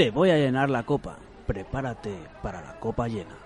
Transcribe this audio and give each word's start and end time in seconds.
Te 0.00 0.10
voy 0.10 0.30
a 0.30 0.38
llenar 0.38 0.70
la 0.70 0.84
copa. 0.84 1.18
Prepárate 1.46 2.16
para 2.42 2.62
la 2.62 2.80
copa 2.80 3.06
llena. 3.06 3.36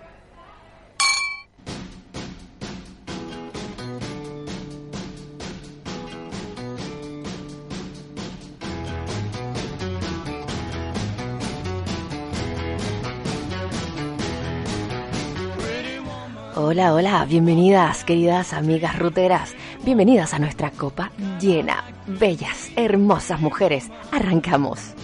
Hola, 16.55 16.93
hola, 16.93 17.25
bienvenidas 17.25 18.05
queridas 18.05 18.53
amigas 18.53 18.97
ruteras, 18.97 19.53
bienvenidas 19.83 20.33
a 20.33 20.39
nuestra 20.39 20.71
copa 20.71 21.11
llena. 21.37 21.83
Bellas, 22.07 22.71
hermosas 22.77 23.41
mujeres, 23.41 23.91
arrancamos. 24.13 24.95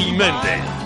Tati 0.00 0.12
Méndez. 0.12 0.79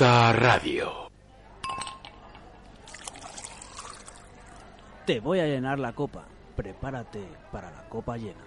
Radio. 0.00 1.10
Te 5.04 5.20
voy 5.20 5.40
a 5.40 5.46
llenar 5.46 5.78
la 5.78 5.92
copa. 5.92 6.24
Prepárate 6.56 7.22
para 7.52 7.70
la 7.70 7.86
copa 7.90 8.16
llena. 8.16 8.40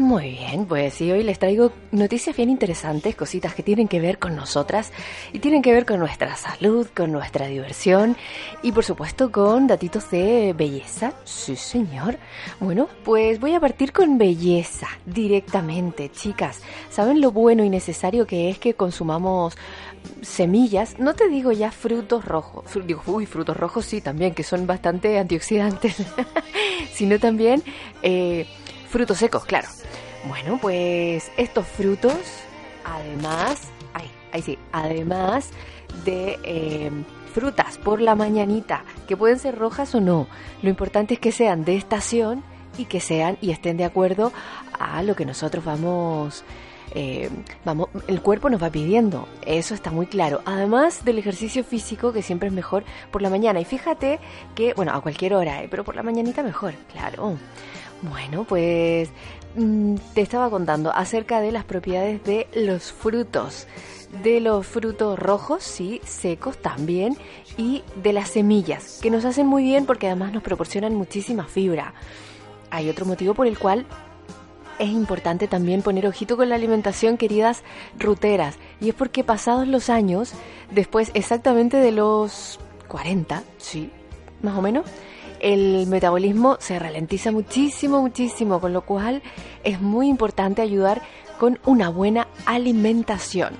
Muy 0.00 0.30
bien, 0.30 0.64
pues 0.64 0.94
sí, 0.94 1.12
hoy 1.12 1.22
les 1.22 1.38
traigo 1.38 1.72
noticias 1.92 2.34
bien 2.34 2.48
interesantes, 2.48 3.14
cositas 3.14 3.54
que 3.54 3.62
tienen 3.62 3.86
que 3.86 4.00
ver 4.00 4.18
con 4.18 4.34
nosotras 4.34 4.94
y 5.30 5.40
tienen 5.40 5.60
que 5.60 5.74
ver 5.74 5.84
con 5.84 5.98
nuestra 5.98 6.36
salud, 6.36 6.86
con 6.96 7.12
nuestra 7.12 7.48
diversión 7.48 8.16
y 8.62 8.72
por 8.72 8.82
supuesto 8.82 9.30
con 9.30 9.66
datitos 9.66 10.10
de 10.10 10.54
belleza. 10.56 11.12
Sí, 11.24 11.54
señor. 11.54 12.16
Bueno, 12.60 12.88
pues 13.04 13.40
voy 13.40 13.52
a 13.54 13.60
partir 13.60 13.92
con 13.92 14.16
belleza 14.16 14.88
directamente, 15.04 16.10
chicas. 16.10 16.62
¿Saben 16.88 17.20
lo 17.20 17.30
bueno 17.30 17.62
y 17.62 17.68
necesario 17.68 18.26
que 18.26 18.48
es 18.48 18.58
que 18.58 18.72
consumamos 18.72 19.58
semillas? 20.22 20.98
No 20.98 21.12
te 21.12 21.28
digo 21.28 21.52
ya 21.52 21.70
frutos 21.70 22.24
rojos, 22.24 22.64
digo, 22.86 23.02
uy, 23.04 23.26
frutos 23.26 23.54
rojos 23.54 23.84
sí 23.84 24.00
también, 24.00 24.32
que 24.32 24.44
son 24.44 24.66
bastante 24.66 25.18
antioxidantes, 25.18 25.96
sino 26.94 27.18
también... 27.18 27.62
eh, 28.00 28.46
Frutos 28.90 29.18
secos, 29.18 29.44
claro. 29.44 29.68
Bueno, 30.26 30.58
pues 30.60 31.30
estos 31.36 31.66
frutos, 31.66 32.12
además, 32.84 33.68
ay, 33.94 34.10
ahí 34.32 34.42
sí, 34.42 34.58
además 34.72 35.50
de 36.04 36.38
eh, 36.42 36.90
frutas 37.32 37.78
por 37.78 38.00
la 38.00 38.16
mañanita, 38.16 38.84
que 39.06 39.16
pueden 39.16 39.38
ser 39.38 39.56
rojas 39.56 39.94
o 39.94 40.00
no, 40.00 40.26
lo 40.62 40.68
importante 40.68 41.14
es 41.14 41.20
que 41.20 41.30
sean 41.30 41.64
de 41.64 41.76
estación 41.76 42.42
y 42.76 42.86
que 42.86 43.00
sean 43.00 43.38
y 43.40 43.52
estén 43.52 43.76
de 43.76 43.84
acuerdo 43.84 44.32
a 44.78 45.02
lo 45.04 45.14
que 45.14 45.24
nosotros 45.24 45.64
vamos 45.64 46.44
eh, 46.92 47.30
vamos, 47.64 47.88
el 48.08 48.20
cuerpo 48.20 48.50
nos 48.50 48.60
va 48.62 48.70
pidiendo, 48.70 49.28
eso 49.46 49.74
está 49.74 49.90
muy 49.90 50.06
claro. 50.06 50.42
Además 50.44 51.04
del 51.04 51.18
ejercicio 51.18 51.62
físico, 51.62 52.12
que 52.12 52.22
siempre 52.22 52.48
es 52.48 52.54
mejor 52.54 52.84
por 53.10 53.22
la 53.22 53.30
mañana. 53.30 53.60
Y 53.60 53.64
fíjate 53.64 54.18
que, 54.54 54.74
bueno, 54.74 54.92
a 54.92 55.00
cualquier 55.00 55.34
hora, 55.34 55.62
¿eh? 55.62 55.68
pero 55.70 55.84
por 55.84 55.94
la 55.94 56.02
mañanita 56.02 56.42
mejor, 56.42 56.74
claro. 56.92 57.36
Bueno, 58.02 58.44
pues 58.44 59.10
mm, 59.56 59.96
te 60.14 60.22
estaba 60.22 60.48
contando 60.50 60.92
acerca 60.94 61.40
de 61.40 61.52
las 61.52 61.64
propiedades 61.64 62.22
de 62.24 62.48
los 62.54 62.92
frutos. 62.92 63.66
De 64.22 64.40
los 64.40 64.66
frutos 64.66 65.18
rojos, 65.18 65.62
sí, 65.62 66.00
secos 66.04 66.58
también, 66.58 67.16
y 67.56 67.84
de 68.02 68.12
las 68.12 68.30
semillas, 68.30 68.98
que 69.00 69.10
nos 69.10 69.24
hacen 69.24 69.46
muy 69.46 69.62
bien 69.62 69.86
porque 69.86 70.08
además 70.08 70.32
nos 70.32 70.42
proporcionan 70.42 70.96
muchísima 70.96 71.44
fibra. 71.44 71.94
Hay 72.70 72.88
otro 72.88 73.06
motivo 73.06 73.34
por 73.34 73.46
el 73.46 73.56
cual 73.56 73.86
es 74.80 74.88
importante 74.88 75.46
también 75.46 75.82
poner 75.82 76.06
ojito 76.06 76.36
con 76.36 76.48
la 76.48 76.54
alimentación, 76.54 77.18
queridas 77.18 77.62
ruteras. 77.98 78.56
Y 78.80 78.88
es 78.88 78.94
porque 78.94 79.22
pasados 79.22 79.68
los 79.68 79.90
años, 79.90 80.32
después 80.70 81.10
exactamente 81.14 81.76
de 81.76 81.92
los 81.92 82.58
40, 82.88 83.44
sí, 83.58 83.90
más 84.42 84.56
o 84.56 84.62
menos, 84.62 84.86
el 85.40 85.86
metabolismo 85.86 86.56
se 86.60 86.78
ralentiza 86.78 87.32
muchísimo, 87.32 88.00
muchísimo, 88.00 88.60
con 88.60 88.72
lo 88.72 88.82
cual 88.82 89.22
es 89.64 89.80
muy 89.80 90.08
importante 90.08 90.62
ayudar 90.62 91.02
con 91.38 91.58
una 91.64 91.88
buena 91.88 92.28
alimentación. 92.46 93.54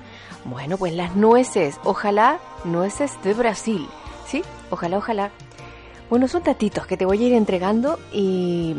Bueno, 0.45 0.77
pues 0.77 0.93
las 0.95 1.17
nueces, 1.17 1.79
ojalá 1.85 2.39
nueces 2.65 3.13
de 3.23 3.35
Brasil, 3.35 3.87
¿sí? 4.27 4.43
Ojalá, 4.71 4.99
ojalá. 4.99 5.31
Bueno, 6.09 6.29
son 6.29 6.43
datitos 6.43 6.87
que 6.87 6.97
te 6.97 7.05
voy 7.05 7.23
a 7.23 7.27
ir 7.29 7.35
entregando 7.35 7.99
y, 8.13 8.75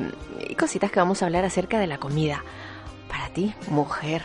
y 0.48 0.56
cositas 0.56 0.92
que 0.92 1.00
vamos 1.00 1.22
a 1.22 1.26
hablar 1.26 1.46
acerca 1.46 1.80
de 1.80 1.88
la 1.88 1.98
comida. 1.98 2.44
Para 3.10 3.30
ti, 3.30 3.54
mujer. 3.70 4.24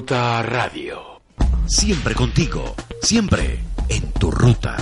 Ruta 0.00 0.42
Radio. 0.42 1.20
Siempre 1.66 2.14
contigo, 2.14 2.74
siempre 3.02 3.60
en 3.90 4.10
tu 4.12 4.30
ruta. 4.30 4.78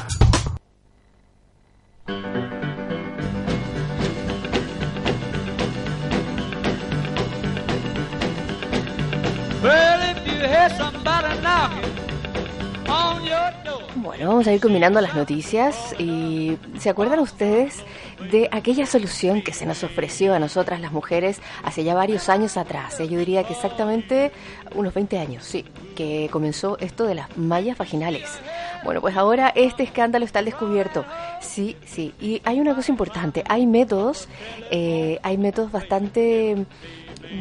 Bueno, 13.97 14.29
vamos 14.29 14.47
a 14.47 14.53
ir 14.53 14.61
combinando 14.61 15.01
las 15.01 15.17
noticias 15.17 15.97
y 15.99 16.57
¿se 16.79 16.91
acuerdan 16.91 17.19
ustedes 17.19 17.83
de 18.31 18.49
aquella 18.53 18.87
solución 18.87 19.43
que 19.43 19.53
se 19.53 19.67
nos 19.67 19.85
ofreció 19.85 20.35
a 20.35 20.39
nosotras 20.39 20.81
las 20.81 20.93
mujeres 20.93 21.41
hace 21.63 21.85
ya 21.85 21.95
varios 21.95 22.29
años 22.29 22.57
atrás? 22.57 22.99
Eh, 23.01 23.09
Yo 23.09 23.19
diría 23.19 23.45
que 23.45 23.53
exactamente 23.53 24.33
unos 24.75 24.95
20 24.95 25.19
años, 25.19 25.45
sí, 25.45 25.65
que 25.97 26.29
comenzó 26.31 26.79
esto 26.79 27.05
de 27.05 27.15
las 27.15 27.37
mallas 27.37 27.79
vaginales. 27.79 28.39
Bueno, 28.85 29.01
pues 29.01 29.17
ahora 29.17 29.53
este 29.55 29.83
escándalo 29.83 30.25
está 30.25 30.39
al 30.39 30.45
descubierto. 30.45 31.05
Sí, 31.41 31.77
sí, 31.85 32.15
y 32.21 32.41
hay 32.45 32.61
una 32.61 32.75
cosa 32.75 32.93
importante, 32.93 33.43
hay 33.49 33.67
métodos, 33.67 34.29
eh, 34.71 35.19
hay 35.23 35.39
métodos 35.39 35.73
bastante 35.73 36.67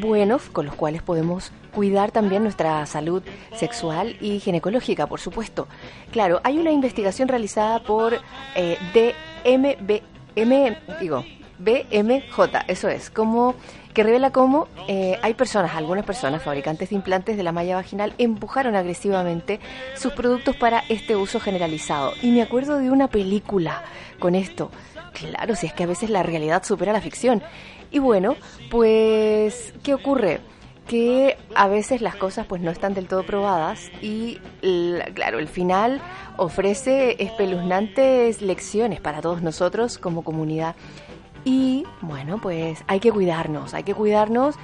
buenos 0.01 0.43
con 0.49 0.65
los 0.65 0.75
cuales 0.75 1.01
podemos 1.01 1.51
cuidar 1.73 2.11
también 2.11 2.43
nuestra 2.43 2.85
salud 2.85 3.21
sexual 3.55 4.17
y 4.19 4.39
ginecológica, 4.39 5.07
por 5.07 5.19
supuesto. 5.19 5.67
Claro, 6.11 6.41
hay 6.43 6.57
una 6.57 6.71
investigación 6.71 7.27
realizada 7.27 7.83
por 7.83 8.19
eh, 8.55 8.77
DMB, 9.45 10.01
M, 10.37 10.77
digo, 11.01 11.25
BMJ, 11.57 12.39
eso 12.67 12.87
es, 12.89 13.09
como 13.09 13.55
que 13.95 14.03
revela 14.03 14.31
cómo 14.31 14.67
eh, 14.87 15.17
hay 15.23 15.33
personas, 15.33 15.75
algunas 15.75 16.05
personas, 16.05 16.43
fabricantes 16.43 16.91
de 16.91 16.95
implantes 16.95 17.35
de 17.35 17.41
la 17.41 17.51
malla 17.51 17.77
vaginal, 17.77 18.13
empujaron 18.19 18.75
agresivamente 18.75 19.59
sus 19.95 20.13
productos 20.13 20.55
para 20.55 20.83
este 20.89 21.15
uso 21.15 21.39
generalizado. 21.39 22.13
Y 22.21 22.29
me 22.29 22.43
acuerdo 22.43 22.77
de 22.77 22.91
una 22.91 23.07
película 23.07 23.81
con 24.19 24.35
esto. 24.35 24.69
Claro, 25.13 25.55
si 25.55 25.65
es 25.65 25.73
que 25.73 25.85
a 25.85 25.87
veces 25.87 26.11
la 26.11 26.21
realidad 26.21 26.63
supera 26.63 26.93
la 26.93 27.01
ficción. 27.01 27.41
Y 27.89 27.97
bueno, 27.97 28.35
pues, 28.69 29.73
¿qué 29.81 29.95
ocurre? 29.95 30.41
Que 30.87 31.37
a 31.55 31.67
veces 31.67 32.01
las 32.01 32.15
cosas 32.15 32.45
pues 32.47 32.61
no 32.61 32.71
están 32.71 32.93
del 32.93 33.07
todo 33.07 33.23
probadas 33.25 33.91
y 34.01 34.39
la- 34.61 35.05
claro, 35.05 35.39
el 35.39 35.47
final 35.47 36.01
ofrece 36.37 37.21
espeluznantes 37.21 38.41
lecciones 38.41 39.01
para 39.01 39.21
todos 39.21 39.41
nosotros 39.41 39.97
como 39.97 40.23
comunidad. 40.23 40.75
Y 41.45 41.85
bueno, 42.01 42.39
pues 42.41 42.83
hay 42.87 42.99
que 42.99 43.11
cuidarnos, 43.11 43.73
hay 43.73 43.83
que 43.83 43.93
cuidarnos 43.93 44.55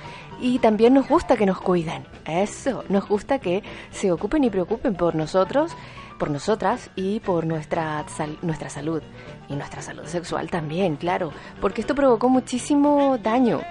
y 0.42 0.60
también 0.60 0.94
nos 0.94 1.08
gusta 1.08 1.38
que 1.38 1.46
nos 1.46 1.62
cuiden. 1.62 2.06
Eso, 2.26 2.84
nos 2.90 3.08
gusta 3.08 3.40
que 3.40 3.64
se 3.92 4.12
ocupen 4.12 4.44
y 4.44 4.50
preocupen 4.50 4.96
por 4.96 5.16
nosotros, 5.16 5.72
por 6.20 6.30
nosotras 6.30 6.90
y 6.96 7.20
por 7.22 7.46
nuestra, 7.46 8.04
sal- 8.10 8.38
nuestra 8.42 8.70
salud. 8.70 9.02
Y 9.50 9.56
nuestra 9.56 9.82
salud 9.82 10.06
sexual 10.06 10.50
también, 10.50 10.96
claro, 10.96 11.32
porque 11.62 11.82
esto 11.82 11.96
provocó 11.96 12.28
muchísimo 12.30 13.18
daño 13.22 13.62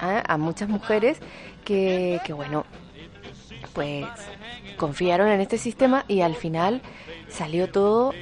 ¿ah? 0.00 0.22
a 0.26 0.36
muchas 0.36 0.68
mujeres 0.68 1.18
que, 1.64 2.20
que, 2.24 2.32
bueno, 2.32 2.64
pues 3.72 4.06
confiaron 4.76 5.28
en 5.28 5.40
este 5.40 5.58
sistema 5.58 6.04
y 6.08 6.20
al 6.20 6.34
final 6.34 6.82
salió 7.28 7.70
todo 7.70 8.12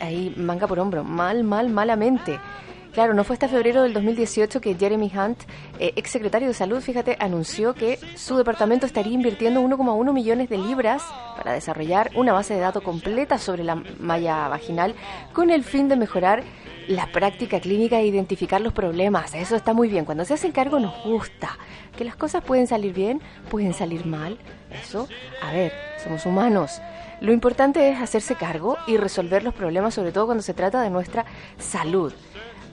ahí 0.00 0.34
manga 0.36 0.66
por 0.66 0.78
hombro, 0.78 1.04
mal, 1.04 1.44
mal, 1.44 1.68
malamente. 1.68 2.38
Claro, 2.94 3.12
no 3.12 3.24
fue 3.24 3.34
hasta 3.34 3.48
febrero 3.48 3.82
del 3.82 3.92
2018 3.92 4.60
que 4.60 4.76
Jeremy 4.76 5.10
Hunt, 5.16 5.42
eh, 5.80 5.92
ex 5.96 6.12
secretario 6.12 6.46
de 6.46 6.54
Salud, 6.54 6.80
fíjate, 6.80 7.16
anunció 7.18 7.74
que 7.74 7.98
su 8.14 8.36
departamento 8.36 8.86
estaría 8.86 9.12
invirtiendo 9.12 9.60
1,1 9.60 10.12
millones 10.12 10.48
de 10.48 10.58
libras 10.58 11.02
para 11.36 11.52
desarrollar 11.52 12.12
una 12.14 12.32
base 12.32 12.54
de 12.54 12.60
datos 12.60 12.84
completa 12.84 13.38
sobre 13.38 13.64
la 13.64 13.82
malla 13.98 14.46
vaginal 14.46 14.94
con 15.32 15.50
el 15.50 15.64
fin 15.64 15.88
de 15.88 15.96
mejorar 15.96 16.44
la 16.86 17.10
práctica 17.10 17.58
clínica 17.58 17.98
e 17.98 18.06
identificar 18.06 18.60
los 18.60 18.72
problemas. 18.72 19.34
Eso 19.34 19.56
está 19.56 19.72
muy 19.72 19.88
bien. 19.88 20.04
Cuando 20.04 20.24
se 20.24 20.34
hacen 20.34 20.52
cargo 20.52 20.78
nos 20.78 21.02
gusta. 21.02 21.58
Que 21.96 22.04
las 22.04 22.14
cosas 22.14 22.44
pueden 22.44 22.68
salir 22.68 22.92
bien, 22.92 23.20
pueden 23.50 23.74
salir 23.74 24.06
mal. 24.06 24.38
Eso, 24.70 25.08
a 25.42 25.52
ver, 25.52 25.72
somos 26.00 26.26
humanos. 26.26 26.80
Lo 27.20 27.32
importante 27.32 27.88
es 27.88 28.00
hacerse 28.00 28.36
cargo 28.36 28.76
y 28.86 28.98
resolver 28.98 29.42
los 29.42 29.54
problemas, 29.54 29.94
sobre 29.94 30.12
todo 30.12 30.26
cuando 30.26 30.42
se 30.42 30.54
trata 30.54 30.80
de 30.80 30.90
nuestra 30.90 31.24
salud. 31.58 32.12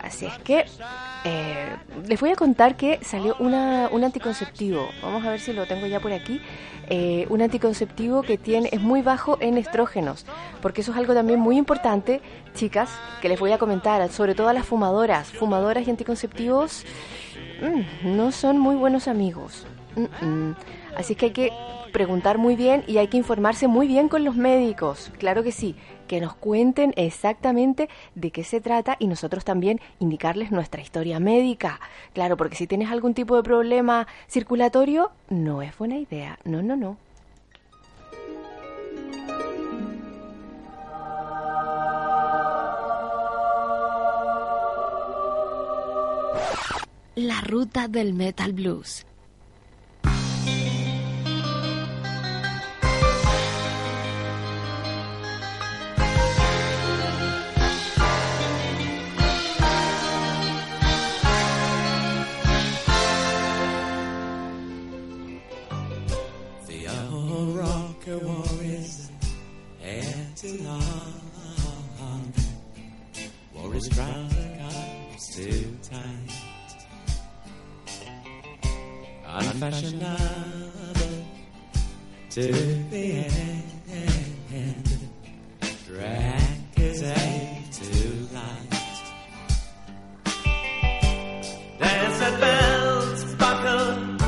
Así 0.01 0.25
es 0.25 0.38
que 0.39 0.65
eh, 1.25 1.75
les 2.08 2.20
voy 2.20 2.31
a 2.31 2.36
contar 2.36 2.75
que 2.75 3.00
salió 3.03 3.36
una, 3.39 3.89
un 3.91 4.03
anticonceptivo. 4.03 4.89
Vamos 5.03 5.24
a 5.25 5.29
ver 5.29 5.39
si 5.39 5.53
lo 5.53 5.67
tengo 5.67 5.86
ya 5.86 6.00
por 6.00 6.12
aquí. 6.12 6.41
Eh, 6.89 7.25
un 7.29 7.41
anticonceptivo 7.41 8.22
que 8.22 8.38
tiene 8.38 8.70
es 8.72 8.81
muy 8.81 9.01
bajo 9.01 9.38
en 9.39 9.58
estrógenos, 9.58 10.25
porque 10.62 10.81
eso 10.81 10.91
es 10.91 10.98
algo 10.98 11.13
también 11.13 11.39
muy 11.39 11.58
importante, 11.58 12.20
chicas, 12.53 12.89
que 13.22 13.29
les 13.29 13.39
voy 13.39 13.51
a 13.51 13.58
comentar, 13.58 14.12
sobre 14.12 14.36
todo 14.36 14.50
a 14.50 14.53
las 14.53 14.65
fumadoras. 14.65 15.29
Fumadoras 15.29 15.88
y 15.88 15.91
anticonceptivos 15.91 16.84
mm, 17.62 18.15
no 18.17 18.31
son 18.31 18.58
muy 18.58 18.75
buenos 18.75 19.08
amigos. 19.08 19.65
Mm, 19.96 20.25
mm. 20.25 20.55
Así 20.98 21.15
que 21.15 21.27
hay 21.27 21.31
que 21.31 21.51
preguntar 21.91 22.38
muy 22.38 22.55
bien 22.55 22.84
y 22.88 22.98
hay 22.98 23.08
que 23.08 23.17
informarse 23.17 23.67
muy 23.67 23.88
bien 23.88 24.10
con 24.10 24.24
los 24.25 24.36
médicos. 24.36 25.12
Claro 25.17 25.43
que 25.43 25.51
sí, 25.51 25.75
que 26.12 26.20
nos 26.20 26.34
cuenten 26.34 26.94
exactamente 26.98 27.88
de 28.15 28.32
qué 28.32 28.44
se 28.44 28.60
trata 28.60 28.98
y 29.00 29.08
nosotros 29.08 29.46
también 29.46 29.80
indicarles 30.00 30.51
nuestra 30.51 30.82
historia 30.82 31.22
médica. 31.22 31.80
Claro, 32.12 32.36
porque 32.36 32.58
si 32.58 32.68
tienes 32.68 32.91
algún 32.91 33.13
tipo 33.13 33.38
de 33.38 33.44
problema 33.44 34.08
circulatorio, 34.27 35.13
no 35.30 35.62
es 35.62 35.77
buena 35.77 35.96
idea. 35.98 36.38
No, 36.44 36.62
no, 36.62 36.75
no. 36.75 36.98
La 47.15 47.39
ruta 47.39 47.88
del 47.88 48.13
metal 48.13 48.51
blues. 48.51 49.06
His 73.81 73.89
trouser 73.95 74.57
cuffs 74.59 75.35
too 75.35 75.77
tight. 75.81 76.31
Unfashionable 79.25 80.17
to 82.29 82.51
the 82.91 83.25
end. 83.89 85.00
Drank 85.88 86.75
his 86.75 87.01
age 87.01 87.71
too 87.71 88.27
light. 88.33 88.71
Desert 91.79 92.39
bells 92.39 93.35
buckled 93.35 94.21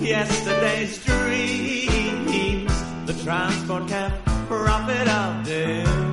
yesterday's 0.00 1.04
dreams. 1.04 2.72
The 3.06 3.14
transport 3.24 3.88
kept 3.88 4.24
prophet 4.46 5.08
of 5.08 5.44
doom. 5.46 6.09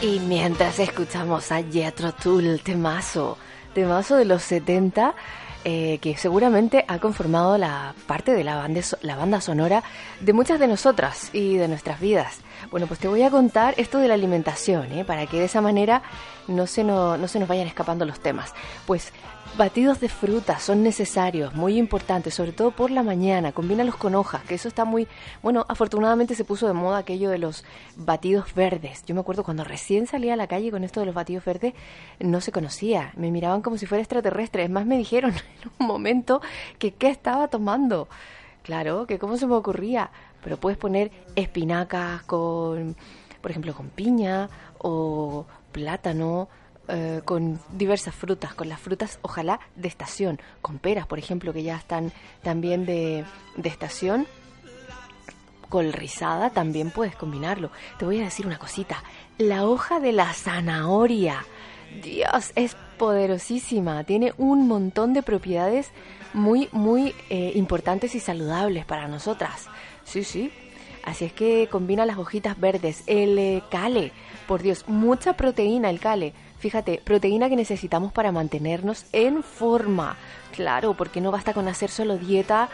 Y 0.00 0.20
mientras 0.20 0.78
escuchamos 0.78 1.50
a 1.50 1.62
Jethro 1.62 2.12
Tull, 2.12 2.60
temazo, 2.60 3.36
temazo 3.74 4.16
de 4.16 4.24
los 4.26 4.42
70, 4.42 5.14
eh, 5.64 5.98
que 6.00 6.16
seguramente 6.16 6.84
ha 6.86 6.98
conformado 6.98 7.58
la 7.58 7.94
parte 8.06 8.32
de 8.32 8.44
la 8.44 8.56
banda, 8.56 8.80
la 9.02 9.16
banda 9.16 9.40
sonora 9.40 9.82
de 10.20 10.32
muchas 10.32 10.60
de 10.60 10.68
nosotras 10.68 11.30
y 11.32 11.56
de 11.56 11.68
nuestras 11.68 12.00
vidas. 12.00 12.40
Bueno, 12.70 12.86
pues 12.86 13.00
te 13.00 13.08
voy 13.08 13.22
a 13.22 13.30
contar 13.30 13.74
esto 13.76 13.98
de 13.98 14.08
la 14.08 14.14
alimentación, 14.14 14.92
¿eh? 14.92 15.04
para 15.04 15.26
que 15.26 15.38
de 15.38 15.46
esa 15.46 15.60
manera 15.60 16.02
no 16.46 16.66
se, 16.66 16.84
no, 16.84 17.16
no 17.16 17.28
se 17.28 17.40
nos 17.40 17.48
vayan 17.48 17.66
escapando 17.66 18.04
los 18.04 18.20
temas. 18.20 18.54
Pues 18.86 19.12
batidos 19.56 20.00
de 20.00 20.08
frutas 20.08 20.62
son 20.62 20.82
necesarios, 20.82 21.54
muy 21.54 21.78
importantes, 21.78 22.34
sobre 22.34 22.52
todo 22.52 22.70
por 22.70 22.90
la 22.90 23.02
mañana. 23.02 23.52
Combínalos 23.52 23.96
con 23.96 24.14
hojas, 24.14 24.42
que 24.44 24.54
eso 24.54 24.68
está 24.68 24.84
muy... 24.84 25.08
Bueno, 25.42 25.64
afortunadamente 25.68 26.34
se 26.34 26.44
puso 26.44 26.66
de 26.66 26.72
moda 26.72 26.98
aquello 26.98 27.30
de 27.30 27.38
los 27.38 27.64
batidos 27.96 28.54
verdes. 28.54 29.04
Yo 29.06 29.14
me 29.14 29.20
acuerdo 29.20 29.44
cuando 29.44 29.64
recién 29.64 30.06
salía 30.06 30.34
a 30.34 30.36
la 30.36 30.46
calle 30.46 30.70
con 30.70 30.84
esto 30.84 31.00
de 31.00 31.06
los 31.06 31.14
batidos 31.14 31.44
verdes, 31.44 31.74
no 32.20 32.40
se 32.40 32.52
conocía. 32.52 33.12
Me 33.16 33.30
miraban 33.30 33.62
como 33.62 33.76
si 33.76 33.86
fuera 33.86 34.02
extraterrestre. 34.02 34.64
Es 34.64 34.70
más, 34.70 34.86
me 34.86 34.96
dijeron 34.96 35.32
en 35.62 35.70
un 35.78 35.86
momento 35.86 36.40
que 36.78 36.92
qué 36.92 37.08
estaba 37.08 37.48
tomando. 37.48 38.08
Claro, 38.62 39.06
que 39.06 39.18
cómo 39.18 39.36
se 39.36 39.46
me 39.46 39.54
ocurría. 39.54 40.10
Pero 40.42 40.56
puedes 40.56 40.78
poner 40.78 41.10
espinacas 41.36 42.22
con, 42.24 42.96
por 43.40 43.50
ejemplo, 43.50 43.74
con 43.74 43.88
piña 43.88 44.48
o 44.78 45.46
plátano, 45.72 46.48
eh, 46.88 47.20
con 47.24 47.60
diversas 47.72 48.14
frutas, 48.14 48.54
con 48.54 48.68
las 48.68 48.80
frutas 48.80 49.18
ojalá 49.22 49.60
de 49.76 49.88
estación, 49.88 50.40
con 50.62 50.78
peras, 50.78 51.06
por 51.06 51.18
ejemplo, 51.18 51.52
que 51.52 51.62
ya 51.62 51.76
están 51.76 52.12
también 52.42 52.86
de, 52.86 53.24
de 53.56 53.68
estación. 53.68 54.26
Col 55.68 55.92
rizada 55.92 56.50
también 56.50 56.90
puedes 56.90 57.14
combinarlo. 57.14 57.70
Te 57.98 58.06
voy 58.06 58.20
a 58.20 58.24
decir 58.24 58.46
una 58.46 58.58
cosita. 58.58 59.02
La 59.36 59.66
hoja 59.66 60.00
de 60.00 60.12
la 60.12 60.32
zanahoria. 60.32 61.44
Dios, 62.02 62.52
es 62.54 62.74
poderosísima. 62.96 64.02
Tiene 64.04 64.32
un 64.38 64.66
montón 64.66 65.12
de 65.12 65.22
propiedades 65.22 65.90
muy, 66.32 66.68
muy 66.72 67.14
eh, 67.30 67.52
importantes 67.54 68.14
y 68.14 68.20
saludables 68.20 68.84
para 68.84 69.08
nosotras. 69.08 69.66
Sí, 70.04 70.24
sí. 70.24 70.50
Así 71.04 71.24
es 71.24 71.32
que 71.32 71.68
combina 71.70 72.04
las 72.04 72.18
hojitas 72.18 72.58
verdes. 72.58 73.02
El 73.06 73.38
eh, 73.38 73.62
cale, 73.70 74.12
por 74.46 74.62
Dios, 74.62 74.84
mucha 74.88 75.34
proteína 75.34 75.90
el 75.90 76.00
cale. 76.00 76.34
Fíjate, 76.58 77.00
proteína 77.04 77.48
que 77.48 77.56
necesitamos 77.56 78.12
para 78.12 78.32
mantenernos 78.32 79.06
en 79.12 79.42
forma. 79.42 80.16
Claro, 80.54 80.94
porque 80.94 81.20
no 81.20 81.30
basta 81.30 81.54
con 81.54 81.68
hacer 81.68 81.90
solo 81.90 82.18
dieta. 82.18 82.68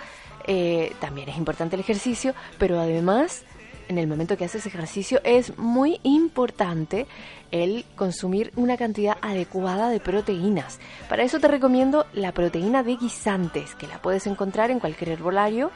eh, 0.46 0.92
también 1.00 1.28
es 1.28 1.38
importante 1.38 1.76
el 1.76 1.80
ejercicio, 1.80 2.34
pero 2.58 2.78
además, 2.78 3.44
en 3.88 3.96
el 3.98 4.06
momento 4.06 4.36
que 4.36 4.44
haces 4.44 4.66
ejercicio, 4.66 5.20
es 5.24 5.56
muy 5.58 6.00
importante 6.02 7.06
el 7.50 7.84
consumir 7.96 8.52
una 8.56 8.76
cantidad 8.76 9.16
adecuada 9.22 9.88
de 9.88 10.00
proteínas. 10.00 10.80
Para 11.08 11.22
eso 11.22 11.40
te 11.40 11.48
recomiendo 11.48 12.06
la 12.12 12.32
proteína 12.32 12.82
de 12.82 12.96
guisantes, 12.96 13.74
que 13.74 13.86
la 13.86 14.02
puedes 14.02 14.26
encontrar 14.26 14.70
en 14.70 14.80
cualquier 14.80 15.10
herbolario. 15.10 15.70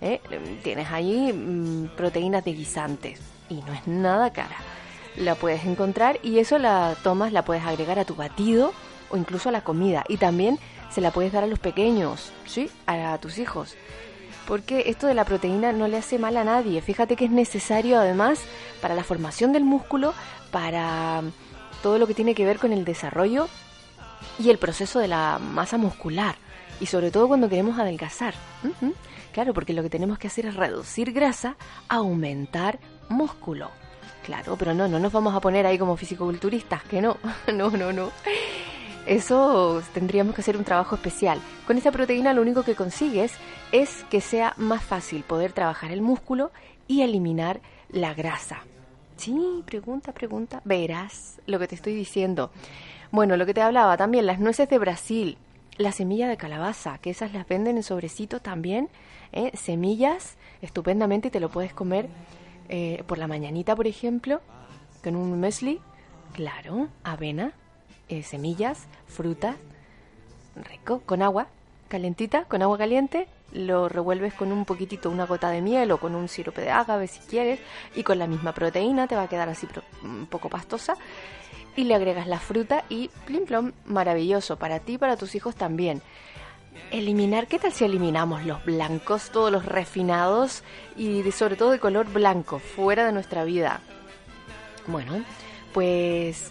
¿eh? 0.00 0.20
Tienes 0.62 0.90
ahí 0.90 1.32
mm, 1.32 1.96
proteínas 1.96 2.44
de 2.44 2.52
guisantes 2.52 3.20
y 3.48 3.54
no 3.62 3.72
es 3.72 3.86
nada 3.86 4.32
cara. 4.32 4.56
La 5.16 5.34
puedes 5.34 5.64
encontrar 5.64 6.18
y 6.22 6.38
eso 6.38 6.58
la 6.58 6.96
tomas, 7.02 7.32
la 7.32 7.44
puedes 7.44 7.64
agregar 7.64 7.98
a 7.98 8.04
tu 8.04 8.14
batido 8.14 8.72
o 9.10 9.16
incluso 9.16 9.48
a 9.48 9.52
la 9.52 9.62
comida. 9.62 10.04
Y 10.08 10.16
también 10.16 10.58
se 10.90 11.00
la 11.00 11.10
puedes 11.10 11.32
dar 11.32 11.44
a 11.44 11.48
los 11.48 11.58
pequeños, 11.58 12.32
¿sí? 12.46 12.70
A 12.86 13.18
tus 13.18 13.38
hijos. 13.38 13.74
Porque 14.46 14.84
esto 14.86 15.06
de 15.06 15.14
la 15.14 15.24
proteína 15.24 15.72
no 15.72 15.88
le 15.88 15.98
hace 15.98 16.18
mal 16.18 16.36
a 16.36 16.44
nadie. 16.44 16.80
Fíjate 16.80 17.16
que 17.16 17.26
es 17.26 17.30
necesario 17.30 17.98
además 17.98 18.40
para 18.80 18.94
la 18.94 19.04
formación 19.04 19.52
del 19.52 19.64
músculo, 19.64 20.14
para 20.50 21.22
todo 21.82 21.98
lo 21.98 22.06
que 22.06 22.14
tiene 22.14 22.34
que 22.34 22.44
ver 22.44 22.58
con 22.58 22.72
el 22.72 22.84
desarrollo 22.84 23.48
y 24.38 24.50
el 24.50 24.58
proceso 24.58 24.98
de 24.98 25.08
la 25.08 25.38
masa 25.38 25.76
muscular. 25.76 26.36
Y 26.80 26.86
sobre 26.86 27.10
todo 27.10 27.28
cuando 27.28 27.48
queremos 27.48 27.78
adelgazar. 27.78 28.34
Claro, 29.32 29.54
porque 29.54 29.72
lo 29.74 29.82
que 29.82 29.90
tenemos 29.90 30.18
que 30.18 30.26
hacer 30.26 30.46
es 30.46 30.56
reducir 30.56 31.12
grasa, 31.12 31.56
aumentar 31.88 32.80
músculo. 33.08 33.70
Claro, 34.24 34.56
pero 34.56 34.74
no, 34.74 34.86
no 34.86 34.98
nos 34.98 35.12
vamos 35.12 35.34
a 35.34 35.40
poner 35.40 35.66
ahí 35.66 35.78
como 35.78 35.96
fisicoculturistas, 35.96 36.82
que 36.84 37.00
no, 37.00 37.16
no, 37.54 37.70
no, 37.70 37.92
no. 37.92 38.10
Eso 39.06 39.82
tendríamos 39.94 40.34
que 40.34 40.42
hacer 40.42 40.56
un 40.56 40.64
trabajo 40.64 40.94
especial. 40.94 41.40
Con 41.66 41.78
esta 41.78 41.90
proteína 41.90 42.34
lo 42.34 42.42
único 42.42 42.62
que 42.62 42.74
consigues 42.74 43.32
es 43.72 44.04
que 44.10 44.20
sea 44.20 44.52
más 44.56 44.82
fácil 44.82 45.22
poder 45.24 45.52
trabajar 45.52 45.90
el 45.90 46.02
músculo 46.02 46.52
y 46.86 47.02
eliminar 47.02 47.60
la 47.88 48.14
grasa. 48.14 48.60
Sí, 49.16 49.62
pregunta, 49.66 50.12
pregunta. 50.12 50.60
Verás 50.64 51.40
lo 51.46 51.58
que 51.58 51.66
te 51.66 51.74
estoy 51.74 51.94
diciendo. 51.94 52.50
Bueno, 53.10 53.36
lo 53.36 53.46
que 53.46 53.54
te 53.54 53.62
hablaba 53.62 53.96
también, 53.96 54.26
las 54.26 54.38
nueces 54.38 54.68
de 54.68 54.78
Brasil, 54.78 55.38
la 55.76 55.92
semilla 55.92 56.28
de 56.28 56.36
calabaza, 56.36 56.98
que 56.98 57.10
esas 57.10 57.32
las 57.32 57.48
venden 57.48 57.78
en 57.78 57.82
sobrecito 57.82 58.40
también. 58.40 58.88
¿eh? 59.32 59.50
Semillas, 59.56 60.36
estupendamente, 60.62 61.28
y 61.28 61.30
te 61.30 61.40
lo 61.40 61.48
puedes 61.48 61.72
comer 61.72 62.08
eh, 62.72 63.02
por 63.06 63.18
la 63.18 63.26
mañanita, 63.26 63.74
por 63.74 63.88
ejemplo, 63.88 64.40
con 65.02 65.16
un 65.16 65.38
mesli. 65.40 65.80
Claro, 66.32 66.86
avena, 67.02 67.52
eh, 68.08 68.22
semillas, 68.22 68.86
frutas, 69.08 69.56
rico, 70.54 71.02
con 71.04 71.20
agua 71.20 71.48
calentita, 71.88 72.44
con 72.44 72.62
agua 72.62 72.78
caliente, 72.78 73.26
lo 73.52 73.88
revuelves 73.88 74.32
con 74.34 74.52
un 74.52 74.64
poquitito, 74.64 75.10
una 75.10 75.26
gota 75.26 75.50
de 75.50 75.60
miel 75.60 75.90
o 75.90 75.98
con 75.98 76.14
un 76.14 76.28
sirope 76.28 76.60
de 76.60 76.70
agave 76.70 77.08
si 77.08 77.18
quieres, 77.20 77.58
y 77.96 78.04
con 78.04 78.20
la 78.20 78.28
misma 78.28 78.54
proteína 78.54 79.08
te 79.08 79.16
va 79.16 79.22
a 79.22 79.28
quedar 79.28 79.48
así 79.48 79.66
un 80.04 80.26
poco 80.26 80.48
pastosa. 80.48 80.94
Y 81.74 81.84
le 81.84 81.96
agregas 81.96 82.28
la 82.28 82.38
fruta 82.38 82.84
y 82.88 83.10
plim 83.26 83.46
plom, 83.46 83.72
maravilloso, 83.86 84.56
para 84.56 84.78
ti 84.78 84.94
y 84.94 84.98
para 84.98 85.16
tus 85.16 85.34
hijos 85.34 85.56
también. 85.56 86.02
Eliminar, 86.90 87.46
¿qué 87.46 87.58
tal 87.58 87.72
si 87.72 87.84
eliminamos 87.84 88.44
los 88.44 88.64
blancos, 88.64 89.30
todos 89.30 89.52
los 89.52 89.64
refinados 89.64 90.62
y 90.96 91.22
de- 91.22 91.32
sobre 91.32 91.56
todo 91.56 91.70
de 91.70 91.78
color 91.78 92.06
blanco, 92.12 92.58
fuera 92.58 93.04
de 93.06 93.12
nuestra 93.12 93.44
vida? 93.44 93.80
Bueno, 94.86 95.24
pues 95.72 96.50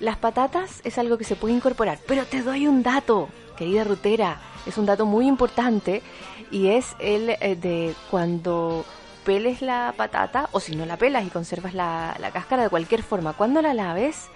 las 0.00 0.16
patatas 0.16 0.80
es 0.84 0.96
algo 0.98 1.18
que 1.18 1.24
se 1.24 1.36
puede 1.36 1.54
incorporar, 1.54 1.98
pero 2.06 2.24
te 2.24 2.42
doy 2.42 2.66
un 2.66 2.82
dato, 2.82 3.28
querida 3.56 3.84
rutera, 3.84 4.40
es 4.66 4.78
un 4.78 4.86
dato 4.86 5.04
muy 5.06 5.26
importante 5.26 6.02
y 6.50 6.68
es 6.68 6.94
el 6.98 7.30
eh, 7.30 7.56
de 7.56 7.94
cuando 8.10 8.84
peles 9.24 9.60
la 9.60 9.92
patata 9.96 10.48
o 10.52 10.60
si 10.60 10.76
no 10.76 10.86
la 10.86 10.96
pelas 10.96 11.26
y 11.26 11.30
conservas 11.30 11.74
la, 11.74 12.16
la 12.20 12.30
cáscara 12.30 12.62
de 12.62 12.70
cualquier 12.70 13.02
forma. 13.02 13.34
Cuando 13.34 13.60
la 13.60 13.74
laves, 13.74 14.28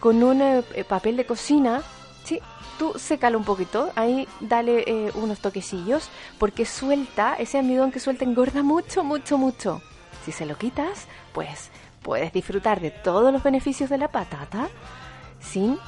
con 0.00 0.22
un 0.22 0.42
eh, 0.42 0.62
papel 0.88 1.16
de 1.16 1.26
cocina, 1.26 1.82
sí, 2.24 2.40
tú 2.78 2.94
sécalo 2.96 3.38
un 3.38 3.44
poquito, 3.44 3.90
ahí 3.96 4.28
dale 4.40 4.84
eh, 4.86 5.12
unos 5.14 5.40
toquecillos, 5.40 6.08
porque 6.38 6.64
suelta, 6.64 7.34
ese 7.34 7.58
almidón 7.58 7.90
que 7.90 8.00
suelta 8.00 8.24
engorda 8.24 8.62
mucho, 8.62 9.04
mucho, 9.04 9.36
mucho. 9.36 9.82
Si 10.24 10.32
se 10.32 10.46
lo 10.46 10.56
quitas, 10.56 11.06
pues 11.32 11.70
puedes 12.02 12.32
disfrutar 12.32 12.80
de 12.80 12.90
todos 12.90 13.32
los 13.32 13.42
beneficios 13.42 13.90
de 13.90 13.98
la 13.98 14.08
patata 14.08 14.68
sin 15.40 15.78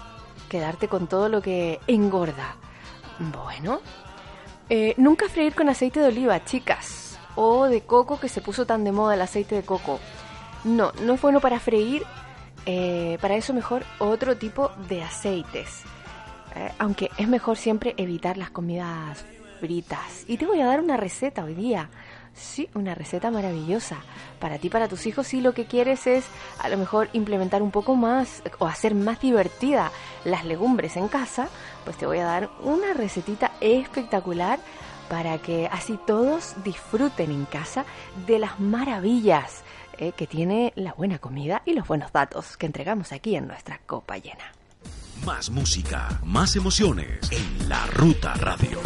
quedarte 0.49 0.89
con 0.89 1.07
todo 1.07 1.29
lo 1.29 1.41
que 1.41 1.81
engorda. 1.87 2.57
Bueno, 3.19 3.81
eh, 4.69 4.95
nunca 4.97 5.29
freír 5.29 5.55
con 5.55 5.69
aceite 5.69 6.01
de 6.01 6.09
oliva, 6.09 6.45
chicas, 6.45 7.19
o 7.37 7.67
de 7.67 7.83
coco 7.83 8.19
que 8.19 8.29
se 8.29 8.41
puso 8.41 8.67
tan 8.67 8.85
de 8.85 8.93
moda 8.93 9.15
el 9.15 9.23
aceite 9.23 9.55
de 9.55 9.63
coco. 9.63 10.01
No, 10.65 10.93
no 11.03 11.15
es 11.15 11.21
bueno 11.23 11.41
para 11.41 11.61
freír, 11.61 12.05
eh, 12.67 13.19
para 13.21 13.37
eso 13.37 13.55
mejor 13.55 13.85
otro 13.99 14.37
tipo 14.37 14.71
de 14.89 15.03
aceites. 15.03 15.85
Eh, 16.57 16.71
aunque 16.79 17.11
es 17.17 17.29
mejor 17.29 17.57
siempre 17.57 17.95
evitar 17.97 18.37
las 18.37 18.51
comidas 18.51 19.25
fritas. 19.61 20.25
Y 20.27 20.39
te 20.39 20.47
voy 20.47 20.61
a 20.61 20.67
dar 20.67 20.81
una 20.81 20.97
receta 20.97 21.45
hoy 21.45 21.55
día. 21.55 21.89
Sí, 22.35 22.69
una 22.75 22.95
receta 22.95 23.31
maravillosa. 23.31 23.99
Para 24.39 24.59
ti, 24.59 24.71
para 24.71 24.89
tus 24.89 25.07
hijos, 25.07 25.27
si 25.27 25.41
lo 25.41 25.53
que 25.53 25.67
quieres 25.67 26.07
es 26.07 26.25
a 26.59 26.69
lo 26.69 26.79
mejor 26.79 27.09
implementar 27.13 27.63
un 27.63 27.71
poco 27.71 27.97
más 27.97 28.43
o 28.59 28.67
hacer 28.67 28.95
más 28.95 29.21
divertida 29.21 29.93
las 30.25 30.45
legumbres 30.45 30.97
en 30.97 31.09
casa, 31.09 31.49
pues 31.85 31.99
te 31.99 32.07
voy 32.07 32.19
a 32.19 32.25
dar 32.25 32.51
una 32.63 32.95
recetita 32.95 33.53
espectacular 33.61 34.59
para 35.09 35.39
que 35.39 35.69
así 35.71 35.99
todos 36.07 36.55
disfruten 36.65 37.33
en 37.33 37.45
casa 37.45 37.85
de 38.27 38.39
las 38.39 38.61
maravillas 38.61 39.65
eh, 39.99 40.13
que 40.13 40.27
tiene 40.27 40.73
la 40.77 40.95
buena 40.95 41.19
comida 41.19 41.63
y 41.67 41.75
los 41.75 41.87
buenos 41.87 42.13
datos 42.13 42.57
que 42.57 42.67
entregamos 42.67 43.13
aquí 43.13 43.35
en 43.35 43.49
nuestra 43.49 43.81
copa 43.87 44.17
llena. 44.17 44.60
Más 45.25 45.51
música, 45.51 46.21
más 46.25 46.57
emociones 46.57 47.31
en 47.31 47.69
La 47.69 47.87
Ruta 47.87 48.35
Radio. 48.35 48.81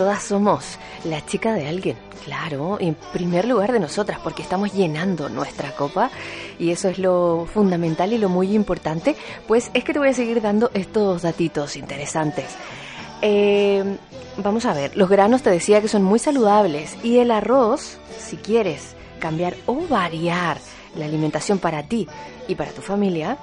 Todas 0.00 0.22
somos 0.22 0.78
la 1.04 1.26
chica 1.26 1.52
de 1.52 1.68
alguien, 1.68 1.94
claro, 2.24 2.78
en 2.80 2.94
primer 3.12 3.46
lugar 3.46 3.70
de 3.70 3.80
nosotras, 3.80 4.18
porque 4.24 4.40
estamos 4.40 4.72
llenando 4.72 5.28
nuestra 5.28 5.72
copa 5.72 6.10
y 6.58 6.70
eso 6.70 6.88
es 6.88 6.98
lo 6.98 7.46
fundamental 7.52 8.14
y 8.14 8.16
lo 8.16 8.30
muy 8.30 8.54
importante, 8.54 9.14
pues 9.46 9.70
es 9.74 9.84
que 9.84 9.92
te 9.92 9.98
voy 9.98 10.08
a 10.08 10.14
seguir 10.14 10.40
dando 10.40 10.70
estos 10.72 11.20
datitos 11.20 11.76
interesantes. 11.76 12.46
Eh, 13.20 13.98
vamos 14.38 14.64
a 14.64 14.72
ver, 14.72 14.96
los 14.96 15.10
granos 15.10 15.42
te 15.42 15.50
decía 15.50 15.82
que 15.82 15.88
son 15.88 16.02
muy 16.02 16.18
saludables 16.18 16.96
y 17.02 17.18
el 17.18 17.30
arroz, 17.30 17.98
si 18.18 18.38
quieres 18.38 18.96
cambiar 19.18 19.54
o 19.66 19.86
variar 19.86 20.56
la 20.96 21.04
alimentación 21.04 21.58
para 21.58 21.82
ti 21.82 22.08
y 22.48 22.54
para 22.54 22.70
tu 22.70 22.80
familia, 22.80 23.36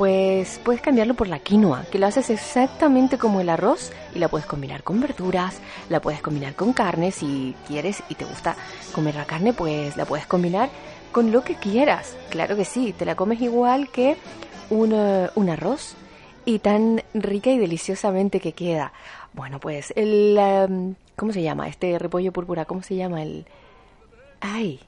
pues 0.00 0.58
puedes 0.64 0.80
cambiarlo 0.80 1.12
por 1.12 1.28
la 1.28 1.40
quinoa, 1.40 1.84
que 1.92 1.98
lo 1.98 2.06
haces 2.06 2.30
exactamente 2.30 3.18
como 3.18 3.42
el 3.42 3.50
arroz 3.50 3.92
y 4.14 4.18
la 4.18 4.28
puedes 4.28 4.46
combinar 4.46 4.82
con 4.82 4.98
verduras, 4.98 5.60
la 5.90 6.00
puedes 6.00 6.22
combinar 6.22 6.54
con 6.54 6.72
carne 6.72 7.12
si 7.12 7.54
quieres 7.68 8.02
y 8.08 8.14
te 8.14 8.24
gusta 8.24 8.56
comer 8.94 9.14
la 9.16 9.26
carne, 9.26 9.52
pues 9.52 9.98
la 9.98 10.06
puedes 10.06 10.26
combinar 10.26 10.70
con 11.12 11.32
lo 11.32 11.44
que 11.44 11.56
quieras. 11.56 12.16
Claro 12.30 12.56
que 12.56 12.64
sí, 12.64 12.94
te 12.94 13.04
la 13.04 13.14
comes 13.14 13.42
igual 13.42 13.90
que 13.90 14.16
un, 14.70 14.94
eh, 14.94 15.28
un 15.34 15.50
arroz 15.50 15.96
y 16.46 16.60
tan 16.60 17.02
rica 17.12 17.50
y 17.50 17.58
deliciosamente 17.58 18.40
que 18.40 18.54
queda. 18.54 18.94
Bueno, 19.34 19.60
pues 19.60 19.92
el... 19.96 20.34
em, 20.38 20.94
¿Cómo 21.14 21.34
se 21.34 21.42
llama? 21.42 21.68
Este 21.68 21.98
repollo 21.98 22.32
púrpura, 22.32 22.64
¿cómo 22.64 22.82
se 22.82 22.96
llama 22.96 23.22
el...? 23.22 23.44
Ay, 24.40 24.80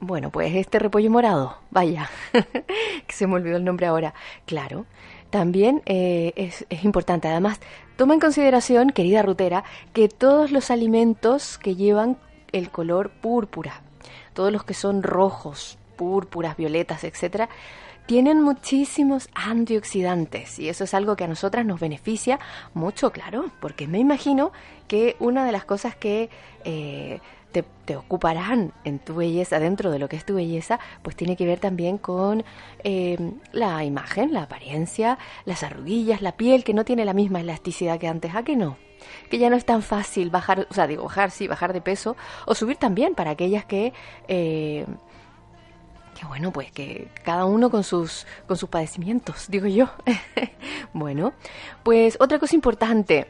bueno, 0.00 0.30
pues 0.30 0.54
este 0.54 0.78
repollo 0.78 1.10
morado, 1.10 1.58
vaya, 1.70 2.08
que 2.32 3.12
se 3.12 3.26
me 3.26 3.34
olvidó 3.34 3.58
el 3.58 3.64
nombre 3.64 3.86
ahora. 3.86 4.14
Claro, 4.46 4.86
también 5.28 5.82
eh, 5.86 6.32
es, 6.36 6.84
importante. 6.84 7.28
Además, 7.28 7.60
toma 7.96 8.14
en 8.14 8.20
consideración, 8.20 8.90
querida 8.90 9.22
rutera, 9.22 9.62
que 9.92 10.08
todos 10.08 10.50
los 10.50 10.70
alimentos 10.70 11.58
que 11.58 11.76
llevan 11.76 12.16
el 12.52 12.70
color 12.70 13.10
púrpura, 13.10 13.82
todos 14.32 14.50
los 14.50 14.64
que 14.64 14.74
son 14.74 15.02
rojos, 15.02 15.78
púrpuras, 15.96 16.56
violetas, 16.56 17.04
etcétera, 17.04 17.50
tienen 18.06 18.40
muchísimos 18.40 19.28
antioxidantes 19.34 20.58
y 20.58 20.68
eso 20.68 20.82
es 20.82 20.94
algo 20.94 21.14
que 21.14 21.24
a 21.24 21.28
nosotras 21.28 21.64
nos 21.64 21.78
beneficia 21.78 22.40
mucho, 22.74 23.12
claro, 23.12 23.52
porque 23.60 23.86
me 23.86 24.00
imagino 24.00 24.50
que 24.88 25.14
una 25.20 25.44
de 25.44 25.52
las 25.52 25.64
cosas 25.64 25.94
que 25.94 26.28
eh, 26.64 27.20
te, 27.50 27.64
ocuparán 27.96 28.72
en 28.84 29.00
tu 29.00 29.16
belleza, 29.16 29.58
dentro 29.58 29.90
de 29.90 29.98
lo 29.98 30.08
que 30.08 30.16
es 30.16 30.24
tu 30.24 30.34
belleza, 30.34 30.78
pues 31.02 31.16
tiene 31.16 31.36
que 31.36 31.44
ver 31.44 31.58
también 31.58 31.98
con 31.98 32.44
eh, 32.84 33.32
la 33.50 33.84
imagen, 33.84 34.32
la 34.32 34.42
apariencia, 34.42 35.18
las 35.44 35.64
arruguillas, 35.64 36.22
la 36.22 36.36
piel, 36.36 36.62
que 36.62 36.72
no 36.72 36.84
tiene 36.84 37.04
la 37.04 37.14
misma 37.14 37.40
elasticidad 37.40 37.98
que 37.98 38.06
antes, 38.06 38.34
¿a 38.34 38.44
que 38.44 38.54
no? 38.54 38.76
Que 39.28 39.38
ya 39.38 39.50
no 39.50 39.56
es 39.56 39.64
tan 39.64 39.82
fácil 39.82 40.30
bajar, 40.30 40.68
o 40.70 40.74
sea, 40.74 40.86
digo, 40.86 41.02
bajar, 41.02 41.32
sí, 41.32 41.48
bajar 41.48 41.72
de 41.72 41.80
peso, 41.80 42.16
o 42.46 42.54
subir 42.54 42.76
también 42.76 43.14
para 43.14 43.32
aquellas 43.32 43.64
que... 43.64 43.92
eh, 44.28 44.86
que 46.18 46.26
bueno, 46.26 46.52
pues 46.52 46.70
que 46.70 47.08
cada 47.24 47.46
uno 47.46 47.70
con 47.70 47.82
sus, 47.82 48.26
con 48.46 48.56
sus 48.56 48.68
padecimientos, 48.68 49.46
digo 49.48 49.66
yo. 49.66 49.88
bueno, 50.92 51.32
pues 51.82 52.18
otra 52.20 52.38
cosa 52.38 52.54
importante, 52.54 53.26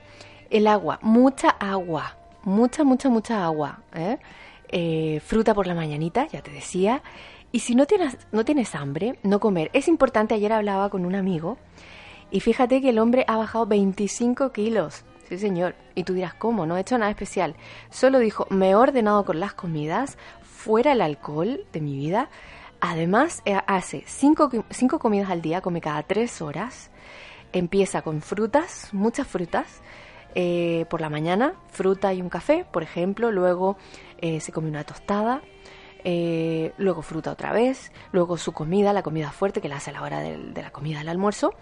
el 0.51 0.67
agua, 0.67 0.99
mucha 1.03 1.51
agua, 1.51 2.17
mucha, 2.45 2.85
mucha, 2.85 3.09
mucha 3.09 3.45
agua. 3.45 3.81
¿eh? 3.95 4.19
Eh, 4.69 5.21
fruta 5.25 5.55
por 5.55 5.67
la 5.67 5.75
mañanita, 5.75 6.27
ya 6.29 6.43
te 6.43 6.51
decía, 6.51 7.03
Y 7.53 7.61
si 7.61 7.75
no 7.75 7.87
tienes, 7.87 8.17
no 8.31 8.45
tienes 8.45 8.75
hambre, 8.75 9.19
no 9.23 9.41
comer. 9.41 9.71
Es 9.73 9.89
importante, 9.89 10.35
ayer 10.35 10.53
hablaba 10.53 10.89
con 10.89 11.05
un 11.05 11.15
amigo 11.15 11.59
y 12.31 12.41
fíjate 12.41 12.81
que 12.81 12.91
el 12.91 12.99
hombre 12.99 13.25
ha 13.27 13.37
bajado 13.37 13.67
25 13.67 14.53
kilos. 14.53 15.05
Sí, 15.29 15.39
señor. 15.39 15.75
Y 15.95 16.05
tú 16.05 16.15
dirás, 16.15 16.35
¿cómo? 16.35 16.67
No 16.67 16.77
he 16.77 16.81
hecho 16.81 16.97
nada 16.99 17.11
especial. 17.11 17.57
Solo 17.91 18.19
dijo, 18.19 18.47
me 18.51 18.71
he 18.71 18.75
ordenado 18.75 19.25
con 19.25 19.41
las 19.41 19.55
comidas, 19.55 20.17
fuera 20.43 20.93
el 20.93 21.01
alcohol 21.01 21.67
de 21.73 21.81
mi 21.81 21.97
vida. 21.97 22.31
Además, 22.81 23.43
eh, 23.45 23.59
hace 23.67 24.05
cinco, 24.07 24.51
cinco 24.71 24.99
comidas 24.99 25.31
al 25.31 25.43
día, 25.43 25.61
come 25.61 25.81
cada 25.81 26.03
tres 26.03 26.41
horas. 26.41 26.91
Empieza 27.53 28.03
con 28.03 28.23
frutas, 28.23 28.91
muchas 28.93 29.27
frutas. 29.27 29.83
Eh, 30.35 30.87
por 30.89 31.01
la 31.01 31.11
mañana, 31.11 31.55
fruta 31.69 32.13
y 32.15 32.23
un 32.23 32.29
café, 32.29 32.65
por 32.71 32.83
ejemplo. 32.83 33.31
Luego 33.31 33.77
eh, 34.19 34.41
se 34.41 34.53
come 34.53 34.69
una 34.69 34.85
tostada. 34.85 35.43
eh, 36.05 36.73
luego 36.79 37.03
fruta 37.03 37.31
otra 37.33 37.53
vez. 37.53 37.93
Luego 38.13 38.37
su 38.37 38.53
comida, 38.53 38.93
la 38.93 39.03
comida 39.03 39.31
fuerte 39.31 39.61
que 39.61 39.69
la 39.69 39.77
hace 39.77 39.91
a 39.91 39.93
la 39.95 40.03
hora 40.03 40.21
de 40.21 40.63
la 40.63 40.71
comida 40.71 40.99
del 40.99 41.09
almuerzo. 41.09 41.55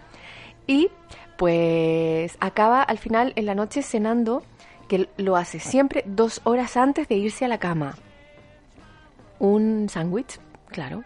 Y 0.67 0.89
pues 1.37 2.37
acaba 2.39 2.83
al 2.83 2.97
final 2.97 3.33
en 3.35 3.45
la 3.45 3.55
noche 3.55 3.81
cenando, 3.81 4.43
que 4.87 5.09
lo 5.17 5.35
hace 5.35 5.59
siempre 5.59 6.03
dos 6.05 6.41
horas 6.43 6.77
antes 6.77 7.07
de 7.07 7.15
irse 7.15 7.45
a 7.45 7.47
la 7.47 7.57
cama. 7.57 7.95
Un 9.39 9.87
sándwich, 9.89 10.39
claro, 10.67 11.03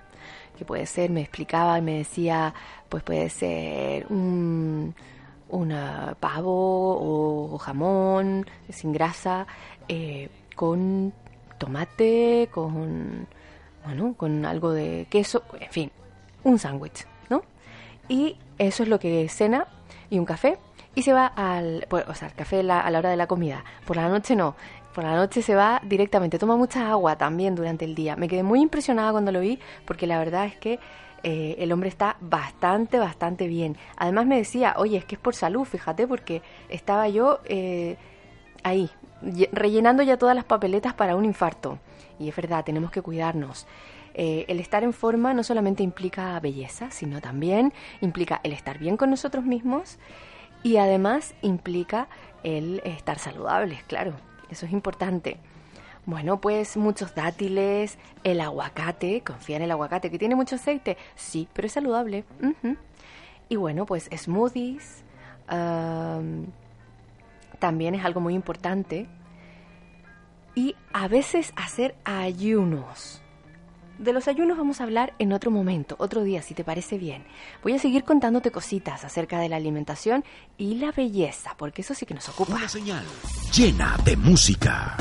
que 0.58 0.66
puede 0.66 0.86
ser, 0.86 1.12
me 1.12 1.22
explicaba 1.22 1.78
y 1.78 1.82
me 1.82 1.98
decía, 2.00 2.54
pues 2.90 3.04
puede 3.04 3.30
ser 3.30 4.08
un 4.10 4.96
una 5.54 6.18
pavo 6.20 7.54
o 7.54 7.58
jamón 7.58 8.46
sin 8.70 8.92
grasa, 8.92 9.48
eh, 9.88 10.30
con 10.56 11.14
tomate, 11.58 12.50
con 12.52 13.28
bueno, 13.86 14.14
con 14.16 14.46
algo 14.46 14.72
de 14.72 15.08
queso, 15.10 15.44
en 15.60 15.70
fin, 15.72 15.92
un 16.44 16.58
sándwich, 16.58 17.06
¿no? 17.30 17.44
Y 18.08 18.38
eso 18.58 18.84
es 18.84 18.90
lo 18.90 19.00
que 19.00 19.28
cena 19.30 19.68
y 20.10 20.20
un 20.20 20.26
café. 20.26 20.58
Y 20.96 21.02
se 21.02 21.12
va 21.12 21.26
al. 21.26 21.88
pues, 21.90 22.06
o 22.08 22.14
sea, 22.14 22.28
el 22.28 22.36
café 22.36 22.60
a 22.60 22.90
la 22.90 23.00
hora 23.00 23.10
de 23.10 23.18
la 23.18 23.28
comida. 23.28 23.64
Por 23.86 23.96
la 23.96 24.08
noche 24.10 24.36
no. 24.36 24.56
Por 24.94 25.04
la 25.04 25.16
noche 25.16 25.42
se 25.42 25.56
va 25.56 25.82
directamente. 25.84 26.38
Toma 26.38 26.56
mucha 26.56 26.90
agua 26.92 27.18
también 27.18 27.56
durante 27.56 27.84
el 27.84 27.96
día. 27.96 28.16
Me 28.16 28.28
quedé 28.28 28.44
muy 28.44 28.62
impresionada 28.62 29.12
cuando 29.12 29.32
lo 29.32 29.40
vi, 29.40 29.60
porque 29.86 30.06
la 30.06 30.20
verdad 30.20 30.46
es 30.46 30.56
que 30.58 30.80
eh, 31.24 31.56
el 31.60 31.72
hombre 31.72 31.90
está 31.90 32.18
bastante, 32.22 33.00
bastante 33.00 33.48
bien. 33.48 33.78
Además 33.98 34.26
me 34.26 34.38
decía, 34.38 34.76
oye, 34.78 34.98
es 34.98 35.06
que 35.06 35.16
es 35.16 35.22
por 35.22 35.36
salud, 35.36 35.66
fíjate, 35.66 36.08
porque 36.08 36.42
estaba 36.70 37.08
yo 37.10 37.40
eh, 37.46 37.98
ahí, 38.64 38.90
lle- 39.24 39.50
rellenando 39.52 40.04
ya 40.04 40.18
todas 40.18 40.36
las 40.36 40.46
papeletas 40.46 40.94
para 40.94 41.16
un 41.16 41.26
infarto. 41.26 41.80
Y 42.20 42.30
es 42.30 42.36
verdad, 42.36 42.64
tenemos 42.64 42.92
que 42.92 43.02
cuidarnos. 43.02 43.66
Eh, 44.14 44.46
el 44.48 44.60
estar 44.60 44.84
en 44.84 44.94
forma 44.94 45.34
no 45.34 45.44
solamente 45.44 45.82
implica 45.82 46.40
belleza, 46.40 46.92
sino 46.92 47.20
también 47.20 47.74
implica 48.02 48.40
el 48.44 48.54
estar 48.54 48.78
bien 48.78 48.96
con 48.98 49.10
nosotros 49.10 49.44
mismos 49.44 49.98
y 50.62 50.78
además 50.78 51.34
implica 51.42 52.08
el 52.44 52.82
estar 52.86 53.18
saludables, 53.18 53.82
claro. 53.84 54.14
Eso 54.52 54.68
es 54.68 54.72
importante. 54.72 55.38
Bueno, 56.06 56.42
pues 56.42 56.76
muchos 56.76 57.16
dátiles, 57.16 57.98
el 58.24 58.42
aguacate, 58.42 59.22
confía 59.22 59.58
en 59.58 59.64
el 59.64 59.72
aguacate, 59.72 60.12
que 60.12 60.20
tiene 60.20 60.36
mucho 60.36 60.56
aceite, 60.56 60.98
sí, 61.16 61.48
pero 61.54 61.66
es 61.66 61.74
saludable. 61.74 62.26
Y 63.50 63.56
bueno, 63.56 63.86
pues 63.86 64.10
smoothies, 64.16 65.04
am, 65.48 66.48
también 67.60 67.96
es 67.96 68.04
algo 68.04 68.20
muy 68.20 68.34
importante. 68.34 69.08
Y 70.56 70.76
a 70.92 71.08
veces 71.08 71.54
hacer 71.56 71.96
ayunos. 72.04 73.22
De 73.98 74.12
los 74.12 74.28
ayunos 74.28 74.58
vamos 74.58 74.82
a 74.82 74.84
hablar 74.84 75.14
en 75.20 75.32
otro 75.34 75.52
momento, 75.52 75.96
otro 76.00 76.24
día, 76.24 76.42
si 76.42 76.54
te 76.54 76.64
parece 76.64 76.98
bien. 76.98 77.24
Voy 77.64 77.74
a 77.74 77.80
seguir 77.80 78.04
contándote 78.04 78.52
cositas 78.52 79.06
acerca 79.06 79.40
de 79.40 79.50
la 79.50 79.56
alimentación 79.56 80.26
y 80.58 80.76
la 80.76 80.92
belleza, 80.92 81.56
porque 81.58 81.82
eso 81.82 81.94
sí 81.94 82.06
que 82.06 82.14
nos 82.14 82.28
ocupa. 82.28 82.68
Señal 82.68 83.06
llena 83.54 83.96
de 84.04 84.18
música. 84.18 84.98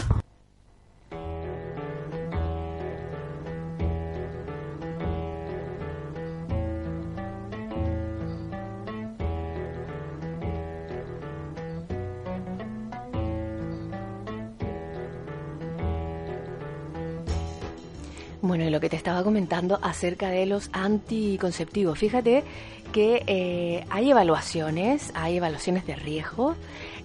Bueno, 18.52 18.66
y 18.66 18.70
lo 18.70 18.80
que 18.80 18.90
te 18.90 18.96
estaba 18.96 19.24
comentando 19.24 19.78
acerca 19.80 20.28
de 20.28 20.44
los 20.44 20.68
anticonceptivos. 20.74 21.98
Fíjate 21.98 22.44
que 22.92 23.22
eh, 23.26 23.86
hay 23.88 24.10
evaluaciones, 24.10 25.10
hay 25.14 25.38
evaluaciones 25.38 25.86
de 25.86 25.96
riesgo 25.96 26.54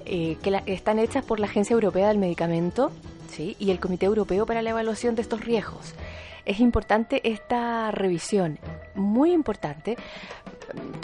eh, 0.03 0.35
que 0.43 0.61
están 0.65 0.99
hechas 0.99 1.23
por 1.23 1.39
la 1.39 1.45
Agencia 1.45 1.73
Europea 1.73 2.09
del 2.09 2.17
Medicamento 2.17 2.91
y 3.37 3.71
el 3.71 3.79
Comité 3.79 4.07
Europeo 4.07 4.45
para 4.45 4.61
la 4.61 4.71
Evaluación 4.71 5.15
de 5.15 5.21
estos 5.21 5.45
riesgos. 5.45 5.93
Es 6.43 6.59
importante 6.59 7.21
esta 7.23 7.91
revisión, 7.91 8.59
muy 8.93 9.31
importante, 9.31 9.95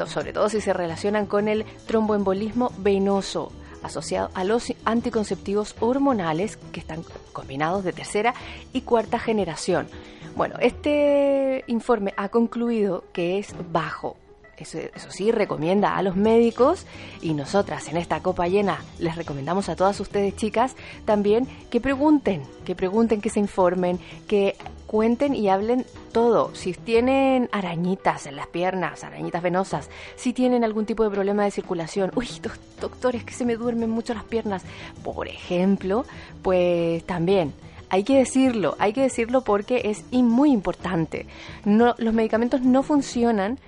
sobre 0.08 0.34
todo 0.34 0.50
si 0.50 0.60
se 0.60 0.74
relacionan 0.74 1.26
con 1.26 1.48
el 1.48 1.64
tromboembolismo 1.88 2.74
venoso 2.80 3.54
asociado 3.82 4.30
a 4.34 4.44
los 4.44 4.74
anticonceptivos 4.86 5.76
hormonales 5.80 6.58
que 6.58 6.80
están 6.80 7.04
combinados 7.32 7.84
de 7.84 7.94
tercera 7.94 8.34
y 8.72 8.82
cuarta 8.82 9.20
generación. 9.20 9.88
Bueno, 10.36 10.56
este 10.60 11.64
informe 11.68 12.14
ha 12.18 12.30
concluido 12.30 13.04
que 13.14 13.38
es 13.38 13.54
bajo. 13.72 14.18
Eso, 14.56 14.78
sí, 15.10 15.32
recomienda 15.32 15.98
a 15.98 16.02
los 16.04 16.16
médicos 16.16 16.86
y 17.22 17.34
nosotras 17.34 17.90
en 17.90 17.98
esta 17.98 18.22
copa 18.22 18.48
llena 18.48 18.78
les 19.00 19.16
recomendamos 19.18 19.68
a 19.68 19.76
todas 19.76 20.00
ustedes 20.00 20.38
chicas 20.38 20.76
también 21.04 21.48
que 21.70 21.82
pregunten, 21.82 22.44
que 22.64 22.74
pregunten, 22.74 23.20
que 23.20 23.30
se 23.30 23.42
informen, 23.42 24.00
que 24.28 24.56
cuenten 24.88 25.36
y 25.36 25.50
hablen 25.50 25.86
todo. 26.14 26.56
Si 26.56 26.72
tienen 26.74 27.50
arañitas 27.52 28.26
en 28.26 28.38
las 28.38 28.48
piernas, 28.48 29.04
arañitas 29.04 29.42
venosas, 29.42 29.90
si 30.16 30.32
tienen 30.32 30.64
algún 30.64 30.86
tipo 30.86 31.04
de 31.04 31.10
problema 31.10 31.44
de 31.44 31.52
circulación, 31.52 32.12
uy, 32.16 32.28
doc- 32.42 32.58
doctores, 32.80 33.26
que 33.26 33.34
se 33.34 33.44
me 33.46 33.58
duermen 33.58 33.90
mucho 33.90 34.14
las 34.14 34.24
piernas, 34.24 34.64
por 35.04 35.28
ejemplo, 35.28 36.06
pues 36.42 37.04
también 37.06 37.54
hay 37.94 38.04
que 38.04 38.18
decirlo, 38.18 38.76
hay 38.80 38.92
que 38.92 39.02
decirlo 39.02 39.42
porque 39.42 39.82
es 39.86 40.04
muy 40.12 40.52
importante. 40.52 41.28
No, 41.64 41.94
los 42.00 42.12
medicamentos 42.12 42.62
no 42.62 42.82
funcionan 42.82 43.60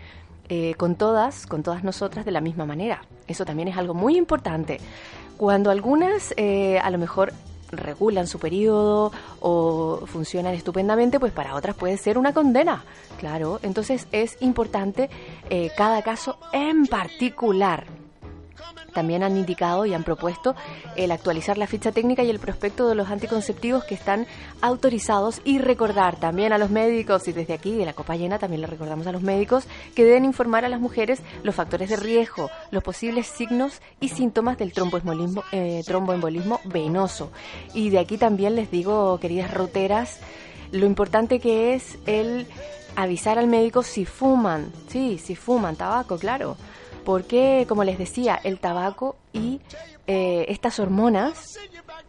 eh, 0.50 0.74
con 0.78 0.96
todas, 0.96 1.46
con 1.46 1.62
todas 1.62 1.84
nosotras 1.84 2.26
de 2.26 2.32
la 2.32 2.42
misma 2.42 2.66
manera. 2.66 3.04
Eso 3.28 3.46
también 3.46 3.68
es 3.68 3.78
algo 3.78 3.94
muy 3.94 4.18
importante. 4.18 4.80
Cuando 5.38 5.70
algunas 5.70 6.34
eh, 6.38 6.80
a 6.80 6.90
lo 6.90 6.98
mejor 6.98 7.34
regulan 7.70 8.26
su 8.26 8.40
periodo 8.40 9.12
o 9.42 10.08
funcionan 10.08 10.56
estupendamente, 10.56 11.20
pues 11.20 11.32
para 11.32 11.54
otras 11.54 11.76
puede 11.76 11.96
ser 11.98 12.18
una 12.18 12.34
condena. 12.34 12.84
Claro, 13.20 13.60
entonces 13.62 14.08
es 14.12 14.42
importante 14.42 15.08
eh, 15.52 15.70
cada 15.78 16.02
caso 16.02 16.40
en 16.52 16.88
particular. 16.88 17.86
También 18.94 19.24
han 19.24 19.36
indicado 19.36 19.86
y 19.86 19.94
han 19.94 20.04
propuesto 20.04 20.56
el 20.96 21.12
actualizar 21.12 21.58
la 21.58 21.68
ficha 21.68 21.92
técnica 21.92 22.24
y 22.24 22.30
el 22.30 22.40
prospecto 22.40 22.88
de 22.88 22.96
los 22.96 23.10
anticonceptivos 23.10 23.84
que 23.84 23.96
están 23.96 24.26
autorizados 24.62 25.42
y 25.44 25.60
recordar 25.60 26.18
también 26.18 26.54
a 26.54 26.58
los 26.58 26.70
médicos 26.70 27.28
y 27.28 27.34
desde 27.34 27.54
aquí 27.54 27.74
de 27.74 27.86
la 27.86 27.94
Copa 27.94 28.16
Llena 28.16 28.40
también 28.40 28.62
le 28.62 28.68
recordamos 28.68 29.06
a 29.08 29.12
los 29.12 29.22
médicos 29.22 29.68
que 29.96 30.06
deben 30.06 30.24
informar 30.24 30.64
a 30.64 30.70
las 30.70 30.80
mujeres 30.80 31.22
los 31.44 31.56
factores 31.56 31.90
de 31.90 31.98
riesgo, 31.98 32.50
los 32.72 32.84
posibles 32.84 33.28
signos 33.28 33.82
y 34.00 34.10
síntomas 34.10 34.58
del 34.58 34.72
tromboembolismo, 34.72 35.44
eh, 35.52 35.82
tromboembolismo 35.86 36.62
venoso. 36.64 37.32
Y 37.74 37.90
de 37.90 38.00
aquí 38.00 38.18
también 38.18 38.56
les 38.56 38.72
digo, 38.72 39.20
queridas 39.20 39.54
roteras, 39.54 40.20
lo 40.72 40.86
importante 40.86 41.40
que 41.40 41.74
es 41.74 41.98
el 42.06 42.48
avisar 42.96 43.38
al 43.38 43.48
médico 43.48 43.84
si 43.84 44.06
fuman, 44.06 44.72
sí, 44.88 45.18
si 45.18 45.36
fuman 45.36 45.76
tabaco, 45.76 46.18
claro 46.18 46.56
porque, 47.06 47.66
como 47.70 47.84
les 47.84 47.98
decía, 47.98 48.40
el 48.44 48.60
tabaco 48.60 49.16
y 49.32 49.62
eh, 50.08 50.46
estas 50.50 50.80
hormonas 50.80 51.58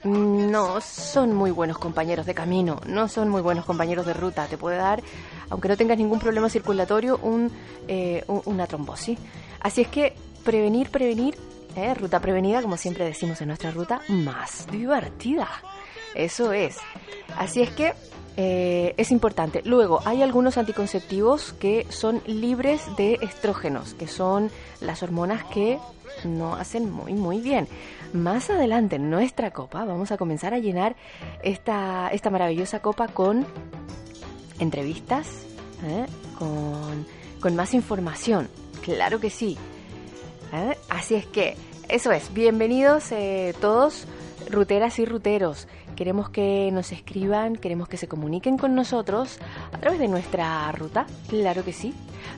no 0.03 0.81
son 0.81 1.35
muy 1.35 1.51
buenos 1.51 1.79
compañeros 1.79 2.27
de 2.27 2.35
camino, 2.35 2.81
no 2.87 3.09
son 3.09 3.29
muy 3.29 3.43
buenos 3.43 3.65
compañeros 3.65 4.07
de 4.07 4.15
ruta. 4.15 4.47
Te 4.47 4.57
puede 4.59 4.77
dar, 4.77 5.03
aunque 5.51 5.69
no 5.69 5.77
tengas 5.77 5.99
ningún 5.99 6.19
problema 6.19 6.49
circulatorio, 6.49 7.19
un, 7.23 7.51
eh, 7.89 8.25
un- 8.29 8.43
una 8.47 8.67
trombosis. 8.67 9.19
Así 9.61 9.81
es 9.83 9.89
que 9.89 10.15
prevenir, 10.45 10.91
prevenir, 10.91 11.37
eh, 11.77 11.93
ruta 11.95 12.21
prevenida, 12.21 12.63
como 12.63 12.77
siempre 12.77 13.05
decimos 13.05 13.41
en 13.41 13.49
nuestra 13.49 13.71
ruta, 13.71 14.01
más 14.09 14.67
divertida. 14.71 15.49
Eso 16.15 16.53
es. 16.53 16.77
Así 17.37 17.63
es 17.63 17.71
que 17.71 17.93
eh, 18.37 18.95
es 18.99 19.11
importante. 19.11 19.63
Luego, 19.65 20.01
hay 20.05 20.23
algunos 20.23 20.59
anticonceptivos 20.59 21.55
que 21.55 21.87
son 21.89 22.21
libres 22.27 22.83
de 22.97 23.19
estrógenos, 23.23 23.95
que 23.95 24.07
son 24.07 24.51
las 24.81 25.03
hormonas 25.03 25.45
que 25.45 25.79
no 26.25 26.55
hacen 26.55 26.91
muy, 26.91 27.15
muy 27.15 27.41
bien. 27.41 27.67
Más 28.13 28.51
adelante 28.51 28.97
en 28.97 29.11
nuestra 29.11 29.53
copa 29.53 29.85
vamos 29.85 30.13
a 30.13 30.19
comenzar 30.19 30.53
a 30.53 30.59
llenar 30.59 30.97
esta, 31.43 32.09
esta 32.13 32.31
maravillosa 32.31 32.81
copa 32.81 33.09
con 33.09 33.47
entrevistas, 34.59 35.29
¿eh? 35.87 36.07
con, 36.39 37.07
con 37.41 37.57
más 37.57 37.73
información. 37.73 38.49
Claro 38.83 39.19
que 39.19 39.31
sí. 39.31 39.57
¿eh? 40.53 40.77
Así 40.91 41.15
es 41.15 41.27
que, 41.27 41.57
eso 41.89 42.13
es, 42.13 42.33
bienvenidos 42.35 43.11
todos, 43.61 44.07
ruteras 44.51 44.99
y 44.99 45.07
ruteros. 45.07 45.69
Queremos 45.97 46.29
que 46.29 46.71
nos 46.73 46.93
escriban, 46.93 47.57
queremos 47.57 47.89
que 47.89 47.97
se 47.97 48.07
comuniquen 48.07 48.59
con 48.59 48.75
nosotros 48.75 49.39
a 49.73 49.79
través 49.79 49.99
de 49.99 50.09
nuestra 50.09 50.71
ruta, 50.73 51.07
claro 51.29 51.65
que 51.65 51.73
sí, 51.73 51.95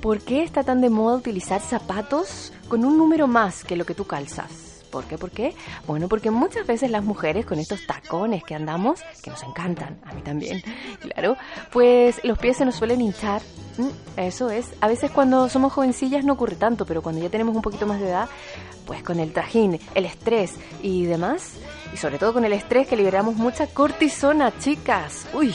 ¿por 0.00 0.20
qué 0.20 0.42
está 0.42 0.64
tan 0.64 0.80
de 0.80 0.88
moda 0.88 1.16
utilizar 1.16 1.60
zapatos 1.60 2.54
con 2.68 2.86
un 2.86 2.96
número 2.96 3.26
más 3.26 3.62
que 3.62 3.76
lo 3.76 3.84
que 3.84 3.94
tú 3.94 4.06
calzas? 4.06 4.69
¿Por 4.90 5.04
qué? 5.04 5.16
¿Por 5.18 5.30
qué? 5.30 5.54
Bueno, 5.86 6.08
porque 6.08 6.30
muchas 6.30 6.66
veces 6.66 6.90
las 6.90 7.04
mujeres 7.04 7.46
con 7.46 7.58
estos 7.58 7.86
tacones 7.86 8.42
que 8.44 8.54
andamos, 8.54 9.00
que 9.22 9.30
nos 9.30 9.42
encantan, 9.42 9.98
a 10.04 10.12
mí 10.14 10.22
también, 10.22 10.62
claro, 11.00 11.36
pues 11.72 12.20
los 12.24 12.38
pies 12.38 12.56
se 12.56 12.64
nos 12.64 12.74
suelen 12.74 13.00
hinchar. 13.00 13.40
Eso 14.16 14.50
es. 14.50 14.68
A 14.80 14.88
veces 14.88 15.10
cuando 15.10 15.48
somos 15.48 15.72
jovencillas 15.72 16.24
no 16.24 16.34
ocurre 16.34 16.56
tanto, 16.56 16.84
pero 16.84 17.00
cuando 17.02 17.22
ya 17.22 17.30
tenemos 17.30 17.54
un 17.56 17.62
poquito 17.62 17.86
más 17.86 18.00
de 18.00 18.08
edad, 18.08 18.28
pues 18.86 19.02
con 19.02 19.20
el 19.20 19.32
trajín, 19.32 19.78
el 19.94 20.04
estrés 20.04 20.54
y 20.82 21.06
demás, 21.06 21.52
y 21.94 21.96
sobre 21.96 22.18
todo 22.18 22.32
con 22.32 22.44
el 22.44 22.52
estrés 22.52 22.86
que 22.88 22.96
liberamos 22.96 23.36
mucha 23.36 23.68
cortisona, 23.68 24.52
chicas. 24.58 25.26
Uy, 25.32 25.54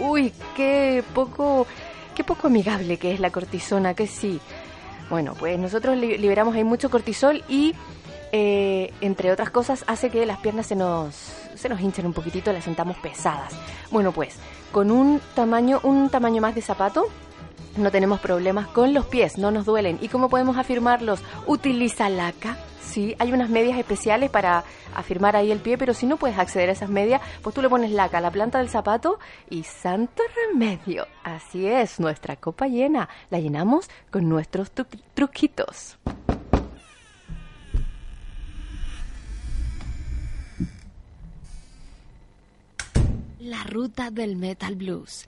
uy, 0.00 0.32
qué 0.56 1.04
poco, 1.14 1.66
qué 2.14 2.24
poco 2.24 2.46
amigable 2.48 2.96
que 2.96 3.12
es 3.12 3.20
la 3.20 3.30
cortisona, 3.30 3.94
que 3.94 4.06
sí. 4.06 4.40
Bueno, 5.10 5.34
pues 5.38 5.58
nosotros 5.58 5.96
li- 5.98 6.16
liberamos 6.16 6.54
ahí 6.56 6.64
mucho 6.64 6.90
cortisol 6.90 7.44
y 7.48 7.74
eh, 8.32 8.92
entre 9.00 9.30
otras 9.30 9.50
cosas, 9.50 9.84
hace 9.86 10.10
que 10.10 10.24
las 10.26 10.38
piernas 10.38 10.66
se 10.66 10.74
nos, 10.76 11.14
se 11.54 11.68
nos 11.68 11.80
hinchen 11.80 12.06
un 12.06 12.12
poquitito, 12.12 12.52
las 12.52 12.64
sentamos 12.64 12.96
pesadas. 12.98 13.52
Bueno, 13.90 14.12
pues 14.12 14.36
con 14.72 14.90
un 14.90 15.20
tamaño, 15.34 15.80
un 15.82 16.08
tamaño 16.10 16.40
más 16.42 16.54
de 16.54 16.62
zapato, 16.62 17.06
no 17.76 17.90
tenemos 17.90 18.20
problemas 18.20 18.66
con 18.68 18.92
los 18.94 19.06
pies, 19.06 19.38
no 19.38 19.50
nos 19.50 19.64
duelen. 19.64 19.98
¿Y 20.00 20.08
cómo 20.08 20.28
podemos 20.28 20.56
afirmarlos? 20.56 21.20
Utiliza 21.46 22.08
laca. 22.08 22.56
Sí, 22.82 23.14
hay 23.18 23.32
unas 23.32 23.48
medias 23.48 23.78
especiales 23.78 24.28
para 24.28 24.64
afirmar 24.94 25.34
ahí 25.34 25.50
el 25.50 25.60
pie, 25.60 25.78
pero 25.78 25.94
si 25.94 26.04
no 26.04 26.18
puedes 26.18 26.38
acceder 26.38 26.68
a 26.68 26.72
esas 26.72 26.90
medias, 26.90 27.22
pues 27.40 27.54
tú 27.54 27.62
le 27.62 27.70
pones 27.70 27.90
laca 27.90 28.18
a 28.18 28.20
la 28.20 28.30
planta 28.30 28.58
del 28.58 28.68
zapato 28.68 29.18
y 29.48 29.62
santo 29.62 30.22
remedio. 30.50 31.06
Así 31.24 31.66
es, 31.66 31.98
nuestra 32.00 32.36
copa 32.36 32.66
llena. 32.66 33.08
La 33.30 33.40
llenamos 33.40 33.88
con 34.10 34.28
nuestros 34.28 34.74
tru- 34.74 34.86
truquitos. 35.14 35.96
La 43.44 43.64
ruta 43.64 44.12
del 44.12 44.36
metal 44.36 44.76
blues. 44.76 45.26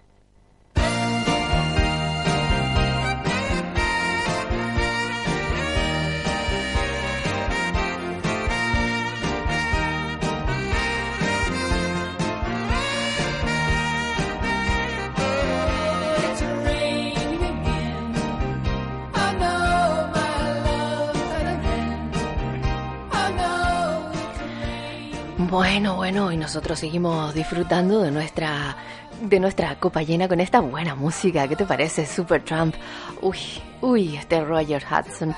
Bueno, 25.54 25.94
bueno, 25.94 26.32
y 26.32 26.36
nosotros 26.36 26.80
seguimos 26.80 27.32
disfrutando 27.32 28.02
de 28.02 28.10
nuestra 28.10 28.76
de 29.20 29.38
nuestra 29.38 29.78
copa 29.78 30.02
llena 30.02 30.26
con 30.26 30.40
esta 30.40 30.58
buena 30.58 30.96
música. 30.96 31.46
¿Qué 31.46 31.54
te 31.54 31.64
parece, 31.64 32.06
Supertramp? 32.06 32.74
Uy, 33.22 33.38
uy, 33.80 34.16
este 34.16 34.44
Roger 34.44 34.82
Hudson 34.84 35.32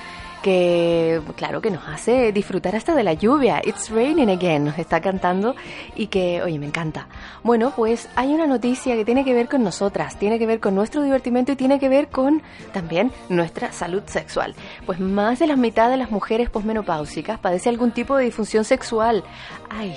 que 0.47 1.21
claro 1.35 1.61
que 1.61 1.73
nos 1.73 1.89
hace 1.89 2.31
disfrutar 2.31 2.77
hasta 2.77 2.95
de 2.95 3.03
la 3.03 3.15
lluvia. 3.15 3.61
It's 3.65 3.91
raining 3.91 4.31
again, 4.31 4.65
nos 4.65 4.79
está 4.79 5.01
cantando 5.01 5.57
y 5.97 6.07
que, 6.07 6.41
oye, 6.41 6.57
me 6.61 6.67
encanta. 6.67 7.09
Bueno, 7.43 7.73
pues 7.75 8.09
hay 8.15 8.33
una 8.33 8.47
noticia 8.47 8.95
que 8.95 9.05
tiene 9.05 9.25
que 9.25 9.35
ver 9.35 9.49
con 9.49 9.65
nosotras, 9.65 10.17
tiene 10.21 10.39
que 10.39 10.47
ver 10.47 10.61
con 10.61 10.77
nuestro 10.77 11.03
divertimento 11.03 11.51
y 11.51 11.57
tiene 11.57 11.81
que 11.81 11.89
ver 11.89 12.11
con 12.11 12.43
también 12.73 13.11
nuestra 13.29 13.73
salud 13.73 14.05
sexual. 14.07 14.55
Pues 14.87 15.01
más 15.01 15.41
de 15.41 15.49
la 15.49 15.57
mitad 15.57 15.91
de 15.91 15.97
las 15.97 16.13
mujeres 16.13 16.49
posmenopáusicas 16.49 17.41
padece 17.41 17.69
algún 17.69 17.91
tipo 17.91 18.17
de 18.17 18.27
disfunción 18.27 18.63
sexual. 18.63 19.25
Ay, 19.69 19.97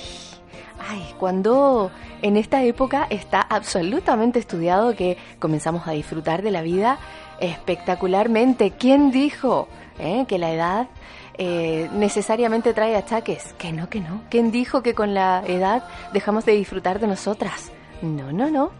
Ay, 0.79 1.13
cuando 1.19 1.91
en 2.21 2.37
esta 2.37 2.63
época 2.63 3.05
está 3.09 3.41
absolutamente 3.41 4.39
estudiado 4.39 4.95
que 4.95 5.17
comenzamos 5.37 5.85
a 5.87 5.91
disfrutar 5.91 6.41
de 6.41 6.51
la 6.51 6.61
vida 6.61 6.97
espectacularmente. 7.39 8.71
¿Quién 8.71 9.11
dijo 9.11 9.67
eh, 9.99 10.25
que 10.27 10.37
la 10.37 10.51
edad 10.51 10.87
eh, 11.37 11.89
necesariamente 11.93 12.73
trae 12.73 12.95
achaques? 12.95 13.53
Que 13.57 13.71
no, 13.71 13.89
que 13.89 14.01
no. 14.01 14.21
¿Quién 14.29 14.51
dijo 14.51 14.81
que 14.83 14.93
con 14.93 15.13
la 15.13 15.43
edad 15.45 15.83
dejamos 16.13 16.45
de 16.45 16.53
disfrutar 16.53 16.99
de 16.99 17.07
nosotras? 17.07 17.71
No, 18.01 18.31
no, 18.31 18.49
no. 18.49 18.71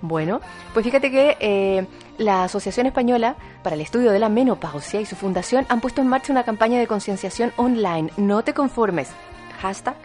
Bueno, 0.00 0.40
pues 0.72 0.84
fíjate 0.84 1.10
que 1.10 1.36
eh, 1.40 1.86
la 2.18 2.44
Asociación 2.44 2.86
Española 2.86 3.36
para 3.62 3.74
el 3.74 3.80
Estudio 3.80 4.12
de 4.12 4.18
la 4.18 4.28
Menopausia 4.28 5.00
y 5.00 5.06
su 5.06 5.16
fundación 5.16 5.66
han 5.68 5.80
puesto 5.80 6.00
en 6.00 6.08
marcha 6.08 6.32
una 6.32 6.44
campaña 6.44 6.78
de 6.78 6.86
concienciación 6.86 7.52
online. 7.56 8.10
No 8.16 8.42
te 8.42 8.54
conformes. 8.54 9.10
Hashtag 9.60 9.96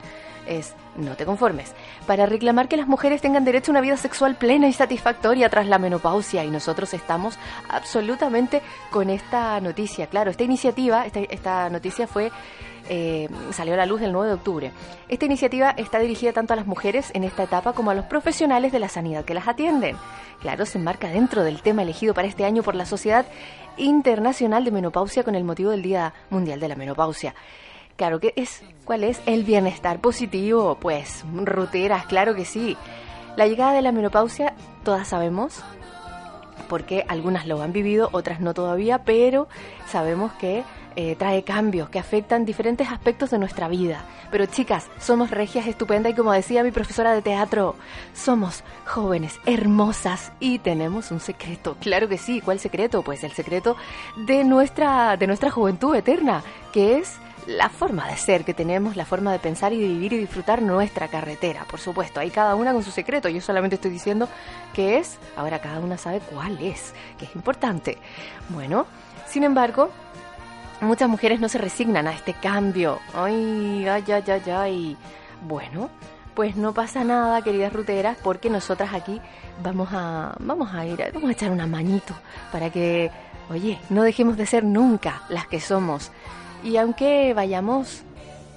es 0.48 0.74
no 1.00 1.16
te 1.16 1.26
conformes, 1.26 1.74
para 2.06 2.26
reclamar 2.26 2.68
que 2.68 2.78
las 2.78 2.88
mujeres 2.88 3.22
tengan 3.22 3.46
derecho 3.46 3.72
a 3.72 3.74
una 3.74 3.82
vida 3.82 3.98
sexual 3.98 4.36
plena 4.36 4.68
y 4.68 4.74
satisfactoria 4.74 5.50
tras 5.50 5.68
la 5.68 5.80
menopausia 5.80 6.44
y 6.44 6.50
nosotros 6.50 6.94
estamos 6.94 7.38
absolutamente 7.70 8.62
con 8.92 9.10
esta 9.10 9.60
noticia. 9.62 10.08
Claro, 10.08 10.32
esta 10.32 10.44
iniciativa, 10.44 11.06
esta, 11.06 11.70
noticia 11.70 12.08
fue 12.08 12.32
eh, 12.92 13.30
salió 13.52 13.76
a 13.76 13.78
la 13.78 13.86
luz 13.86 14.02
el 14.02 14.12
9 14.12 14.30
de 14.30 14.34
octubre. 14.34 14.72
Esta 15.08 15.26
iniciativa 15.26 15.72
está 15.72 16.00
dirigida 16.00 16.34
tanto 16.34 16.54
a 16.54 16.56
las 16.56 16.66
mujeres 16.66 17.12
en 17.14 17.24
esta 17.24 17.44
etapa 17.44 17.74
como 17.74 17.92
a 17.92 17.94
los 17.94 18.06
profesionales 18.06 18.72
de 18.72 18.80
la 18.80 18.90
sanidad 18.90 19.26
que 19.26 19.36
las 19.36 19.48
atienden. 19.48 19.96
Claro, 20.42 20.66
se 20.66 20.78
enmarca 20.78 21.10
dentro 21.10 21.44
del 21.44 21.62
tema 21.62 21.84
elegido 21.84 22.14
para 22.14 22.28
este 22.28 22.46
año 22.46 22.64
por 22.64 22.76
la 22.76 22.86
Sociedad 22.86 23.26
Internacional 23.78 24.66
de 24.66 24.72
Menopausia 24.72 25.24
con 25.24 25.36
el 25.36 25.44
motivo 25.44 25.72
del 25.72 25.84
Día 25.84 26.14
Mundial 26.30 26.60
de 26.60 26.68
la 26.68 26.76
Menopausia. 26.76 27.36
Claro 28.00 28.22
que 28.22 28.32
es, 28.38 28.64
¿cuál 28.86 29.04
es? 29.04 29.22
El 29.26 29.44
bienestar 29.44 30.00
positivo, 30.00 30.78
pues, 30.80 31.26
ruteras, 31.34 32.06
claro 32.06 32.34
que 32.34 32.46
sí. 32.46 32.78
La 33.36 33.46
llegada 33.46 33.74
de 33.74 33.82
la 33.82 33.92
menopausia, 33.92 34.54
todas 34.86 35.10
sabemos, 35.10 35.62
porque 36.70 37.04
algunas 37.10 37.46
lo 37.46 37.62
han 37.62 37.74
vivido, 37.74 38.08
otras 38.14 38.40
no 38.40 38.54
todavía, 38.54 39.04
pero 39.04 39.50
sabemos 39.86 40.32
que 40.40 40.64
eh, 41.02 41.16
trae 41.16 41.44
cambios 41.44 41.90
que 41.90 41.98
afectan 41.98 42.44
diferentes 42.44 42.90
aspectos 42.92 43.30
de 43.30 43.40
nuestra 43.40 43.70
vida. 43.70 44.04
Pero 44.32 44.48
chicas, 44.48 44.90
somos 45.00 45.32
regias 45.32 45.66
estupendas 45.66 46.12
y 46.12 46.16
como 46.16 46.34
decía 46.34 46.62
mi 46.62 46.72
profesora 46.72 47.14
de 47.14 47.22
teatro, 47.22 47.78
somos 48.14 48.66
jóvenes, 48.86 49.40
hermosas 49.46 50.34
y 50.42 50.60
tenemos 50.60 51.12
un 51.12 51.22
secreto. 51.22 51.78
Claro 51.80 52.10
que 52.10 52.18
sí, 52.18 52.42
¿cuál 52.42 52.60
secreto? 52.60 53.02
Pues 53.02 53.24
el 53.24 53.32
secreto 53.32 53.78
de 54.18 54.44
nuestra, 54.44 55.16
de 55.16 55.26
nuestra 55.26 55.52
juventud 55.52 55.96
eterna, 55.96 56.44
que 56.74 56.98
es 56.98 57.16
la 57.48 57.70
forma 57.70 58.06
de 58.10 58.18
ser 58.18 58.44
que 58.44 58.54
tenemos, 58.54 58.98
la 58.98 59.06
forma 59.06 59.32
de 59.32 59.40
pensar 59.40 59.72
y 59.72 59.80
de 59.80 59.88
vivir 59.88 60.12
y 60.12 60.18
disfrutar 60.18 60.62
nuestra 60.62 61.08
carretera. 61.08 61.64
Por 61.64 61.80
supuesto, 61.80 62.20
hay 62.20 62.30
cada 62.30 62.56
una 62.56 62.74
con 62.74 62.84
su 62.84 62.92
secreto. 62.92 63.30
Yo 63.30 63.40
solamente 63.40 63.76
estoy 63.76 63.92
diciendo 63.92 64.28
que 64.74 64.98
es, 64.98 65.18
ahora 65.38 65.60
cada 65.60 65.80
una 65.80 65.98
sabe 65.98 66.20
cuál 66.20 66.62
es, 66.62 66.94
que 67.18 67.24
es 67.24 67.34
importante. 67.38 67.98
Bueno, 68.50 68.86
sin 69.30 69.44
embargo, 69.44 69.92
muchas 70.82 71.10
mujeres 71.10 71.40
no 71.40 71.50
se 71.50 71.58
resignan 71.58 72.08
a 72.08 72.14
este 72.14 72.34
cambio. 72.34 73.00
Ay, 73.14 73.86
ay, 73.88 74.04
ay, 74.08 74.24
ay, 74.28 74.52
ay. 74.52 74.98
Bueno, 75.48 75.90
pues 76.34 76.56
no 76.56 76.74
pasa 76.74 77.04
nada, 77.04 77.42
queridas 77.42 77.74
ruteras, 77.74 78.18
porque 78.24 78.50
nosotras 78.50 78.94
aquí 78.94 79.20
vamos 79.62 79.90
a, 79.92 80.36
vamos 80.40 80.74
a 80.74 80.86
ir, 80.86 81.04
vamos 81.14 81.30
a 81.30 81.34
echar 81.34 81.52
una 81.52 81.68
manito 81.68 82.14
para 82.52 82.70
que, 82.70 83.12
oye, 83.50 83.80
no 83.90 84.04
dejemos 84.04 84.38
de 84.38 84.46
ser 84.46 84.64
nunca 84.64 85.24
las 85.30 85.48
que 85.48 85.60
somos. 85.60 86.12
Y 86.64 86.78
aunque 86.78 87.34
vayamos 87.34 88.04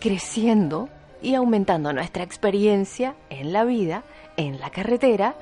creciendo 0.00 0.88
y 1.22 1.34
aumentando 1.34 1.92
nuestra 1.92 2.24
experiencia 2.24 3.14
en 3.30 3.52
la 3.52 3.64
vida, 3.64 4.02
en 4.36 4.58
la 4.60 4.70
carretera, 4.70 5.34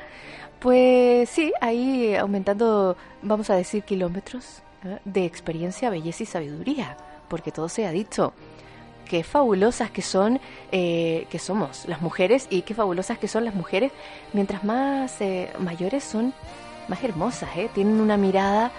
pues 0.61 1.29
sí, 1.31 1.53
ahí 1.61 2.14
aumentando, 2.14 2.97
vamos 3.23 3.49
a 3.51 3.57
decir, 3.57 3.83
kilómetros. 3.83 4.62
De 5.05 5.25
experiencia, 5.25 5.90
belleza 5.90 6.23
y 6.23 6.27
sabiduría, 6.27 6.97
porque 7.29 7.53
todo 7.53 7.69
se 7.69 7.87
ha 7.87 7.90
dicho. 7.93 8.33
qué 9.09 9.25
fabulosas 9.25 9.90
que 9.90 10.03
son, 10.03 10.40
eh, 10.71 11.27
que 11.31 11.38
somos 11.40 11.85
las 11.88 12.01
mujeres 12.01 12.47
y 12.49 12.62
qué 12.62 12.75
fabulosas 12.75 13.19
que 13.19 13.27
son 13.27 13.45
las 13.45 13.55
mujeres. 13.57 13.90
Mientras 14.33 14.62
más 14.62 15.21
eh, 15.21 15.53
mayores 15.59 16.05
son, 16.05 16.33
más 16.87 17.03
hermosas, 17.03 17.51
¿eh? 17.57 17.69
Tienen 17.75 18.01
una 18.01 18.16
mirada 18.16 18.71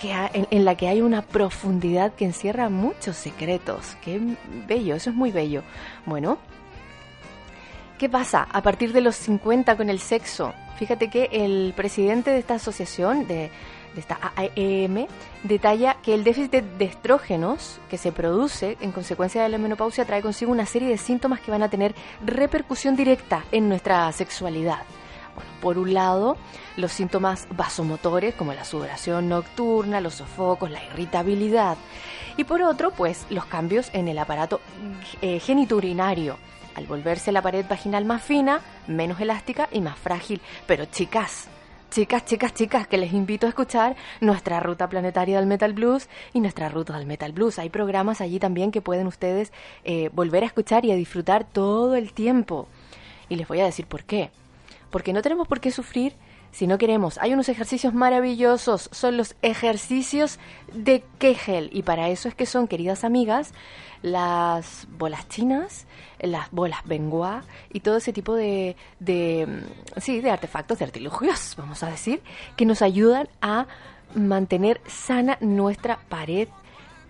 que 0.00 0.12
ha- 0.12 0.28
en, 0.34 0.48
en 0.50 0.64
la 0.64 0.74
que 0.76 0.88
hay 0.88 1.00
una 1.00 1.22
profundidad 1.22 2.12
que 2.14 2.24
encierra 2.24 2.68
muchos 2.70 3.16
secretos. 3.16 3.96
Qué 4.04 4.20
bello, 4.66 4.96
eso 4.96 5.10
es 5.10 5.16
muy 5.16 5.30
bello. 5.30 5.62
Bueno, 6.06 6.38
¿qué 7.98 8.08
pasa 8.08 8.48
a 8.52 8.62
partir 8.62 8.92
de 8.92 9.00
los 9.00 9.16
50 9.16 9.76
con 9.76 9.88
el 9.90 10.00
sexo? 10.00 10.52
Fíjate 10.78 11.08
que 11.08 11.28
el 11.32 11.72
presidente 11.76 12.30
de 12.32 12.38
esta 12.40 12.54
asociación, 12.54 13.26
de, 13.26 13.50
esta 14.00 14.32
AEM, 14.36 15.06
detalla 15.42 15.96
que 16.02 16.14
el 16.14 16.24
déficit 16.24 16.52
de 16.52 16.84
estrógenos 16.84 17.78
que 17.88 17.98
se 17.98 18.12
produce 18.12 18.76
en 18.80 18.92
consecuencia 18.92 19.42
de 19.42 19.48
la 19.48 19.58
menopausia 19.58 20.04
trae 20.04 20.22
consigo 20.22 20.52
una 20.52 20.66
serie 20.66 20.88
de 20.88 20.98
síntomas 20.98 21.40
que 21.40 21.50
van 21.50 21.62
a 21.62 21.70
tener 21.70 21.94
repercusión 22.24 22.96
directa 22.96 23.44
en 23.52 23.68
nuestra 23.68 24.10
sexualidad. 24.12 24.82
Bueno, 25.34 25.50
por 25.60 25.78
un 25.78 25.92
lado, 25.92 26.36
los 26.76 26.92
síntomas 26.92 27.46
vasomotores 27.50 28.34
como 28.34 28.54
la 28.54 28.64
sudoración 28.64 29.28
nocturna, 29.28 30.00
los 30.00 30.14
sofocos, 30.14 30.70
la 30.70 30.82
irritabilidad. 30.84 31.76
Y 32.36 32.44
por 32.44 32.62
otro, 32.62 32.90
pues 32.90 33.26
los 33.30 33.44
cambios 33.46 33.90
en 33.92 34.08
el 34.08 34.18
aparato 34.18 34.60
eh, 35.20 35.40
geniturinario. 35.40 36.38
Al 36.74 36.86
volverse 36.86 37.32
la 37.32 37.42
pared 37.42 37.64
vaginal 37.68 38.04
más 38.04 38.22
fina, 38.22 38.60
menos 38.86 39.20
elástica 39.20 39.68
y 39.72 39.80
más 39.80 39.98
frágil. 39.98 40.40
Pero 40.66 40.84
chicas, 40.86 41.48
chicas, 41.96 42.26
chicas, 42.26 42.52
chicas, 42.52 42.86
que 42.86 42.98
les 42.98 43.14
invito 43.14 43.46
a 43.46 43.48
escuchar 43.48 43.96
nuestra 44.20 44.60
ruta 44.60 44.86
planetaria 44.86 45.38
del 45.38 45.46
Metal 45.46 45.72
Blues 45.72 46.10
y 46.34 46.40
nuestra 46.40 46.68
ruta 46.68 46.94
del 46.98 47.06
Metal 47.06 47.32
Blues. 47.32 47.58
Hay 47.58 47.70
programas 47.70 48.20
allí 48.20 48.38
también 48.38 48.70
que 48.70 48.82
pueden 48.82 49.06
ustedes 49.06 49.50
eh, 49.82 50.10
volver 50.12 50.42
a 50.42 50.46
escuchar 50.46 50.84
y 50.84 50.92
a 50.92 50.94
disfrutar 50.94 51.44
todo 51.44 51.96
el 51.96 52.12
tiempo. 52.12 52.68
Y 53.30 53.36
les 53.36 53.48
voy 53.48 53.60
a 53.60 53.64
decir 53.64 53.86
por 53.86 54.04
qué 54.04 54.30
porque 54.90 55.12
no 55.12 55.22
tenemos 55.22 55.46
por 55.48 55.60
qué 55.60 55.70
sufrir 55.70 56.14
si 56.56 56.66
no 56.66 56.78
queremos. 56.78 57.18
Hay 57.18 57.34
unos 57.34 57.50
ejercicios 57.50 57.92
maravillosos, 57.92 58.88
son 58.90 59.18
los 59.18 59.36
ejercicios 59.42 60.38
de 60.72 61.04
Kegel 61.18 61.68
y 61.70 61.82
para 61.82 62.08
eso 62.08 62.30
es 62.30 62.34
que 62.34 62.46
son, 62.46 62.66
queridas 62.66 63.04
amigas, 63.04 63.52
las 64.00 64.88
bolas 64.96 65.28
chinas, 65.28 65.86
las 66.18 66.50
bolas 66.52 66.80
Bengua 66.86 67.42
y 67.70 67.80
todo 67.80 67.98
ese 67.98 68.14
tipo 68.14 68.34
de, 68.34 68.74
de, 69.00 69.46
mm, 69.46 70.00
sí, 70.00 70.22
de 70.22 70.30
artefactos, 70.30 70.78
de 70.78 70.86
artilugios, 70.86 71.52
vamos 71.58 71.82
a 71.82 71.90
decir, 71.90 72.22
que 72.56 72.64
nos 72.64 72.80
ayudan 72.80 73.28
a 73.42 73.66
mantener 74.14 74.80
sana 74.86 75.36
nuestra 75.42 75.98
pared 76.08 76.48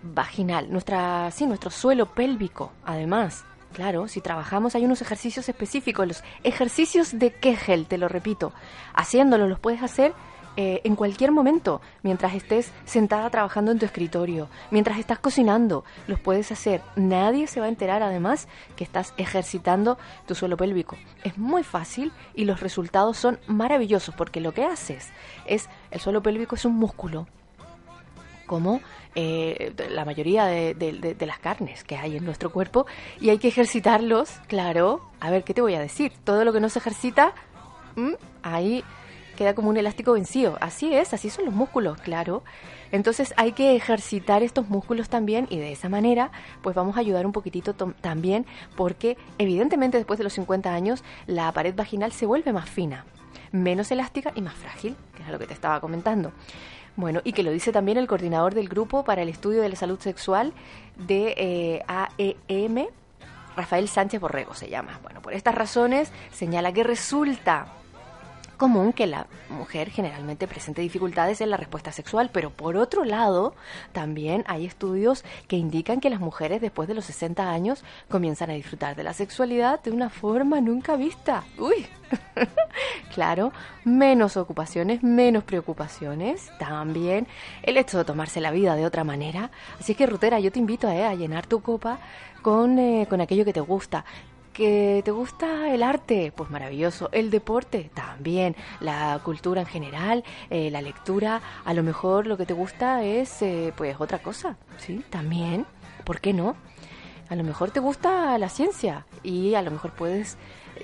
vaginal, 0.02 0.72
nuestra, 0.72 1.30
sí, 1.30 1.46
nuestro 1.46 1.70
suelo 1.70 2.06
pélvico, 2.06 2.72
además. 2.84 3.44
Claro, 3.76 4.08
si 4.08 4.22
trabajamos 4.22 4.74
hay 4.74 4.86
unos 4.86 5.02
ejercicios 5.02 5.50
específicos, 5.50 6.08
los 6.08 6.24
ejercicios 6.44 7.18
de 7.18 7.30
Kegel, 7.30 7.84
te 7.84 7.98
lo 7.98 8.08
repito. 8.08 8.54
Haciéndolos 8.94 9.50
los 9.50 9.60
puedes 9.60 9.82
hacer 9.82 10.14
eh, 10.56 10.80
en 10.84 10.96
cualquier 10.96 11.30
momento, 11.30 11.82
mientras 12.02 12.32
estés 12.32 12.72
sentada 12.86 13.28
trabajando 13.28 13.72
en 13.72 13.78
tu 13.78 13.84
escritorio, 13.84 14.48
mientras 14.70 14.98
estás 14.98 15.18
cocinando, 15.18 15.84
los 16.06 16.18
puedes 16.18 16.50
hacer. 16.52 16.80
Nadie 16.96 17.48
se 17.48 17.60
va 17.60 17.66
a 17.66 17.68
enterar 17.68 18.02
además 18.02 18.48
que 18.76 18.84
estás 18.84 19.12
ejercitando 19.18 19.98
tu 20.26 20.34
suelo 20.34 20.56
pélvico. 20.56 20.96
Es 21.22 21.36
muy 21.36 21.62
fácil 21.62 22.12
y 22.34 22.46
los 22.46 22.60
resultados 22.60 23.18
son 23.18 23.38
maravillosos 23.46 24.14
porque 24.14 24.40
lo 24.40 24.54
que 24.54 24.64
haces 24.64 25.10
es, 25.44 25.68
el 25.90 26.00
suelo 26.00 26.22
pélvico 26.22 26.54
es 26.54 26.64
un 26.64 26.76
músculo, 26.76 27.26
como 28.46 28.80
eh, 29.14 29.72
la 29.90 30.04
mayoría 30.04 30.46
de, 30.46 31.16
las 31.20 31.38
carnes 31.38 31.84
que 31.84 31.96
hay 31.96 32.16
en 32.16 32.24
nuestro 32.24 32.50
cuerpo 32.50 32.86
y 33.20 33.30
hay 33.30 33.38
que 33.38 33.48
ejercitarlos, 33.48 34.30
claro. 34.46 35.02
A 35.20 35.30
ver, 35.30 35.44
¿qué 35.44 35.54
te 35.54 35.60
voy 35.60 35.74
a 35.74 35.80
decir? 35.80 36.12
Todo 36.24 36.44
lo 36.44 36.52
que 36.52 36.60
no 36.60 36.68
se 36.68 36.78
ejercita, 36.78 37.34
mm, 37.96 38.12
ahí 38.42 38.84
queda 39.36 39.54
como 39.54 39.68
un 39.70 39.76
elástico 39.76 40.12
vencido. 40.12 40.58
Así 40.60 40.94
es, 40.94 41.14
así 41.14 41.30
son 41.30 41.44
los 41.44 41.54
músculos, 41.54 42.00
claro. 42.00 42.42
Entonces 42.90 43.34
hay 43.36 43.52
que 43.52 43.76
ejercitar 43.76 44.42
estos 44.42 44.68
músculos 44.68 45.08
también 45.08 45.46
y 45.50 45.58
de 45.58 45.72
esa 45.72 45.88
manera 45.88 46.30
pues 46.62 46.74
vamos 46.74 46.96
a 46.96 47.00
ayudar 47.00 47.26
un 47.26 47.32
poquitito 47.32 47.74
también 47.74 48.46
porque 48.76 49.16
evidentemente 49.38 49.98
después 49.98 50.18
de 50.18 50.24
los 50.24 50.32
50 50.34 50.72
años 50.72 51.04
la 51.26 51.50
pared 51.52 51.74
vaginal 51.74 52.12
se 52.12 52.26
vuelve 52.26 52.52
más 52.52 52.68
fina, 52.68 53.04
menos 53.52 53.90
elástica 53.90 54.32
y 54.34 54.40
más 54.40 54.54
frágil, 54.54 54.96
que 55.16 55.22
es 55.22 55.28
lo 55.28 55.38
que 55.38 55.46
te 55.46 55.54
estaba 55.54 55.80
comentando. 55.80 56.32
Bueno, 56.96 57.20
y 57.24 57.32
que 57.32 57.42
lo 57.42 57.50
dice 57.50 57.72
también 57.72 57.98
el 57.98 58.06
coordinador 58.06 58.54
del 58.54 58.68
grupo 58.68 59.04
para 59.04 59.22
el 59.22 59.28
estudio 59.28 59.60
de 59.60 59.68
la 59.68 59.76
salud 59.76 60.00
sexual 60.00 60.54
de 60.96 61.34
eh, 61.36 61.82
AEM, 61.86 62.86
Rafael 63.54 63.88
Sánchez 63.88 64.20
Borrego 64.20 64.54
se 64.54 64.68
llama. 64.68 64.98
Bueno, 65.02 65.20
por 65.20 65.34
estas 65.34 65.54
razones 65.54 66.10
señala 66.32 66.72
que 66.72 66.84
resulta 66.84 67.66
común 68.56 68.92
que 68.92 69.06
la 69.06 69.26
mujer 69.48 69.90
generalmente 69.90 70.48
presente 70.48 70.82
dificultades 70.82 71.40
en 71.40 71.50
la 71.50 71.56
respuesta 71.56 71.92
sexual, 71.92 72.30
pero 72.32 72.50
por 72.50 72.76
otro 72.76 73.04
lado, 73.04 73.54
también 73.92 74.44
hay 74.46 74.66
estudios 74.66 75.24
que 75.48 75.56
indican 75.56 76.00
que 76.00 76.10
las 76.10 76.20
mujeres 76.20 76.60
después 76.60 76.88
de 76.88 76.94
los 76.94 77.04
60 77.04 77.50
años 77.50 77.84
comienzan 78.08 78.50
a 78.50 78.54
disfrutar 78.54 78.96
de 78.96 79.04
la 79.04 79.12
sexualidad 79.12 79.82
de 79.82 79.90
una 79.90 80.10
forma 80.10 80.60
nunca 80.60 80.96
vista. 80.96 81.44
Uy, 81.58 81.86
claro, 83.14 83.52
menos 83.84 84.36
ocupaciones, 84.36 85.02
menos 85.02 85.44
preocupaciones, 85.44 86.50
también 86.58 87.26
el 87.62 87.76
hecho 87.76 87.98
de 87.98 88.04
tomarse 88.04 88.40
la 88.40 88.50
vida 88.50 88.74
de 88.76 88.86
otra 88.86 89.04
manera. 89.04 89.50
Así 89.78 89.94
que, 89.94 90.06
Rutera, 90.06 90.40
yo 90.40 90.52
te 90.52 90.58
invito 90.58 90.88
eh, 90.88 91.04
a 91.04 91.14
llenar 91.14 91.46
tu 91.46 91.60
copa 91.60 91.98
con, 92.42 92.78
eh, 92.78 93.06
con 93.08 93.20
aquello 93.20 93.44
que 93.44 93.52
te 93.52 93.60
gusta. 93.60 94.04
¿Que 94.56 95.02
te 95.04 95.10
gusta 95.10 95.74
el 95.74 95.82
arte? 95.82 96.32
Pues 96.34 96.48
maravilloso. 96.48 97.10
El 97.12 97.30
deporte 97.30 97.90
también. 97.92 98.56
La 98.80 99.20
cultura 99.22 99.60
en 99.60 99.66
general, 99.66 100.24
eh, 100.48 100.70
la 100.70 100.80
lectura. 100.80 101.42
A 101.66 101.74
lo 101.74 101.82
mejor 101.82 102.26
lo 102.26 102.38
que 102.38 102.46
te 102.46 102.54
gusta 102.54 103.04
es 103.04 103.42
eh, 103.42 103.74
pues 103.76 104.00
otra 104.00 104.22
cosa. 104.22 104.56
Sí, 104.78 105.04
también. 105.10 105.66
¿Por 106.04 106.22
qué 106.22 106.32
no? 106.32 106.56
A 107.28 107.36
lo 107.36 107.44
mejor 107.44 107.70
te 107.70 107.80
gusta 107.80 108.38
la 108.38 108.48
ciencia 108.48 109.04
y 109.22 109.56
a 109.56 109.60
lo 109.60 109.70
mejor 109.70 109.90
puedes 109.90 110.38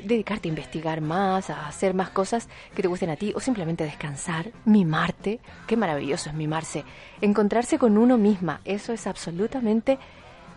dedicarte 0.05 0.49
a 0.49 0.51
investigar 0.51 1.01
más, 1.01 1.49
a 1.49 1.67
hacer 1.67 1.95
más 1.95 2.11
cosas 2.11 2.51
que 2.75 2.83
te 2.83 2.89
gusten 2.89 3.09
a 3.09 3.17
ti 3.17 3.33
o 3.35 3.41
simplemente 3.41 3.85
descansar, 3.85 4.53
mimarte. 4.67 5.41
Qué 5.67 5.79
maravilloso 5.79 6.29
es 6.29 6.37
mimarse. 6.37 6.85
Encontrarse 7.23 7.79
con 7.79 7.97
uno 7.97 8.19
misma. 8.19 8.61
Eso 8.67 8.93
es 8.93 9.07
absolutamente 9.07 9.99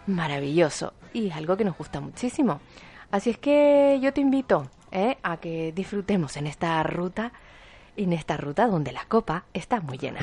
maravilloso 0.06 0.92
y 1.14 1.30
es 1.30 1.36
algo 1.38 1.56
que 1.56 1.64
nos 1.64 1.78
gusta 1.78 2.02
muchísimo. 2.02 2.60
Así 3.16 3.30
es 3.30 3.38
que 3.38 3.98
yo 4.02 4.12
te 4.12 4.20
invito 4.20 4.70
¿eh? 4.92 5.18
a 5.24 5.38
que 5.38 5.72
disfrutemos 5.72 6.36
en 6.36 6.48
esta 6.48 6.84
ruta, 6.84 7.32
en 7.96 8.12
esta 8.12 8.36
ruta 8.36 8.68
donde 8.68 8.92
la 8.92 9.06
copa 9.06 9.46
está 9.54 9.80
muy 9.80 9.98
llena. 9.98 10.20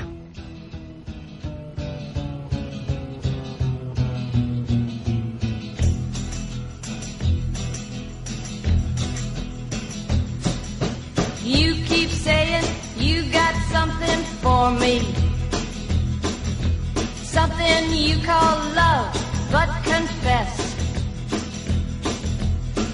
You 11.42 11.72
keep 11.88 12.10
saying 12.10 12.62
you 12.98 13.22
got 13.32 13.54
something 13.72 14.22
for 14.42 14.70
me. 14.70 15.00
Something 17.24 17.90
you 17.94 18.22
call 18.22 18.58
love, 18.74 19.10
but 19.50 19.70
confess. 19.82 20.71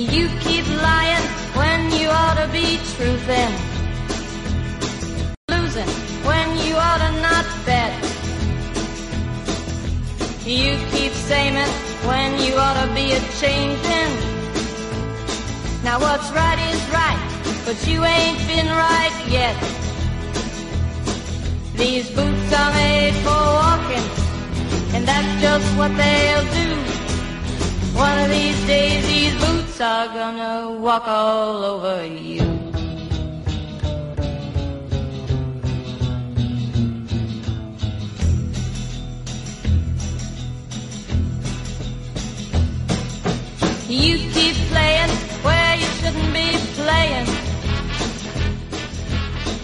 You 0.00 0.30
keep 0.40 0.66
lying 0.66 1.26
when 1.52 1.92
you 1.92 2.08
ought 2.08 2.38
to 2.42 2.48
be 2.50 2.78
truthing. 2.96 3.52
Losing 5.50 5.86
when 6.24 6.48
you 6.64 6.74
ought 6.74 7.02
to 7.04 7.12
not 7.20 7.44
bet. 7.66 7.92
You 10.46 10.78
keep 10.90 11.12
saying 11.12 11.54
when 12.08 12.40
you 12.40 12.54
ought 12.54 12.80
to 12.82 12.88
be 12.94 13.12
a 13.12 13.20
changing. 13.42 14.12
Now 15.84 16.00
what's 16.00 16.30
right 16.32 16.58
is 16.72 16.82
right, 16.88 17.20
but 17.66 17.76
you 17.86 18.02
ain't 18.02 18.38
been 18.48 18.68
right 18.68 19.16
yet. 19.28 19.54
These 21.76 22.08
boots 22.08 22.52
are 22.54 22.72
made 22.72 23.16
for 23.16 23.42
walking, 23.60 24.06
and 24.94 25.06
that's 25.06 25.42
just 25.42 25.76
what 25.76 25.94
they'll 25.94 26.48
do. 26.54 26.70
One 27.98 28.18
of 28.18 28.30
these 28.30 28.66
days, 28.66 29.06
these 29.06 29.34
boots 29.44 29.69
are 29.80 30.08
gonna 30.08 30.78
walk 30.78 31.08
all 31.08 31.64
over 31.64 32.04
you. 32.06 32.42
You 43.88 44.18
keep 44.34 44.56
playing 44.68 45.10
where 45.44 45.76
you 45.76 45.86
shouldn't 46.00 46.32
be 46.34 46.48
playing. 46.76 47.28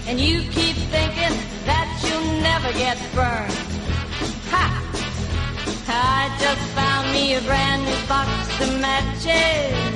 And 0.08 0.18
you 0.18 0.40
keep 0.50 0.76
thinking 0.94 1.36
that 1.66 1.88
you'll 2.04 2.40
never 2.40 2.72
get 2.72 2.96
burned. 3.14 3.52
Ha! 4.50 4.86
I 5.88 6.36
just 6.40 6.60
found 6.74 7.12
me 7.12 7.34
a 7.34 7.40
brand 7.42 7.84
new 7.84 8.08
box 8.08 8.30
of 8.60 8.80
matches, 8.80 9.95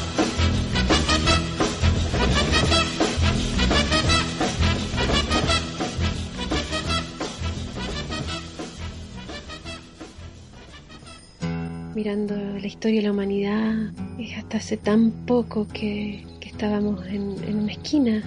Mirando 12.01 12.35
la 12.35 12.65
historia 12.65 12.99
de 12.99 13.05
la 13.05 13.13
humanidad, 13.13 13.75
es 14.17 14.35
hasta 14.35 14.57
hace 14.57 14.75
tan 14.75 15.11
poco 15.27 15.67
que, 15.67 16.25
que 16.39 16.49
estábamos 16.49 17.05
en, 17.05 17.35
en 17.47 17.57
una 17.57 17.73
esquina 17.73 18.23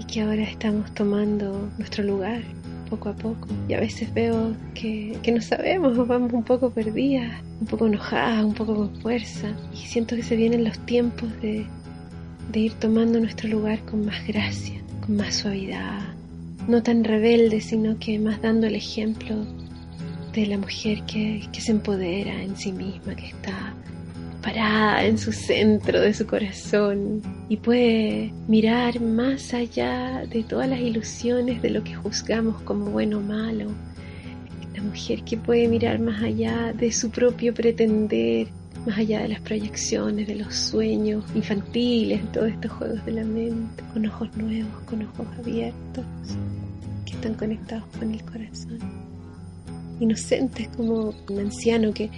y 0.00 0.04
que 0.04 0.22
ahora 0.22 0.42
estamos 0.44 0.94
tomando 0.94 1.68
nuestro 1.76 2.04
lugar 2.04 2.40
poco 2.88 3.10
a 3.10 3.12
poco. 3.12 3.48
Y 3.68 3.74
a 3.74 3.80
veces 3.80 4.14
veo 4.14 4.56
que, 4.72 5.14
que 5.22 5.30
no 5.30 5.42
sabemos, 5.42 5.94
vamos 6.08 6.32
un 6.32 6.42
poco 6.42 6.70
perdidas, 6.70 7.42
un 7.60 7.66
poco 7.66 7.86
enojadas, 7.86 8.42
un 8.46 8.54
poco 8.54 8.76
con 8.76 8.96
fuerza. 9.02 9.48
Y 9.74 9.86
siento 9.86 10.16
que 10.16 10.22
se 10.22 10.34
vienen 10.34 10.64
los 10.64 10.78
tiempos 10.86 11.28
de, 11.42 11.66
de 12.50 12.60
ir 12.60 12.72
tomando 12.80 13.20
nuestro 13.20 13.46
lugar 13.50 13.78
con 13.80 14.06
más 14.06 14.26
gracia, 14.26 14.80
con 15.04 15.16
más 15.16 15.34
suavidad. 15.34 16.00
No 16.66 16.82
tan 16.82 17.04
rebelde, 17.04 17.60
sino 17.60 17.98
que 17.98 18.18
más 18.18 18.40
dando 18.40 18.68
el 18.68 18.74
ejemplo 18.76 19.44
de 20.32 20.46
la 20.46 20.58
mujer 20.58 21.02
que, 21.04 21.46
que 21.52 21.60
se 21.60 21.72
empodera 21.72 22.42
en 22.42 22.56
sí 22.56 22.72
misma, 22.72 23.14
que 23.14 23.26
está 23.26 23.74
parada 24.42 25.04
en 25.04 25.18
su 25.18 25.32
centro 25.32 26.00
de 26.00 26.12
su 26.12 26.26
corazón 26.26 27.22
y 27.48 27.56
puede 27.56 28.32
mirar 28.48 29.00
más 29.00 29.54
allá 29.54 30.26
de 30.26 30.42
todas 30.42 30.68
las 30.68 30.80
ilusiones 30.80 31.62
de 31.62 31.70
lo 31.70 31.84
que 31.84 31.94
juzgamos 31.94 32.60
como 32.62 32.86
bueno 32.86 33.18
o 33.18 33.20
malo. 33.20 33.70
La 34.74 34.82
mujer 34.82 35.22
que 35.22 35.36
puede 35.36 35.68
mirar 35.68 36.00
más 36.00 36.22
allá 36.22 36.72
de 36.72 36.90
su 36.90 37.10
propio 37.10 37.54
pretender, 37.54 38.48
más 38.84 38.98
allá 38.98 39.20
de 39.20 39.28
las 39.28 39.40
proyecciones, 39.40 40.26
de 40.26 40.34
los 40.34 40.54
sueños 40.54 41.24
infantiles, 41.34 42.20
todos 42.32 42.48
estos 42.48 42.72
juegos 42.72 43.04
de 43.04 43.12
la 43.12 43.24
mente, 43.24 43.84
con 43.92 44.06
ojos 44.06 44.36
nuevos, 44.36 44.82
con 44.86 45.02
ojos 45.02 45.26
abiertos, 45.38 46.04
que 47.06 47.12
están 47.12 47.34
conectados 47.34 47.84
con 47.98 48.12
el 48.12 48.22
corazón 48.24 49.11
inocentes 50.02 50.68
como 50.76 51.14
un 51.30 51.38
anciano 51.38 51.92
que, 51.92 52.10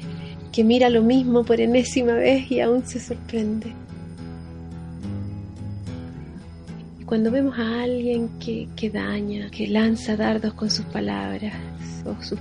que 0.53 0.65
mira 0.65 0.89
lo 0.89 1.03
mismo 1.03 1.45
por 1.45 1.61
enésima 1.61 2.15
vez 2.15 2.51
y 2.51 2.61
aún 2.61 2.87
se 2.87 3.01
sorprende. 3.01 3.73
Cuando 7.07 7.31
vemos 7.31 7.59
a 7.59 7.83
alguien 7.83 8.29
que, 8.41 8.69
que 8.75 8.89
daña, 8.89 9.51
que 9.51 9.67
lanza 9.69 10.17
dardos 10.17 10.55
con 10.55 10.71
sus 10.71 10.87
palabras 10.87 11.55
o 12.07 12.21
su 12.23 12.37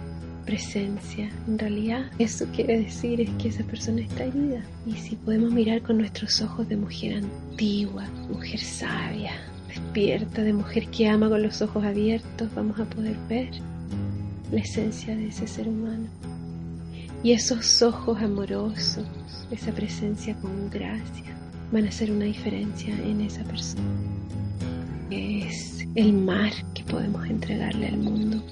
presencia, 0.46 1.30
en 1.48 1.60
realidad 1.60 2.06
eso 2.18 2.46
quiere 2.56 2.80
decir 2.80 3.22
es 3.22 3.30
que 3.32 3.50
esa 3.50 3.64
persona 3.64 4.02
está 4.02 4.24
herida. 4.24 4.62
Y 4.86 4.94
si 4.94 5.16
podemos 5.16 5.52
mirar 5.52 5.82
con 5.82 5.98
nuestros 5.98 6.42
ojos 6.42 6.68
de 6.70 6.78
mujer 6.78 7.24
antigua, 7.24 8.06
mujer 8.30 8.60
sabia, 8.60 9.34
despierta, 9.68 10.44
de 10.44 10.54
mujer 10.54 10.88
que 10.88 11.10
ama 11.10 11.30
con 11.30 11.44
los 11.44 11.62
ojos 11.62 11.84
abiertos, 11.84 12.50
vamos 12.56 12.80
a 12.80 12.86
poder 12.86 13.18
ver 13.28 13.50
la 14.54 14.60
esencia 14.60 15.16
de 15.16 15.28
ese 15.28 15.48
ser 15.48 15.68
humano. 15.68 16.08
Y 17.24 17.32
esos 17.32 17.82
ojos 17.82 18.22
amorosos, 18.22 19.04
esa 19.50 19.72
presencia 19.72 20.36
con 20.36 20.70
gracia, 20.70 21.36
van 21.72 21.86
a 21.86 21.90
hacer 21.90 22.12
una 22.12 22.26
diferencia 22.26 22.94
en 23.04 23.22
esa 23.22 23.44
persona. 23.46 23.82
Es 25.10 25.88
el 25.96 26.14
mar 26.14 26.52
que 26.76 26.84
podemos 26.84 27.28
entregarle 27.28 27.88
al 27.88 27.98
mundo. 27.98 28.44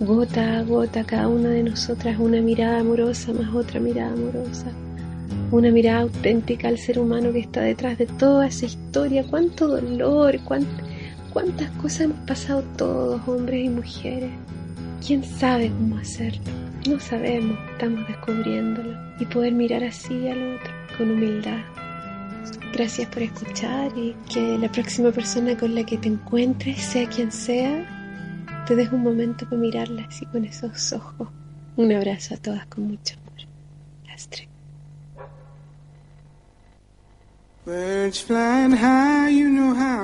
Gota 0.00 0.60
a 0.60 0.62
gota, 0.62 1.02
cada 1.02 1.26
una 1.26 1.48
de 1.48 1.64
nosotras 1.64 2.18
una 2.20 2.40
mirada 2.40 2.80
amorosa 2.80 3.32
más 3.32 3.52
otra 3.52 3.80
mirada 3.80 4.12
amorosa. 4.12 4.66
Una 5.50 5.70
mirada 5.72 6.02
auténtica 6.02 6.68
al 6.68 6.78
ser 6.78 7.00
humano 7.00 7.32
que 7.32 7.40
está 7.40 7.62
detrás 7.62 7.98
de 7.98 8.06
toda 8.06 8.46
esa 8.46 8.66
historia. 8.66 9.24
Cuánto 9.28 9.66
dolor, 9.66 10.38
cuántas, 10.44 10.86
cuántas 11.32 11.68
cosas 11.72 12.02
hemos 12.02 12.18
pasado 12.28 12.62
todos, 12.76 13.26
hombres 13.26 13.64
y 13.64 13.68
mujeres. 13.68 14.30
¿Quién 15.04 15.24
sabe 15.24 15.68
cómo 15.68 15.98
hacerlo? 15.98 16.44
No 16.88 17.00
sabemos, 17.00 17.58
estamos 17.72 18.06
descubriéndolo. 18.06 18.96
Y 19.18 19.26
poder 19.26 19.52
mirar 19.52 19.82
así 19.82 20.28
al 20.28 20.54
otro, 20.54 20.72
con 20.96 21.10
humildad. 21.10 21.58
Gracias 22.72 23.08
por 23.08 23.22
escuchar 23.22 23.90
y 23.96 24.14
que 24.32 24.56
la 24.58 24.70
próxima 24.70 25.10
persona 25.10 25.56
con 25.58 25.74
la 25.74 25.84
que 25.84 25.98
te 25.98 26.06
encuentres, 26.08 26.80
sea 26.80 27.08
quien 27.08 27.32
sea, 27.32 27.84
te 28.68 28.76
des 28.76 28.92
un 28.92 29.02
momento 29.02 29.44
para 29.44 29.60
mirarla 29.60 30.04
así 30.04 30.24
con 30.26 30.44
esos 30.44 30.92
ojos. 30.92 31.28
Un 31.76 31.92
abrazo 31.92 32.34
a 32.34 32.36
todas 32.36 32.66
con 32.66 32.86
mucho 32.86 33.16
amor. 33.16 33.32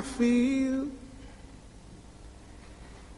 Feel. 0.03 0.98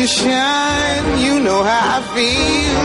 You 0.00 0.06
shine, 0.06 1.20
you 1.20 1.40
know 1.40 1.62
how 1.62 1.98
I 1.98 2.00
feel. 2.16 2.84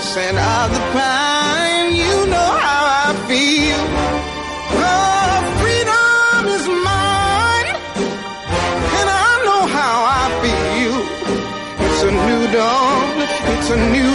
Scent 0.00 0.38
of 0.38 0.66
the 0.74 0.82
pine, 0.94 1.88
you 2.02 2.16
know 2.32 2.50
how 2.66 2.82
I 3.02 3.10
feel. 3.26 3.82
Oh, 4.86 5.34
freedom 5.60 6.42
is 6.56 6.64
mine, 6.86 7.68
and 8.98 9.08
I 9.26 9.30
know 9.46 9.62
how 9.78 9.96
I 10.22 10.24
feel. 10.42 10.96
It's 11.86 12.02
a 12.04 12.12
new 12.28 12.42
dawn, 12.54 13.26
it's 13.52 13.70
a 13.70 13.78
new 13.96 14.09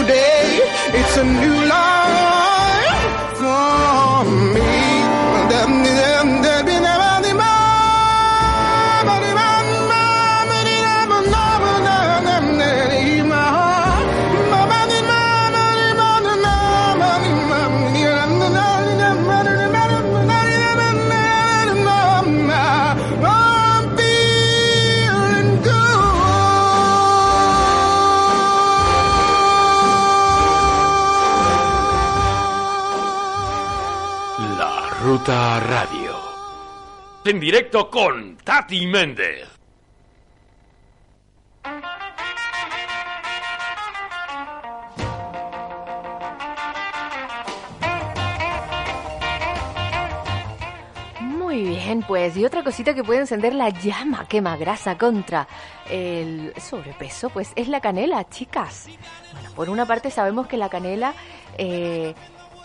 Radio. 35.60 36.14
En 37.24 37.40
directo 37.40 37.88
con 37.90 38.36
Tati 38.36 38.86
Méndez. 38.86 39.48
Muy 51.20 51.62
bien, 51.62 52.02
pues 52.02 52.36
y 52.36 52.44
otra 52.44 52.62
cosita 52.62 52.94
que 52.94 53.02
puede 53.02 53.20
encender 53.20 53.54
la 53.54 53.70
llama 53.70 54.26
quema 54.28 54.56
grasa 54.56 54.98
contra 54.98 55.48
el 55.88 56.52
sobrepeso, 56.60 57.30
pues 57.30 57.52
es 57.56 57.68
la 57.68 57.80
canela, 57.80 58.28
chicas. 58.28 58.88
Bueno, 59.32 59.50
por 59.54 59.70
una 59.70 59.86
parte 59.86 60.10
sabemos 60.10 60.46
que 60.48 60.58
la 60.58 60.68
canela 60.68 61.14
eh, 61.56 62.14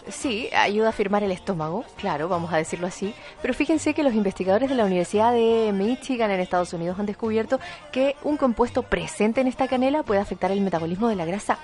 sí 0.08 0.50
ayuda 0.54 0.90
a 0.90 0.92
firmar 0.92 1.24
el 1.24 1.32
estómago, 1.32 1.86
claro, 1.98 2.28
vamos 2.30 2.54
a 2.54 2.58
decirlo 2.58 2.88
así, 2.88 3.14
pero 3.42 3.54
fíjense 3.54 3.94
que 3.94 4.04
los 4.04 4.14
investigadores 4.14 4.70
de 4.70 4.76
la 4.76 4.86
Universidad 4.86 5.34
de 5.34 5.72
Michigan 5.74 6.32
en 6.32 6.40
Estados 6.40 6.74
Unidos 6.74 7.00
han 7.00 7.06
descubierto 7.06 7.60
que 7.92 8.16
un 8.24 8.38
compuesto 8.38 8.84
presente 8.84 9.42
en 9.42 9.48
esta 9.48 9.68
canela 9.68 10.04
puede 10.04 10.22
afectar 10.22 10.52
el 10.52 10.62
metabolismo 10.62 11.08
de 11.08 11.16
la 11.16 11.26
grasa. 11.26 11.60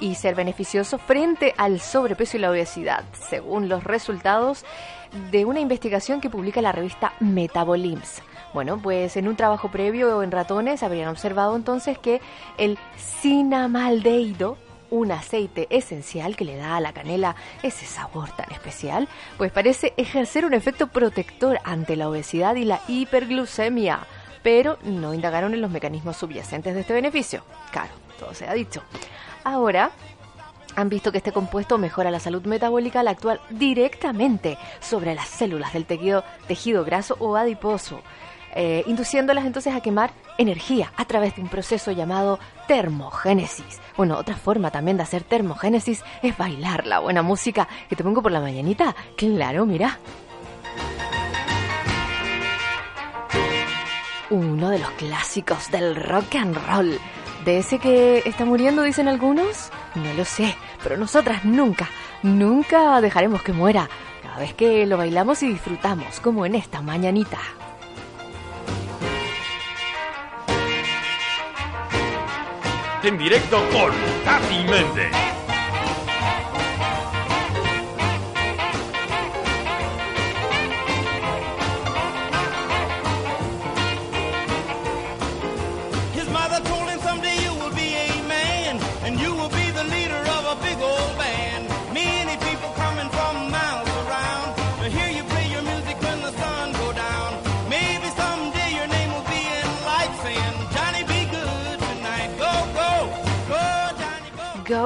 Y 0.00 0.14
ser 0.14 0.34
beneficioso 0.34 0.98
frente 0.98 1.54
al 1.56 1.80
sobrepeso 1.80 2.36
y 2.36 2.40
la 2.40 2.50
obesidad, 2.50 3.04
según 3.28 3.68
los 3.68 3.84
resultados 3.84 4.64
de 5.30 5.44
una 5.44 5.60
investigación 5.60 6.20
que 6.20 6.30
publica 6.30 6.62
la 6.62 6.72
revista 6.72 7.12
Metabolims. 7.20 8.22
Bueno, 8.54 8.78
pues 8.82 9.16
en 9.16 9.28
un 9.28 9.36
trabajo 9.36 9.70
previo 9.70 10.22
en 10.22 10.30
ratones 10.30 10.82
habrían 10.82 11.08
observado 11.08 11.56
entonces 11.56 11.98
que 11.98 12.20
el 12.58 12.78
cinamaldehído, 12.98 14.58
un 14.92 15.10
aceite 15.10 15.66
esencial 15.70 16.36
que 16.36 16.44
le 16.44 16.56
da 16.56 16.76
a 16.76 16.80
la 16.80 16.92
canela 16.92 17.34
ese 17.62 17.86
sabor 17.86 18.30
tan 18.36 18.52
especial, 18.52 19.08
pues 19.38 19.50
parece 19.50 19.94
ejercer 19.96 20.44
un 20.44 20.52
efecto 20.52 20.88
protector 20.88 21.58
ante 21.64 21.96
la 21.96 22.10
obesidad 22.10 22.54
y 22.56 22.66
la 22.66 22.82
hiperglucemia, 22.86 24.00
pero 24.42 24.78
no 24.84 25.14
indagaron 25.14 25.54
en 25.54 25.62
los 25.62 25.70
mecanismos 25.70 26.18
subyacentes 26.18 26.74
de 26.74 26.82
este 26.82 26.92
beneficio. 26.92 27.42
Claro, 27.70 27.90
todo 28.18 28.34
se 28.34 28.46
ha 28.46 28.52
dicho. 28.52 28.82
Ahora, 29.44 29.92
han 30.76 30.90
visto 30.90 31.10
que 31.10 31.18
este 31.18 31.32
compuesto 31.32 31.78
mejora 31.78 32.10
la 32.10 32.20
salud 32.20 32.44
metabólica 32.44 33.00
al 33.00 33.08
actuar 33.08 33.40
directamente 33.48 34.58
sobre 34.80 35.14
las 35.14 35.28
células 35.28 35.72
del 35.72 35.86
tejido, 35.86 36.22
tejido 36.46 36.84
graso 36.84 37.16
o 37.18 37.36
adiposo, 37.36 38.02
eh, 38.54 38.84
induciéndolas 38.86 39.46
entonces 39.46 39.74
a 39.74 39.80
quemar 39.80 40.12
energía 40.38 40.92
a 40.96 41.04
través 41.04 41.36
de 41.36 41.42
un 41.42 41.48
proceso 41.48 41.90
llamado 41.90 42.38
termogénesis. 42.68 43.80
Bueno, 43.96 44.16
otra 44.18 44.36
forma 44.36 44.70
también 44.70 44.96
de 44.96 45.02
hacer 45.02 45.22
termogénesis 45.22 46.04
es 46.22 46.36
bailar 46.36 46.86
la 46.86 46.98
buena 46.98 47.22
música 47.22 47.68
que 47.88 47.96
te 47.96 48.04
pongo 48.04 48.22
por 48.22 48.32
la 48.32 48.40
mañanita. 48.40 48.94
Claro, 49.16 49.66
mira. 49.66 49.98
Uno 54.30 54.70
de 54.70 54.78
los 54.78 54.90
clásicos 54.92 55.70
del 55.70 55.96
rock 55.96 56.36
and 56.36 56.56
roll. 56.66 56.98
¿De 57.44 57.58
ese 57.58 57.78
que 57.78 58.22
está 58.24 58.44
muriendo, 58.44 58.82
dicen 58.82 59.08
algunos? 59.08 59.70
No 59.94 60.14
lo 60.14 60.24
sé, 60.24 60.54
pero 60.82 60.96
nosotras 60.96 61.44
nunca, 61.44 61.88
nunca 62.22 63.00
dejaremos 63.00 63.42
que 63.42 63.52
muera. 63.52 63.88
Cada 64.22 64.38
vez 64.38 64.54
que 64.54 64.86
lo 64.86 64.96
bailamos 64.96 65.42
y 65.42 65.48
disfrutamos, 65.48 66.20
como 66.20 66.46
en 66.46 66.54
esta 66.54 66.80
mañanita. 66.80 67.38
En 73.04 73.18
directo 73.18 73.56
con 73.72 73.90
Tati 74.24 74.62
Méndez. 74.62 75.41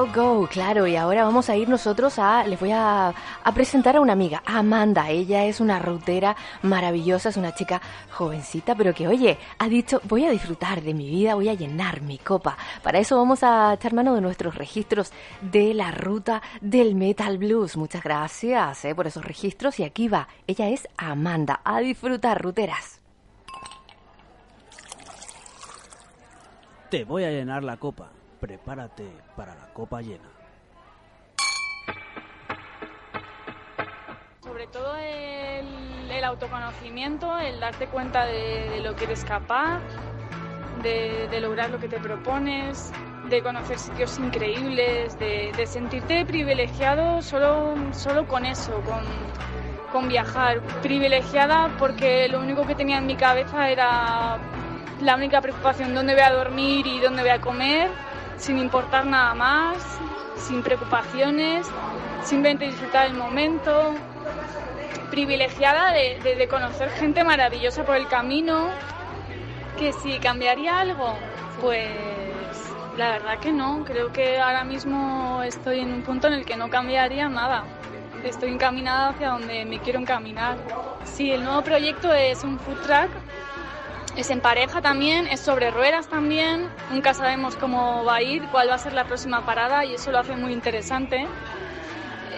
Go. 0.05 0.47
Claro. 0.47 0.87
Y 0.87 0.95
ahora 0.95 1.23
vamos 1.23 1.49
a 1.49 1.55
ir 1.55 1.67
nosotros 1.67 2.19
a. 2.19 2.45
Les 2.45 2.59
voy 2.59 2.71
a, 2.71 3.13
presentar 3.53 3.95
a 3.95 4.01
una 4.01 4.13
amiga, 4.13 4.43
Amanda. 4.45 5.09
Ella 5.09 5.45
es 5.45 5.59
una 5.59 5.79
rutera 5.79 6.35
maravillosa, 6.61 7.29
es 7.29 7.37
una 7.37 7.53
chica 7.53 7.81
jovencita, 8.11 8.75
pero 8.75 8.93
que, 8.93 9.07
oye, 9.07 9.37
ha 9.57 9.67
dicho: 9.67 9.99
Voy 10.03 10.25
a 10.25 10.31
disfrutar 10.31 10.81
de 10.81 10.93
mi 10.93 11.09
vida, 11.09 11.35
voy 11.35 11.49
a 11.49 11.53
llenar 11.53 12.01
mi 12.01 12.17
copa. 12.17 12.57
Para 12.83 12.99
eso 12.99 13.17
vamos 13.17 13.43
a 13.43 13.73
echar 13.73 13.93
mano 13.93 14.13
de 14.15 14.21
nuestros 14.21 14.55
registros 14.55 15.11
de 15.41 15.73
la 15.73 15.91
ruta 15.91 16.41
del 16.61 16.95
Metal 16.95 17.37
Blues. 17.37 17.77
Muchas 17.77 18.03
gracias 18.03 18.85
eh, 18.85 18.93
por 18.93 19.07
esos 19.07 19.25
registros. 19.25 19.79
Y 19.79 19.83
aquí 19.83 20.07
va. 20.07 20.27
Ella 20.45 20.69
es 20.69 20.87
Amanda. 20.97 21.61
A 21.63 21.79
disfrutar, 21.79 22.41
ruteras. 22.41 23.01
Te 26.89 27.03
voy 27.03 27.23
a 27.23 27.31
llenar 27.31 27.63
la 27.63 27.77
copa. 27.77 28.11
Prepárate 28.47 29.03
para 29.35 29.53
la 29.55 29.73
copa 29.73 30.01
llena. 30.01 30.29
Sobre 34.41 34.67
todo 34.67 34.95
el, 34.95 36.23
autoconocimiento, 36.23 37.37
el 37.39 37.59
darte 37.59 37.87
cuenta 37.87 38.25
de, 38.25 38.79
lo 38.81 38.95
que 38.95 39.03
eres 39.03 39.25
capaz, 39.25 39.81
de, 40.81 41.41
lograr 41.41 41.71
lo 41.71 41.77
que 41.77 41.89
te 41.89 41.99
propones, 41.99 42.93
de 43.27 43.43
conocer 43.43 43.79
sitios 43.79 44.17
increíbles, 44.17 45.19
de, 45.19 45.51
de 45.51 45.67
sentirte 45.67 46.25
privilegiado 46.25 47.21
solo, 47.21 47.75
solo 47.91 48.29
con 48.29 48.45
eso, 48.45 48.81
con, 48.83 49.03
con 49.91 50.07
viajar. 50.07 50.61
Privilegiada 50.81 51.69
porque 51.77 52.29
lo 52.29 52.39
único 52.39 52.65
que 52.65 52.75
tenía 52.75 52.97
en 52.97 53.07
mi 53.07 53.17
cabeza 53.17 53.69
era 53.69 54.37
la 55.01 55.15
única 55.15 55.41
preocupación, 55.41 55.93
dónde 55.93 56.13
voy 56.13 56.23
a 56.23 56.31
dormir 56.31 56.87
y 56.87 56.99
dónde 56.99 57.21
voy 57.21 57.31
a 57.31 57.41
comer, 57.41 57.89
sin 58.37 58.57
importar 58.59 59.05
nada 59.05 59.33
más, 59.33 59.99
sin 60.37 60.61
preocupaciones, 60.63 61.67
simplemente 62.23 62.65
disfrutar 62.65 63.07
el 63.07 63.13
momento. 63.13 63.95
privilegiada 65.11 65.93
de, 65.93 66.19
de- 66.35 66.47
conocer 66.47 66.89
gente 66.91 67.23
maravillosa 67.23 67.83
por 67.83 67.95
el 67.95 68.07
camino. 68.07 68.67
Que 69.77 69.93
si 69.93 70.19
cambiaría 70.19 70.79
algo, 70.79 71.13
pues 71.61 71.89
la 72.97 73.11
verdad 73.11 73.39
que 73.39 73.51
no. 73.51 73.83
Creo 73.85 74.11
que 74.11 74.37
ahora 74.39 74.63
mismo 74.63 75.41
estoy 75.43 75.79
en 75.79 75.93
un 75.93 76.01
punto 76.01 76.27
en 76.27 76.33
el 76.33 76.45
que 76.45 76.57
no 76.57 76.69
cambiaría 76.69 77.29
nada. 77.29 77.63
Estoy 78.23 78.51
encaminada 78.51 79.09
hacia 79.09 79.29
donde 79.29 79.65
me 79.65 79.79
quiero 79.79 79.99
encaminar. 79.99 80.57
Sí, 81.05 81.31
el 81.31 81.43
nuevo 81.43 81.61
proyecto 81.61 82.13
es 82.13 82.43
un 82.43 82.59
food 82.59 82.77
truck 82.81 83.09
es 84.17 84.31
en 84.31 84.41
pareja 84.41 84.81
también, 84.81 85.27
es 85.27 85.39
sobre 85.39 85.69
ruedas 85.69 86.07
también. 86.07 86.67
Nunca 86.91 87.13
sabemos 87.13 87.55
cómo 87.55 88.03
va 88.03 88.15
a 88.15 88.21
ir, 88.23 88.43
cuál 88.51 88.69
va 88.69 88.73
a 88.73 88.79
ser 88.79 88.93
la 88.93 89.05
próxima 89.05 89.45
parada 89.45 89.85
y 89.85 89.93
eso 89.93 90.11
lo 90.11 90.17
hace 90.17 90.35
muy 90.35 90.53
interesante. 90.53 91.27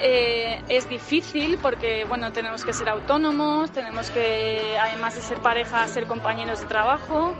Eh, 0.01 0.61
es 0.69 0.87
difícil 0.87 1.57
porque 1.61 2.05
bueno 2.05 2.31
tenemos 2.31 2.63
que 2.63 2.73
ser 2.73 2.87
autónomos, 2.89 3.71
tenemos 3.71 4.09
que 4.11 4.77
además 4.79 5.15
de 5.15 5.21
ser 5.21 5.39
pareja 5.39 5.87
ser 5.87 6.05
compañeros 6.05 6.61
de 6.61 6.67
trabajo, 6.67 7.33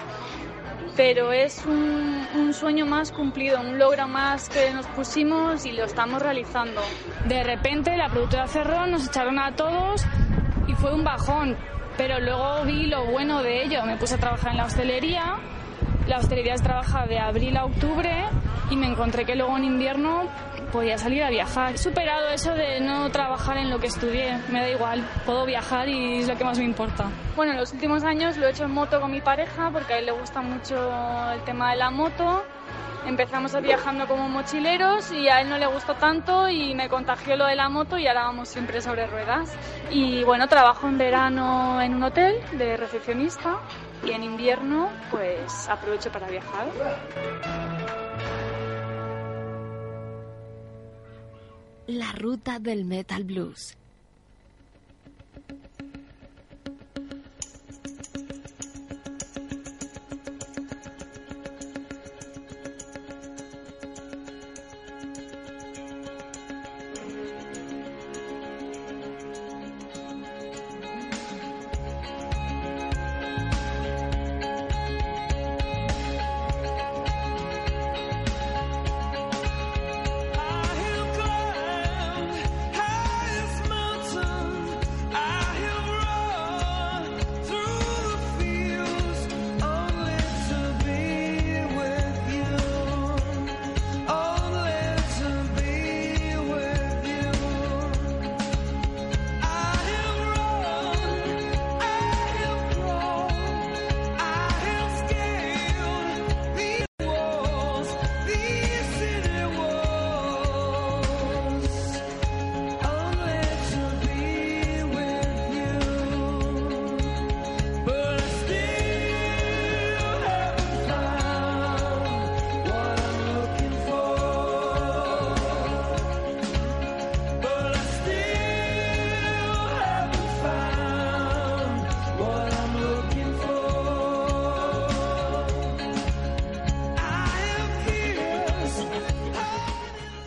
pero 0.96 1.32
es 1.34 1.66
un, 1.66 2.26
un 2.36 2.54
sueño 2.54 2.86
más 2.86 3.12
cumplido, 3.12 3.60
un 3.60 3.78
logro 3.78 4.08
más 4.08 4.50
que 4.50 4.72
nos 4.72 4.86
pusimos 4.88 5.66
y 5.66 5.74
lo 5.74 5.84
estamos 5.84 6.22
realizando. 6.22 6.82
De 7.28 7.44
repente 7.44 7.96
la 7.98 8.08
productora 8.08 8.48
cerró, 8.48 8.88
nos 8.88 9.08
echaron 9.08 9.38
a 9.38 9.54
todos 9.56 10.06
y 10.68 10.74
fue 10.76 10.94
un 10.94 11.04
bajón. 11.04 11.58
Pero 12.00 12.18
luego 12.22 12.64
vi 12.64 12.86
lo 12.86 13.04
bueno 13.08 13.44
de 13.44 13.62
ello. 13.62 13.84
Me 13.84 13.98
puse 13.98 14.16
a 14.16 14.18
trabajar 14.18 14.52
en 14.52 14.58
la 14.58 14.64
hostelería. 14.64 15.36
La 16.08 16.20
hostelería 16.20 16.56
se 16.56 16.64
trabaja 16.64 17.06
de 17.06 17.20
abril 17.20 17.58
a 17.58 17.66
octubre 17.66 18.24
y 18.70 18.78
me 18.78 18.88
encontré 18.88 19.26
que 19.26 19.36
luego 19.36 19.58
en 19.58 19.66
invierno 19.66 20.24
podía 20.72 20.98
salir 20.98 21.24
a 21.24 21.30
viajar. 21.30 21.74
He 21.74 21.78
superado 21.78 22.30
eso 22.30 22.54
de 22.54 22.80
no 22.80 23.10
trabajar 23.10 23.58
en 23.58 23.70
lo 23.70 23.80
que 23.80 23.88
estudié. 23.88 24.38
Me 24.50 24.62
da 24.62 24.70
igual, 24.70 25.06
puedo 25.26 25.46
viajar 25.46 25.90
y 25.90 26.20
es 26.20 26.30
lo 26.30 26.38
que 26.38 26.46
más 26.46 26.58
me 26.58 26.64
importa. 26.64 27.10
Bueno, 27.36 27.52
en 27.52 27.58
los 27.58 27.74
últimos 27.74 28.06
años 28.06 28.38
lo 28.38 28.48
he 28.48 28.52
hecho 28.52 28.64
en 28.64 28.72
moto 28.72 29.02
con 29.02 29.12
mi 29.12 29.20
pareja 29.20 29.70
porque 29.70 29.96
a 29.96 29.98
él 30.00 30.06
le 30.06 30.14
gusta 30.14 30.42
mucho 30.42 30.78
el 31.34 31.42
tema 31.42 31.72
de 31.72 31.80
la 31.80 31.90
moto. 31.92 32.46
Empezamos 33.06 33.60
viajando 33.62 34.08
como 34.08 34.30
mochileros 34.30 35.12
y 35.12 35.28
a 35.28 35.42
él 35.42 35.50
no 35.50 35.58
le 35.58 35.66
gustó 35.68 35.96
tanto 35.96 36.50
y 36.50 36.76
me 36.76 36.90
contagió 36.90 37.36
lo 37.36 37.46
de 37.46 37.56
la 37.56 37.70
moto 37.70 37.98
y 37.98 38.08
ahora 38.08 38.26
vamos 38.26 38.50
siempre 38.50 38.82
sobre 38.82 39.08
ruedas. 39.08 39.56
Y 39.90 40.24
bueno, 40.24 40.48
trabajo 40.48 40.88
en 40.88 40.98
verano 40.98 41.82
en 41.82 41.96
un 41.96 42.04
hotel 42.04 42.36
de 42.58 42.78
recepcionista 42.78 43.60
y 44.06 44.12
en 44.12 44.24
invierno 44.24 44.90
pues 45.10 45.68
aprovecho 45.70 46.12
para 46.12 46.28
viajar. 46.28 46.68
La 51.88 52.12
ruta 52.12 52.60
del 52.60 52.86
metal 52.86 53.24
blues. 53.24 53.79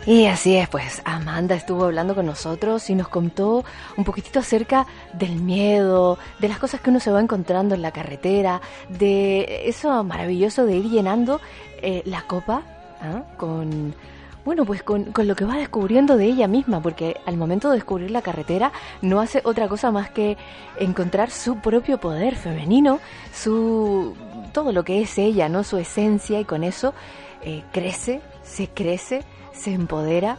Y 0.05 0.25
así 0.25 0.57
es, 0.57 0.67
pues 0.67 1.01
Amanda 1.05 1.55
estuvo 1.55 1.85
hablando 1.85 2.13
con 2.13 2.25
nosotros 2.25 2.89
y 2.89 2.95
nos 2.95 3.07
contó 3.07 3.63
un 3.95 4.03
poquitito 4.03 4.39
acerca 4.39 4.85
del 5.13 5.37
miedo, 5.37 6.17
de 6.39 6.49
las 6.49 6.59
cosas 6.59 6.81
que 6.81 6.89
uno 6.89 6.99
se 6.99 7.09
va 7.09 7.21
encontrando 7.21 7.73
en 7.73 7.81
la 7.81 7.91
carretera, 7.91 8.59
de 8.89 9.69
eso 9.69 10.03
maravilloso 10.03 10.65
de 10.65 10.75
ir 10.75 10.89
llenando 10.89 11.39
eh, 11.81 12.01
la 12.05 12.23
copa 12.23 12.63
¿ah? 13.01 13.23
con, 13.37 13.95
bueno, 14.43 14.65
pues 14.65 14.83
con, 14.83 15.05
con 15.13 15.25
lo 15.25 15.35
que 15.35 15.45
va 15.45 15.55
descubriendo 15.55 16.17
de 16.17 16.25
ella 16.25 16.49
misma, 16.49 16.81
porque 16.81 17.15
al 17.25 17.37
momento 17.37 17.69
de 17.69 17.75
descubrir 17.75 18.11
la 18.11 18.21
carretera 18.21 18.73
no 19.01 19.21
hace 19.21 19.41
otra 19.45 19.69
cosa 19.69 19.89
más 19.91 20.09
que 20.09 20.35
encontrar 20.79 21.31
su 21.31 21.59
propio 21.59 21.97
poder 21.97 22.35
femenino, 22.35 22.99
su 23.33 24.17
todo 24.51 24.73
lo 24.73 24.83
que 24.83 25.01
es 25.01 25.17
ella, 25.17 25.47
no 25.47 25.63
su 25.63 25.77
esencia 25.77 26.41
y 26.41 26.45
con 26.45 26.65
eso 26.65 26.93
eh, 27.41 27.63
crece, 27.71 28.19
se 28.43 28.67
crece 28.67 29.23
se 29.53 29.71
empodera 29.71 30.37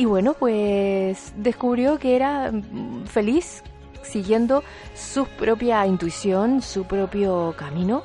y 0.00 0.06
bueno, 0.06 0.32
pues 0.32 1.34
descubrió 1.36 1.98
que 1.98 2.16
era 2.16 2.50
mm, 2.50 3.04
feliz 3.04 3.62
siguiendo 4.02 4.64
su 4.94 5.26
propia 5.26 5.86
intuición, 5.86 6.62
su 6.62 6.84
propio 6.84 7.54
camino 7.58 8.02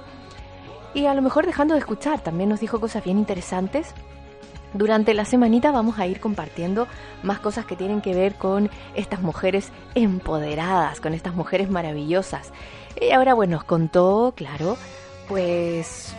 y 0.93 1.05
a 1.05 1.13
lo 1.13 1.21
mejor 1.21 1.45
dejando 1.45 1.73
de 1.73 1.79
escuchar. 1.79 2.19
También 2.19 2.49
nos 2.49 2.59
dijo 2.59 2.81
cosas 2.81 3.03
bien 3.03 3.17
interesantes. 3.17 3.93
Durante 4.73 5.13
la 5.13 5.23
semanita 5.23 5.71
vamos 5.71 5.97
a 5.97 6.05
ir 6.05 6.19
compartiendo 6.19 6.85
más 7.23 7.39
cosas 7.39 7.65
que 7.65 7.77
tienen 7.77 8.01
que 8.01 8.13
ver 8.13 8.35
con 8.35 8.69
estas 8.93 9.21
mujeres 9.21 9.71
empoderadas, 9.93 10.99
con 10.99 11.13
estas 11.13 11.33
mujeres 11.33 11.69
maravillosas. 11.69 12.51
Y 12.99 13.11
ahora, 13.11 13.33
bueno, 13.33 13.55
nos 13.55 13.63
contó, 13.63 14.33
claro, 14.35 14.75
pues, 15.29 16.13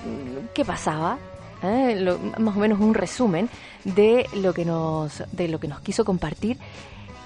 qué 0.54 0.64
pasaba 0.64 1.18
¿eh? 1.62 1.96
Lo- 1.98 2.18
más 2.38 2.56
o 2.56 2.60
menos 2.60 2.80
un 2.80 2.94
resumen 2.94 3.48
de 3.84 4.26
lo 4.34 4.52
que 4.54 4.64
nos 4.64 5.22
de 5.32 5.48
lo 5.48 5.58
que 5.60 5.68
nos 5.68 5.80
quiso 5.80 6.04
compartir 6.04 6.58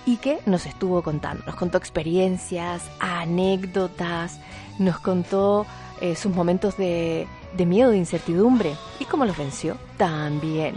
y 0.06 0.16
que 0.16 0.38
nos 0.46 0.66
estuvo 0.66 1.02
contando. 1.02 1.44
Nos 1.46 1.56
contó 1.56 1.78
experiencias, 1.78 2.82
anécdotas, 3.00 4.40
nos 4.78 4.98
contó 4.98 5.66
eh, 6.00 6.16
sus 6.16 6.34
momentos 6.34 6.76
de, 6.76 7.26
de 7.56 7.66
miedo, 7.66 7.90
de 7.90 7.98
incertidumbre 7.98 8.74
y 8.98 9.04
cómo 9.04 9.24
los 9.24 9.36
venció 9.36 9.76
también. 9.96 10.74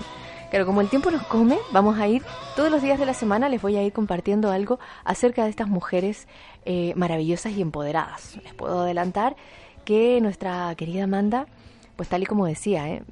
Pero 0.51 0.67
como 0.67 0.81
el 0.81 0.89
tiempo 0.89 1.09
nos 1.09 1.23
come, 1.23 1.57
vamos 1.71 1.97
a 1.97 2.07
ir 2.07 2.21
todos 2.55 2.69
los 2.69 2.81
días 2.83 2.99
de 2.99 3.07
la 3.07 3.15
semana, 3.15 3.49
les 3.49 3.59
voy 3.61 3.75
a 3.77 3.81
ir 3.83 3.91
compartiendo 3.91 4.51
algo 4.51 4.77
acerca 5.03 5.45
de 5.45 5.49
estas 5.49 5.67
mujeres 5.67 6.27
eh, 6.65 6.93
maravillosas 6.95 7.53
y 7.53 7.61
empoderadas. 7.61 8.37
Les 8.43 8.53
puedo 8.53 8.81
adelantar 8.81 9.35
que 9.83 10.21
nuestra 10.21 10.75
querida 10.75 11.05
Amanda, 11.05 11.47
pues 11.95 12.07
tal 12.07 12.21
y 12.21 12.25
como 12.27 12.45
decía, 12.45 12.87
¿eh? 12.87 13.03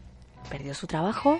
Perdió 0.49 0.73
su 0.73 0.87
trabajo, 0.87 1.39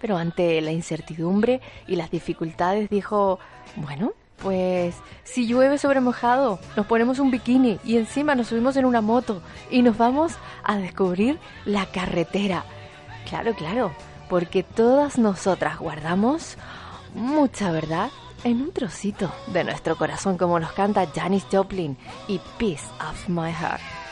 pero 0.00 0.16
ante 0.16 0.60
la 0.60 0.72
incertidumbre 0.72 1.60
y 1.86 1.96
las 1.96 2.10
dificultades 2.10 2.90
dijo, 2.90 3.38
bueno, 3.76 4.12
pues 4.42 4.94
si 5.24 5.46
llueve 5.46 5.78
sobre 5.78 6.00
mojado, 6.00 6.58
nos 6.76 6.86
ponemos 6.86 7.18
un 7.18 7.30
bikini 7.30 7.78
y 7.84 7.96
encima 7.96 8.34
nos 8.34 8.48
subimos 8.48 8.76
en 8.76 8.84
una 8.84 9.00
moto 9.00 9.42
y 9.70 9.82
nos 9.82 9.96
vamos 9.96 10.34
a 10.62 10.76
descubrir 10.76 11.38
la 11.64 11.86
carretera. 11.86 12.64
Claro, 13.28 13.54
claro, 13.54 13.92
porque 14.28 14.62
todas 14.62 15.18
nosotras 15.18 15.78
guardamos 15.78 16.56
mucha 17.14 17.70
verdad 17.70 18.10
en 18.44 18.60
un 18.60 18.72
trocito 18.72 19.32
de 19.48 19.64
nuestro 19.64 19.96
corazón, 19.96 20.36
como 20.36 20.60
nos 20.60 20.72
canta 20.72 21.08
Janis 21.12 21.46
Joplin 21.50 21.96
y 22.28 22.40
Peace 22.58 22.86
of 23.00 23.28
My 23.28 23.52
Heart. 23.52 24.05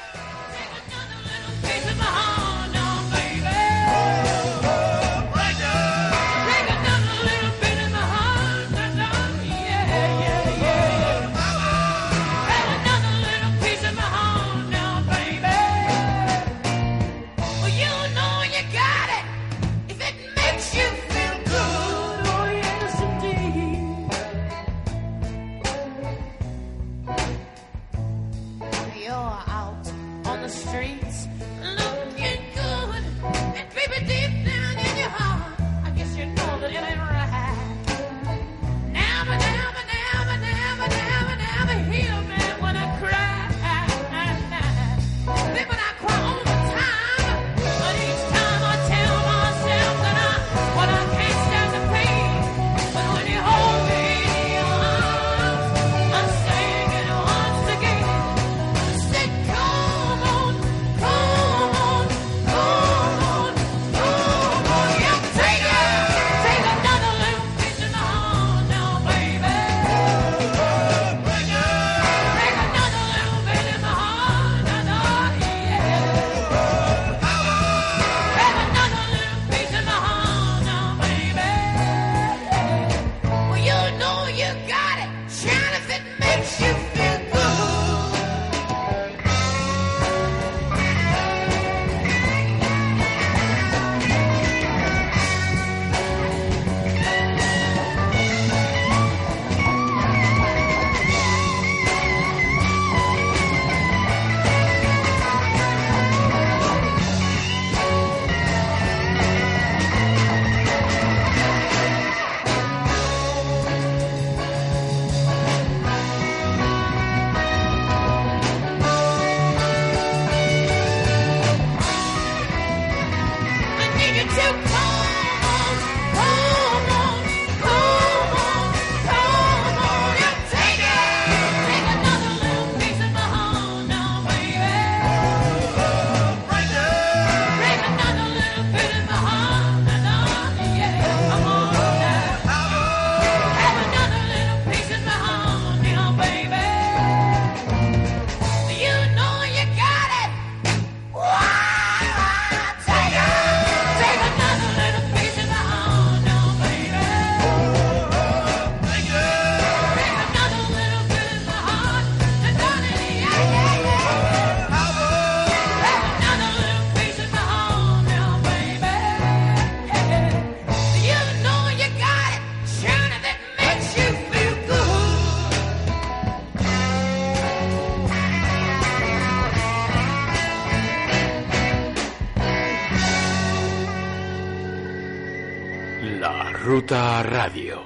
Radio. 187.24 187.80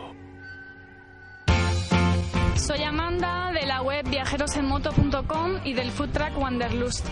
Soy 2.57 2.83
Amanda 2.83 3.53
de 3.53 3.67
la 3.67 3.83
web 3.83 4.09
viajerosenmoto.com 4.09 5.61
y 5.65 5.75
del 5.75 5.93
food 5.93 6.11
truck 6.11 6.37
Wanderlust. 6.37 7.07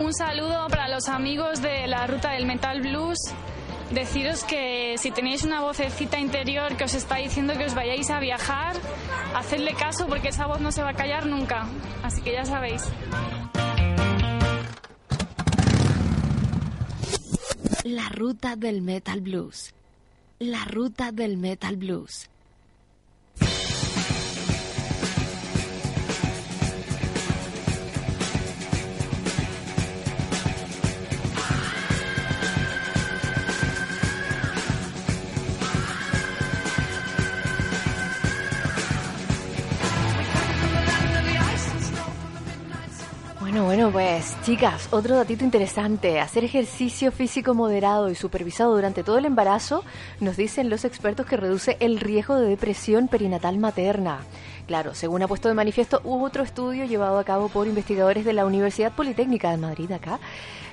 Un 0.00 0.12
saludo 0.12 0.66
para 0.68 0.88
los 0.88 1.08
amigos 1.08 1.62
de 1.62 1.86
la 1.86 2.08
ruta 2.08 2.32
del 2.32 2.46
Metal 2.46 2.80
Blues. 2.80 3.18
Deciros 3.92 4.42
que 4.42 4.96
si 4.98 5.12
tenéis 5.12 5.44
una 5.44 5.60
vocecita 5.60 6.18
interior 6.18 6.76
que 6.76 6.82
os 6.82 6.94
está 6.94 7.16
diciendo 7.18 7.56
que 7.56 7.66
os 7.66 7.74
vayáis 7.74 8.10
a 8.10 8.18
viajar, 8.18 8.74
hacedle 9.36 9.72
caso 9.74 10.08
porque 10.08 10.30
esa 10.30 10.48
voz 10.48 10.60
no 10.60 10.72
se 10.72 10.82
va 10.82 10.90
a 10.90 10.94
callar 10.94 11.26
nunca. 11.26 11.68
Así 12.02 12.22
que 12.22 12.32
ya 12.32 12.44
sabéis. 12.44 12.82
La 17.84 18.08
ruta 18.08 18.56
del 18.56 18.82
Metal 18.82 19.20
Blues. 19.20 19.72
La 20.42 20.64
ruta 20.64 21.12
del 21.12 21.36
Metal 21.36 21.76
Blues. 21.76 22.31
Bueno, 43.52 43.66
bueno, 43.66 43.92
pues 43.92 44.34
chicas, 44.44 44.88
otro 44.92 45.14
datito 45.14 45.44
interesante. 45.44 46.20
Hacer 46.20 46.42
ejercicio 46.42 47.12
físico 47.12 47.52
moderado 47.52 48.08
y 48.08 48.14
supervisado 48.14 48.74
durante 48.74 49.04
todo 49.04 49.18
el 49.18 49.26
embarazo 49.26 49.84
nos 50.20 50.38
dicen 50.38 50.70
los 50.70 50.86
expertos 50.86 51.26
que 51.26 51.36
reduce 51.36 51.76
el 51.78 52.00
riesgo 52.00 52.36
de 52.36 52.48
depresión 52.48 53.08
perinatal 53.08 53.58
materna. 53.58 54.20
Claro, 54.66 54.94
según 54.94 55.22
ha 55.22 55.28
puesto 55.28 55.48
de 55.48 55.54
manifiesto, 55.54 56.00
otro 56.02 56.44
estudio 56.44 56.86
llevado 56.86 57.18
a 57.18 57.24
cabo 57.24 57.50
por 57.50 57.66
investigadores 57.66 58.24
de 58.24 58.32
la 58.32 58.46
Universidad 58.46 58.92
Politécnica 58.92 59.50
de 59.50 59.58
Madrid 59.58 59.92
acá, 59.92 60.18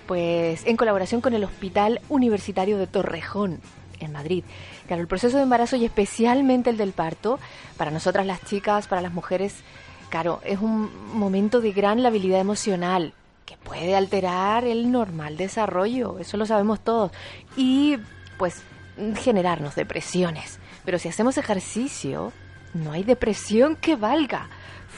pues 0.07 0.65
en 0.65 0.77
colaboración 0.77 1.19
con 1.19 1.33
el 1.33 1.43
Hospital 1.43 1.99
Universitario 2.07 2.77
de 2.77 2.87
Torrejón 2.87 3.59
en 3.99 4.13
Madrid. 4.13 4.45
Claro, 4.87 5.01
el 5.01 5.09
proceso 5.09 5.35
de 5.35 5.43
embarazo 5.43 5.75
y 5.75 5.83
especialmente 5.83 6.69
el 6.69 6.77
del 6.77 6.93
parto, 6.93 7.39
para 7.75 7.91
nosotras 7.91 8.25
las 8.25 8.41
chicas, 8.45 8.87
para 8.87 9.01
las 9.01 9.13
mujeres, 9.13 9.55
claro, 10.09 10.41
es 10.43 10.59
un 10.59 10.91
momento 11.13 11.61
de 11.61 11.71
gran 11.71 12.03
labilidad 12.03 12.39
emocional 12.39 13.13
que 13.45 13.57
puede 13.57 13.95
alterar 13.95 14.65
el 14.65 14.91
normal 14.91 15.37
desarrollo, 15.37 16.19
eso 16.19 16.37
lo 16.37 16.45
sabemos 16.45 16.81
todos, 16.81 17.11
y 17.55 17.97
pues 18.37 18.61
generarnos 19.15 19.75
depresiones. 19.75 20.59
Pero 20.85 20.99
si 20.99 21.07
hacemos 21.07 21.37
ejercicio, 21.37 22.31
no 22.73 22.91
hay 22.91 23.03
depresión 23.03 23.75
que 23.75 23.95
valga. 23.95 24.49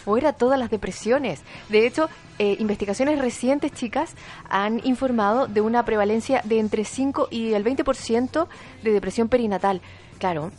Fuera 0.04 0.34
todas 0.34 0.58
las 0.58 0.70
depresiones. 0.70 1.42
De 1.70 1.86
hecho, 1.86 2.10
eh, 2.40 2.56
investigaciones 2.60 3.20
recientes, 3.20 3.72
chicas, 3.72 4.16
han 4.50 4.82
informado 4.86 5.48
de 5.48 5.62
una 5.62 5.86
prevalencia 5.86 6.42
de 6.44 6.60
entre 6.60 6.86
5 6.86 7.28
y 7.30 7.54
el 7.54 7.64
20% 7.64 8.48
de 8.84 8.92
depresión 8.92 9.30
perinatal. 9.30 9.82
Claro, 10.18 10.52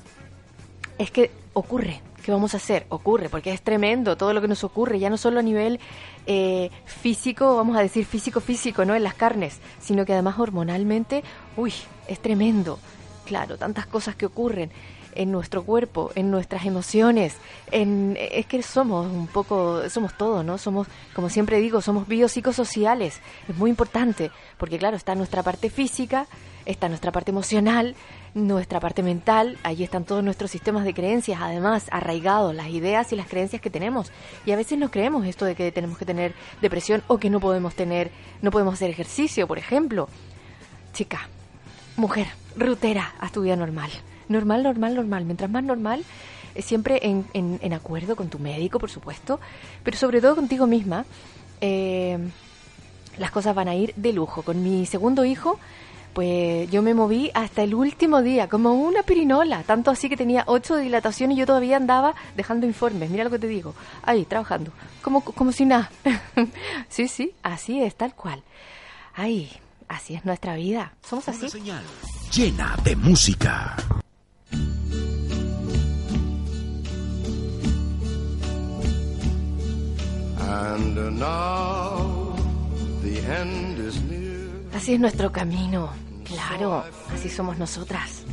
es 0.99 1.11
que 1.11 1.31
ocurre. 1.55 2.01
¿Qué 2.23 2.31
vamos 2.31 2.55
a 2.55 2.59
hacer? 2.59 2.87
Ocurre, 2.89 3.29
porque 3.29 3.53
es 3.53 3.63
tremendo 3.63 4.17
todo 4.17 4.33
lo 4.33 4.41
que 4.41 4.49
nos 4.49 4.63
ocurre, 4.63 4.99
ya 4.99 5.11
no 5.11 5.17
solo 5.17 5.41
a 5.41 5.43
nivel 5.43 5.81
eh, 6.27 6.71
físico, 6.85 7.57
vamos 7.57 7.77
a 7.77 7.81
decir 7.81 8.07
físico-físico, 8.07 8.85
¿no? 8.85 8.95
En 8.95 9.03
las 9.03 9.15
carnes, 9.15 9.59
sino 9.81 10.05
que 10.05 10.13
además 10.13 10.39
hormonalmente, 10.39 11.25
uy, 11.57 11.73
es 12.07 12.21
tremendo. 12.21 12.79
Claro, 13.27 13.57
tantas 13.57 13.87
cosas 13.87 14.15
que 14.15 14.27
ocurren 14.27 14.71
en 15.15 15.31
nuestro 15.31 15.65
cuerpo, 15.65 16.11
en 16.15 16.31
nuestras 16.31 16.65
emociones, 16.65 17.37
en 17.71 18.17
es 18.19 18.47
que 18.47 18.63
somos 18.63 19.07
un 19.07 19.27
poco, 19.27 19.89
somos 19.91 20.17
todo, 20.17 20.43
¿no? 20.43 20.59
Somos, 20.59 20.87
como 21.15 21.29
siempre 21.29 21.61
digo, 21.61 21.81
somos 21.81 22.07
biopsicosociales. 22.09 23.21
Es 23.49 23.57
muy 23.57 23.71
importante, 23.71 24.31
porque 24.59 24.79
claro, 24.79 24.97
está 24.97 25.15
nuestra 25.15 25.43
parte 25.43 25.71
física, 25.71 26.27
está 26.65 26.89
nuestra 26.89 27.13
parte 27.13 27.31
emocional, 27.31 27.95
nuestra 28.35 28.81
parte 28.81 29.03
mental, 29.03 29.59
ahí 29.63 29.83
están 29.83 30.05
todos 30.05 30.25
nuestros 30.25 30.51
sistemas 30.51 30.85
de 30.85 30.95
creencias, 30.95 31.41
además 31.41 31.87
arraigados, 31.91 32.55
las 32.55 32.69
ideas 32.69 33.13
y 33.13 33.17
las 33.17 33.29
creencias 33.29 33.61
que 33.61 33.71
tenemos. 33.71 34.11
Y 34.47 34.53
a 34.53 34.57
veces 34.57 34.79
no 34.79 34.91
creemos 34.91 35.27
esto 35.27 35.45
de 35.45 35.55
que 35.55 35.71
tenemos 35.73 35.99
que 35.99 36.07
tener 36.07 36.35
depresión 36.61 37.03
o 37.09 37.19
que 37.19 37.31
no 37.31 37.41
podemos 37.41 37.75
tener, 37.75 38.11
no 38.41 38.51
podemos 38.51 38.75
hacer 38.75 38.91
ejercicio, 38.91 39.47
por 39.47 39.59
ejemplo. 39.59 40.09
Chica, 40.93 41.29
mujer, 41.97 42.27
rutera, 42.57 43.15
haz 43.21 43.33
tu 43.33 43.43
vida 43.43 43.57
normal. 43.57 43.91
Normal, 44.29 44.63
normal, 44.63 44.95
normal. 44.95 45.25
Mientras 45.25 45.51
más 45.51 45.65
normal, 45.65 46.05
eh, 46.55 46.63
siempre 46.63 47.01
en 47.03 47.73
acuerdo 47.73 48.17
con 48.17 48.29
tu 48.29 48.39
médico, 48.39 48.79
por 48.79 48.91
supuesto, 48.91 49.41
pero 49.83 49.97
sobre 49.97 50.21
todo 50.21 50.37
contigo 50.37 50.67
misma, 50.67 51.05
eh, 51.63 52.19
las 53.19 53.31
cosas 53.31 53.55
van 53.55 53.69
a 53.69 53.75
ir 53.75 53.95
de 53.95 54.13
lujo. 54.13 54.43
Con 54.43 54.63
mi 54.63 54.85
segundo 54.85 55.25
hijo, 55.25 55.59
pues 56.13 56.71
yo 56.71 56.83
me 56.83 56.95
moví 56.95 57.31
hasta 57.35 57.63
el 57.63 57.75
último 57.75 58.23
día, 58.23 58.49
como 58.49 58.75
una 58.75 59.03
pirinola, 59.03 59.63
tanto 59.63 59.91
así 59.91 60.09
que 60.09 60.17
tenía 60.17 60.45
ocho 60.47 60.77
de 60.77 60.83
dilatación 60.83 61.33
y 61.33 61.37
yo 61.37 61.47
todavía 61.47 61.77
andaba 61.77 62.15
dejando 62.37 62.67
informes, 62.67 63.11
mira 63.11 63.25
lo 63.25 63.31
que 63.31 63.39
te 63.39 63.49
digo, 63.49 63.75
ahí, 64.03 64.25
trabajando, 64.25 64.73
como, 65.03 65.23
como 65.23 65.53
si 65.53 65.65
nada. 65.65 65.91
sí, 66.89 67.09
sí, 67.09 67.35
así 67.43 67.83
es, 67.83 67.95
tal 67.95 68.15
cual. 68.15 68.43
Ay, 69.15 69.51
así 69.89 70.15
es 70.15 70.25
nuestra 70.25 70.57
vida, 70.57 70.95
somos 71.03 71.29
así. 71.29 71.47
Llena 72.31 72.77
de 72.85 72.97
música. 72.97 73.77
And 80.39 81.19
now 81.19 82.37
the 83.01 83.19
end 83.21 83.79
is 83.79 84.03
near. 84.03 84.12
Así 84.83 84.95
es 84.95 84.99
nuestro 84.99 85.31
camino, 85.31 85.91
claro, 86.25 86.83
así 87.15 87.29
somos 87.29 87.57
nosotras. 87.57 88.25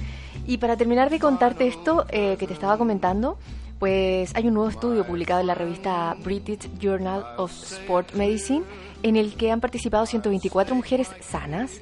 Y 0.48 0.58
para 0.58 0.78
terminar 0.78 1.12
de 1.12 1.20
contarte 1.20 1.68
esto 1.68 2.08
eh, 2.10 2.38
que 2.40 2.48
te 2.48 2.54
estaba 2.54 2.76
comentando, 2.76 3.38
pues 3.78 4.36
hay 4.36 4.48
un 4.48 4.56
nuevo 4.56 4.68
estudio 4.68 5.06
publicado 5.06 5.42
en 5.42 5.46
la 5.46 5.54
revista 5.54 6.18
British 6.24 6.68
Journal 6.80 7.24
of 7.38 7.52
Sport 7.52 8.16
Medicine 8.16 8.64
en 9.04 9.16
el 9.16 9.36
que 9.36 9.52
han 9.52 9.62
participado 9.62 10.08
124 10.08 10.74
mujeres 10.74 11.12
sanas 11.22 11.82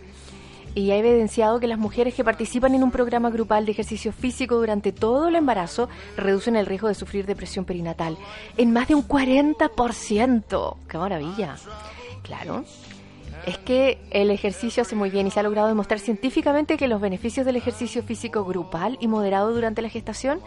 y 0.76 0.92
ha 0.92 0.98
evidenciado 0.98 1.62
que 1.62 1.68
las 1.68 1.80
mujeres 1.80 2.14
que 2.14 2.26
participan 2.26 2.76
en 2.76 2.84
un 2.84 2.92
programa 2.92 3.30
grupal 3.30 3.66
de 3.66 3.72
ejercicio 3.72 4.12
físico 4.12 4.56
durante 4.56 4.92
todo 4.92 5.30
el 5.30 5.36
embarazo 5.38 5.88
reducen 6.18 6.58
el 6.58 6.66
riesgo 6.66 6.90
de 6.90 6.96
sufrir 6.96 7.26
depresión 7.26 7.64
perinatal 7.64 8.18
en 8.58 8.74
más 8.74 8.90
de 8.90 8.96
un 8.96 9.08
40%. 9.08 10.76
¡Qué 10.90 10.98
maravilla! 10.98 11.56
Claro. 12.22 12.66
Es 13.46 13.58
que 13.58 13.98
el 14.12 14.32
ejercicio 14.32 14.82
hace 14.82 14.96
muy 14.96 15.10
bien 15.10 15.28
y 15.28 15.32
se 15.32 15.40
ha 15.40 15.44
logrado 15.44 15.68
demostrar 15.68 16.00
científicamente 16.00 16.78
que 16.78 16.88
los 16.88 17.00
beneficios 17.00 17.46
del 17.46 17.56
ejercicio 17.56 18.04
físico 18.04 18.44
grupal 18.44 18.98
y 19.00 19.08
moderado 19.08 19.54
durante 19.54 19.82
la 19.82 19.90
gestación 19.90 20.40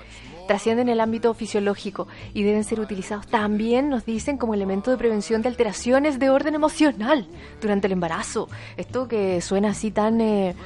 trascienden 0.46 0.88
el 0.88 1.00
ámbito 1.00 1.32
fisiológico 1.32 2.08
y 2.34 2.42
deben 2.42 2.64
ser 2.64 2.80
utilizados 2.80 3.26
también, 3.28 3.88
nos 3.88 4.04
dicen, 4.04 4.36
como 4.36 4.52
elemento 4.52 4.90
de 4.90 4.96
prevención 4.96 5.42
de 5.42 5.48
alteraciones 5.48 6.18
de 6.18 6.28
orden 6.28 6.54
emocional 6.54 7.28
durante 7.60 7.86
el 7.86 7.92
embarazo. 7.92 8.48
Esto 8.76 9.06
que 9.06 9.40
suena 9.40 9.70
así 9.70 9.92
tan 9.92 10.20
eh, 10.20 10.56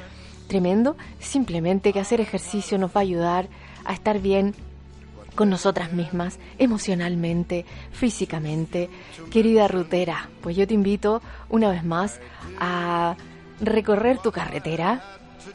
tremendo, 0.47 0.97
simplemente 1.19 1.93
que 1.93 1.99
hacer 1.99 2.19
ejercicio 2.19 2.77
nos 2.77 2.91
va 2.91 3.01
a 3.01 3.03
ayudar 3.03 3.47
a 3.85 3.93
estar 3.93 4.19
bien 4.19 4.55
con 5.35 5.49
nosotras 5.49 5.93
mismas, 5.93 6.39
emocionalmente, 6.57 7.65
físicamente. 7.91 8.89
Querida 9.31 9.67
rutera, 9.67 10.29
pues 10.41 10.55
yo 10.55 10.65
te 10.67 10.73
invito 10.73 11.21
una 11.49 11.69
vez 11.69 11.83
más 11.83 12.19
a 12.59 13.15
recorrer 13.61 14.17
tu 14.19 14.31
carretera 14.31 15.03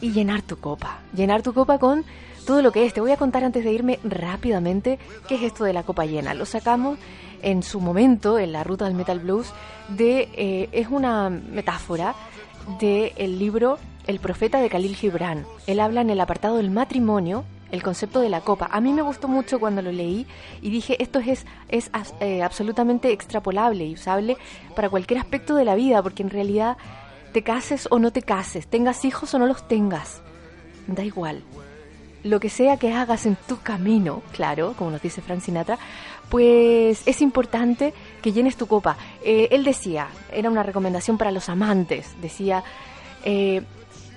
y 0.00 0.12
llenar 0.12 0.42
tu 0.42 0.58
copa. 0.58 1.00
Llenar 1.14 1.42
tu 1.42 1.52
copa 1.52 1.78
con 1.78 2.04
todo 2.46 2.62
lo 2.62 2.72
que 2.72 2.86
es. 2.86 2.94
Te 2.94 3.00
voy 3.00 3.12
a 3.12 3.16
contar 3.16 3.44
antes 3.44 3.64
de 3.64 3.72
irme 3.72 3.98
rápidamente 4.04 4.98
qué 5.28 5.36
es 5.36 5.42
esto 5.42 5.64
de 5.64 5.72
la 5.72 5.82
copa 5.82 6.06
llena. 6.06 6.34
Lo 6.34 6.46
sacamos 6.46 6.98
en 7.42 7.62
su 7.62 7.80
momento 7.80 8.38
en 8.38 8.52
la 8.52 8.64
ruta 8.64 8.84
del 8.84 8.94
Metal 8.94 9.18
Blues 9.18 9.52
de 9.88 10.28
eh, 10.34 10.68
es 10.72 10.88
una 10.88 11.30
metáfora 11.30 12.14
del 12.78 13.12
el 13.16 13.38
libro 13.38 13.78
El 14.06 14.20
profeta 14.20 14.60
de 14.60 14.68
Khalil 14.68 14.94
Gibran. 14.94 15.46
Él 15.66 15.80
habla 15.80 16.02
en 16.02 16.10
el 16.10 16.20
apartado 16.20 16.56
del 16.58 16.70
matrimonio 16.70 17.44
el 17.70 17.82
concepto 17.82 18.20
de 18.20 18.28
la 18.28 18.40
copa. 18.40 18.68
A 18.70 18.80
mí 18.80 18.92
me 18.92 19.02
gustó 19.02 19.28
mucho 19.28 19.60
cuando 19.60 19.82
lo 19.82 19.92
leí 19.92 20.26
y 20.60 20.70
dije, 20.70 21.02
esto 21.02 21.18
es, 21.20 21.46
es 21.68 21.90
eh, 22.20 22.42
absolutamente 22.42 23.12
extrapolable 23.12 23.84
y 23.86 23.94
usable 23.94 24.36
para 24.74 24.88
cualquier 24.88 25.20
aspecto 25.20 25.54
de 25.54 25.64
la 25.64 25.74
vida, 25.74 26.02
porque 26.02 26.22
en 26.22 26.30
realidad 26.30 26.76
te 27.32 27.42
cases 27.42 27.86
o 27.90 27.98
no 27.98 28.12
te 28.12 28.22
cases, 28.22 28.66
tengas 28.66 29.04
hijos 29.04 29.32
o 29.34 29.38
no 29.38 29.46
los 29.46 29.66
tengas, 29.68 30.20
da 30.86 31.04
igual. 31.04 31.42
Lo 32.22 32.38
que 32.38 32.50
sea 32.50 32.76
que 32.76 32.92
hagas 32.92 33.24
en 33.24 33.36
tu 33.48 33.60
camino, 33.60 34.22
claro, 34.32 34.74
como 34.76 34.90
nos 34.90 35.00
dice 35.00 35.22
Frank 35.22 35.40
Sinatra, 35.40 35.78
pues 36.28 37.02
es 37.06 37.22
importante 37.22 37.94
que 38.20 38.32
llenes 38.32 38.56
tu 38.56 38.66
copa. 38.66 38.96
Eh, 39.24 39.48
él 39.50 39.64
decía, 39.64 40.08
era 40.32 40.50
una 40.50 40.62
recomendación 40.62 41.16
para 41.16 41.30
los 41.30 41.48
amantes, 41.48 42.14
decía, 42.20 42.62
eh, 43.24 43.62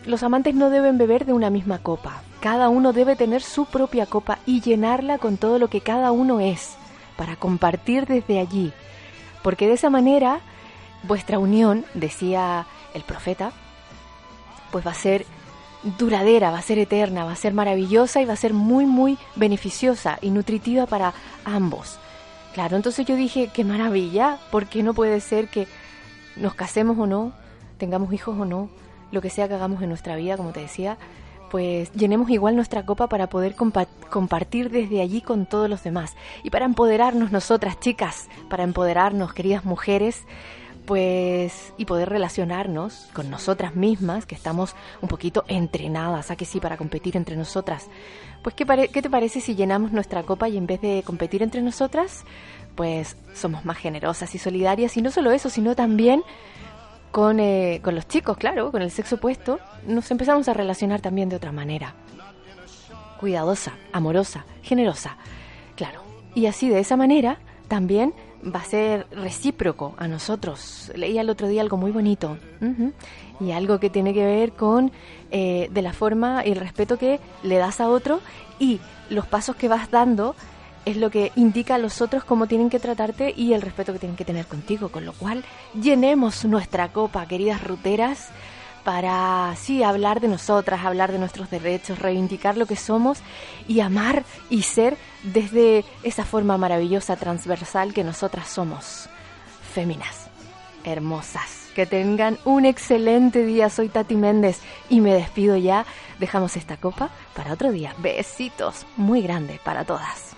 los 0.06 0.24
amantes 0.24 0.56
no 0.56 0.70
deben 0.70 0.98
beber 0.98 1.26
de 1.26 1.34
una 1.34 1.50
misma 1.50 1.80
copa. 1.80 2.22
Cada 2.40 2.70
uno 2.70 2.94
debe 2.94 3.16
tener 3.16 3.42
su 3.42 3.66
propia 3.66 4.06
copa 4.06 4.40
y 4.46 4.62
llenarla 4.62 5.18
con 5.18 5.38
todo 5.38 5.60
lo 5.60 5.70
que 5.70 5.82
cada 5.82 6.12
uno 6.12 6.40
es, 6.40 6.76
para 7.18 7.36
compartir 7.36 8.06
desde 8.06 8.40
allí. 8.40 8.74
Porque 9.42 9.68
de 9.68 9.74
esa 9.74 9.90
manera 9.90 10.42
vuestra 11.04 11.40
unión, 11.40 11.86
decía 11.94 12.66
el 12.94 13.04
profeta, 13.04 13.52
pues 14.72 14.86
va 14.86 14.92
a 14.92 14.96
ser 14.96 15.26
duradera, 15.98 16.52
va 16.52 16.60
a 16.60 16.64
ser 16.64 16.80
eterna, 16.80 17.26
va 17.26 17.34
a 17.34 17.38
ser 17.38 17.54
maravillosa 17.54 18.22
y 18.22 18.26
va 18.26 18.34
a 18.34 18.38
ser 18.38 18.54
muy, 18.54 18.86
muy 18.86 19.18
beneficiosa 19.36 20.18
y 20.22 20.30
nutritiva 20.30 20.86
para 20.86 21.14
ambos. 21.46 22.00
Claro, 22.54 22.76
entonces 22.76 23.06
yo 23.06 23.16
dije, 23.16 23.50
qué 23.54 23.64
maravilla, 23.64 24.38
porque 24.52 24.84
no 24.84 24.94
puede 24.94 25.20
ser 25.20 25.50
que 25.50 25.68
nos 26.36 26.56
casemos 26.56 26.98
o 26.98 27.08
no, 27.08 27.34
tengamos 27.78 28.14
hijos 28.14 28.38
o 28.40 28.46
no, 28.46 28.70
lo 29.14 29.22
que 29.22 29.30
sea 29.30 29.48
que 29.48 29.54
hagamos 29.54 29.82
en 29.82 29.88
nuestra 29.90 30.16
vida, 30.18 30.36
como 30.36 30.52
te 30.52 30.60
decía, 30.60 30.98
pues 31.50 31.94
llenemos 31.94 32.30
igual 32.32 32.56
nuestra 32.56 32.84
copa 32.84 33.08
para 33.08 33.30
poder 33.30 33.56
compa- 33.56 33.88
compartir 34.10 34.72
desde 34.72 35.02
allí 35.02 35.22
con 35.22 35.46
todos 35.46 35.70
los 35.70 35.84
demás. 35.84 36.16
Y 36.44 36.50
para 36.50 36.66
empoderarnos 36.66 37.32
nosotras, 37.32 37.80
chicas, 37.80 38.28
para 38.50 38.64
empoderarnos, 38.64 39.34
queridas 39.34 39.64
mujeres, 39.64 40.24
pues 40.86 41.72
y 41.78 41.86
poder 41.86 42.10
relacionarnos 42.10 43.08
con 43.14 43.30
nosotras 43.30 43.76
mismas, 43.76 44.26
que 44.26 44.36
estamos 44.36 44.76
un 45.02 45.08
poquito 45.08 45.46
entrenadas, 45.48 46.32
a 46.32 46.36
que 46.36 46.46
sí, 46.46 46.60
para 46.60 46.76
competir 46.76 47.16
entre 47.16 47.36
nosotras. 47.36 47.88
Pues 48.42 48.56
¿qué, 48.56 48.66
¿qué 48.92 49.02
te 49.02 49.10
parece 49.10 49.40
si 49.40 49.56
llenamos 49.56 49.92
nuestra 49.94 50.24
copa 50.24 50.50
y 50.50 50.58
en 50.58 50.68
vez 50.68 50.82
de 50.82 51.04
competir 51.06 51.42
entre 51.44 51.62
nosotras, 51.62 52.26
pues 52.76 53.16
somos 53.34 53.64
más 53.64 53.78
generosas 53.78 54.36
y 54.36 54.40
solidarias? 54.40 54.98
Y 54.98 55.02
no 55.02 55.12
solo 55.12 55.32
eso, 55.32 55.50
sino 55.50 55.76
también 55.76 56.24
con, 57.14 57.40
eh, 57.40 57.80
con 57.84 57.94
los 57.94 58.08
chicos, 58.08 58.38
claro, 58.38 58.72
con 58.72 58.82
el 58.82 58.90
sexo 58.90 59.18
opuesto, 59.18 59.60
nos 59.86 60.10
empezamos 60.10 60.50
a 60.50 60.54
relacionar 60.54 61.00
también 61.00 61.30
de 61.30 61.36
otra 61.36 61.52
manera. 61.52 61.94
Cuidadosa, 63.20 63.74
amorosa, 63.92 64.46
generosa, 64.64 65.16
claro. 65.76 66.02
Y 66.34 66.48
así, 66.48 66.70
de 66.70 66.80
esa 66.80 66.98
manera, 66.98 67.38
también 67.68 68.16
va 68.44 68.62
a 68.62 68.66
ser 68.66 69.06
recíproco 69.12 69.94
a 70.00 70.08
nosotros. 70.08 70.92
Leía 70.96 71.22
el 71.22 71.30
otro 71.30 71.48
día 71.48 71.62
algo 71.62 71.78
muy 71.78 71.92
bonito 71.92 72.40
y 73.40 73.52
algo 73.52 73.80
que 73.80 73.92
tiene 73.92 74.16
que 74.16 74.26
ver 74.26 74.54
con 74.54 74.92
eh, 75.30 75.70
de 75.72 75.82
la 75.84 75.94
forma 75.94 76.44
y 76.44 76.52
el 76.52 76.58
respeto 76.58 76.98
que 76.98 77.20
le 77.44 77.58
das 77.58 77.80
a 77.80 77.90
otro 77.90 78.22
y 78.58 78.80
los 79.12 79.28
pasos 79.28 79.56
que 79.56 79.68
vas 79.68 79.92
dando 79.92 80.36
es 80.86 80.98
lo 80.98 81.10
que 81.10 81.32
indica 81.36 81.76
a 81.76 81.78
los 81.78 82.02
otros 82.02 82.24
cómo 82.24 82.48
tienen 82.48 82.70
que 82.70 82.80
tratarte 82.80 83.34
y 83.36 83.54
el 83.54 83.62
respeto 83.62 83.94
que 83.94 84.00
tienen 84.00 84.18
que 84.18 84.26
tener 84.26 84.46
contigo. 84.48 84.90
Con 84.90 85.06
lo 85.06 85.14
cual, 85.14 85.44
llenemos 85.80 86.46
nuestra 86.46 86.90
copa, 86.90 87.26
queridas 87.26 87.64
ruteras, 87.64 88.30
para, 88.84 89.56
sí, 89.56 89.82
hablar 89.82 90.20
de 90.20 90.28
nosotras, 90.28 90.84
hablar 90.84 91.12
de 91.12 91.20
nuestros 91.20 91.50
derechos, 91.50 92.00
reivindicar 92.00 92.58
lo 92.58 92.66
que 92.66 92.76
somos 92.76 93.20
y 93.68 93.80
amar 93.80 94.24
y 94.50 94.64
ser 94.64 94.98
desde 95.24 95.86
esa 96.04 96.26
forma 96.26 96.58
maravillosa, 96.58 97.16
transversal 97.16 97.94
que 97.94 98.04
nosotras 98.04 98.50
somos. 98.50 99.10
Féminas, 99.74 100.28
hermosas. 100.84 101.62
Que 101.74 101.86
tengan 101.88 102.38
un 102.46 102.66
excelente 102.66 103.44
día. 103.44 103.68
Soy 103.70 103.90
Tati 103.90 104.16
Méndez 104.16 104.60
y 104.90 105.02
me 105.02 105.14
despido 105.14 105.58
ya. 105.58 105.88
Dejamos 106.20 106.56
esta 106.56 106.78
copa 106.78 107.10
para 107.34 107.54
otro 107.54 107.72
día. 107.72 107.96
Besitos 107.98 108.86
muy 108.96 109.24
grandes 109.24 109.60
para 109.60 109.84
todas. 109.84 110.36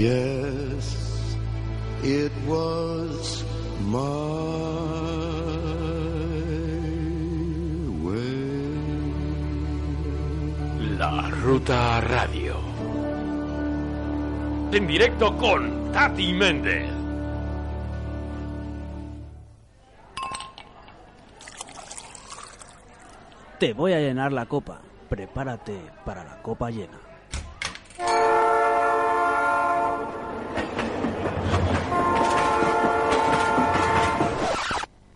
Yes, 0.00 0.96
it 2.02 2.32
was 2.48 3.44
my 3.84 4.00
La 10.96 11.28
Ruta 11.28 12.00
Radio. 12.00 12.56
En 14.72 14.86
directo 14.86 15.36
con 15.36 15.92
Tati 15.92 16.32
Méndez. 16.32 16.88
Te 23.58 23.74
voy 23.74 23.92
a 23.92 24.00
llenar 24.00 24.32
la 24.32 24.46
copa. 24.46 24.80
Prepárate 25.10 25.78
para 26.06 26.24
la 26.24 26.40
copa 26.40 26.70
llena. 26.70 27.10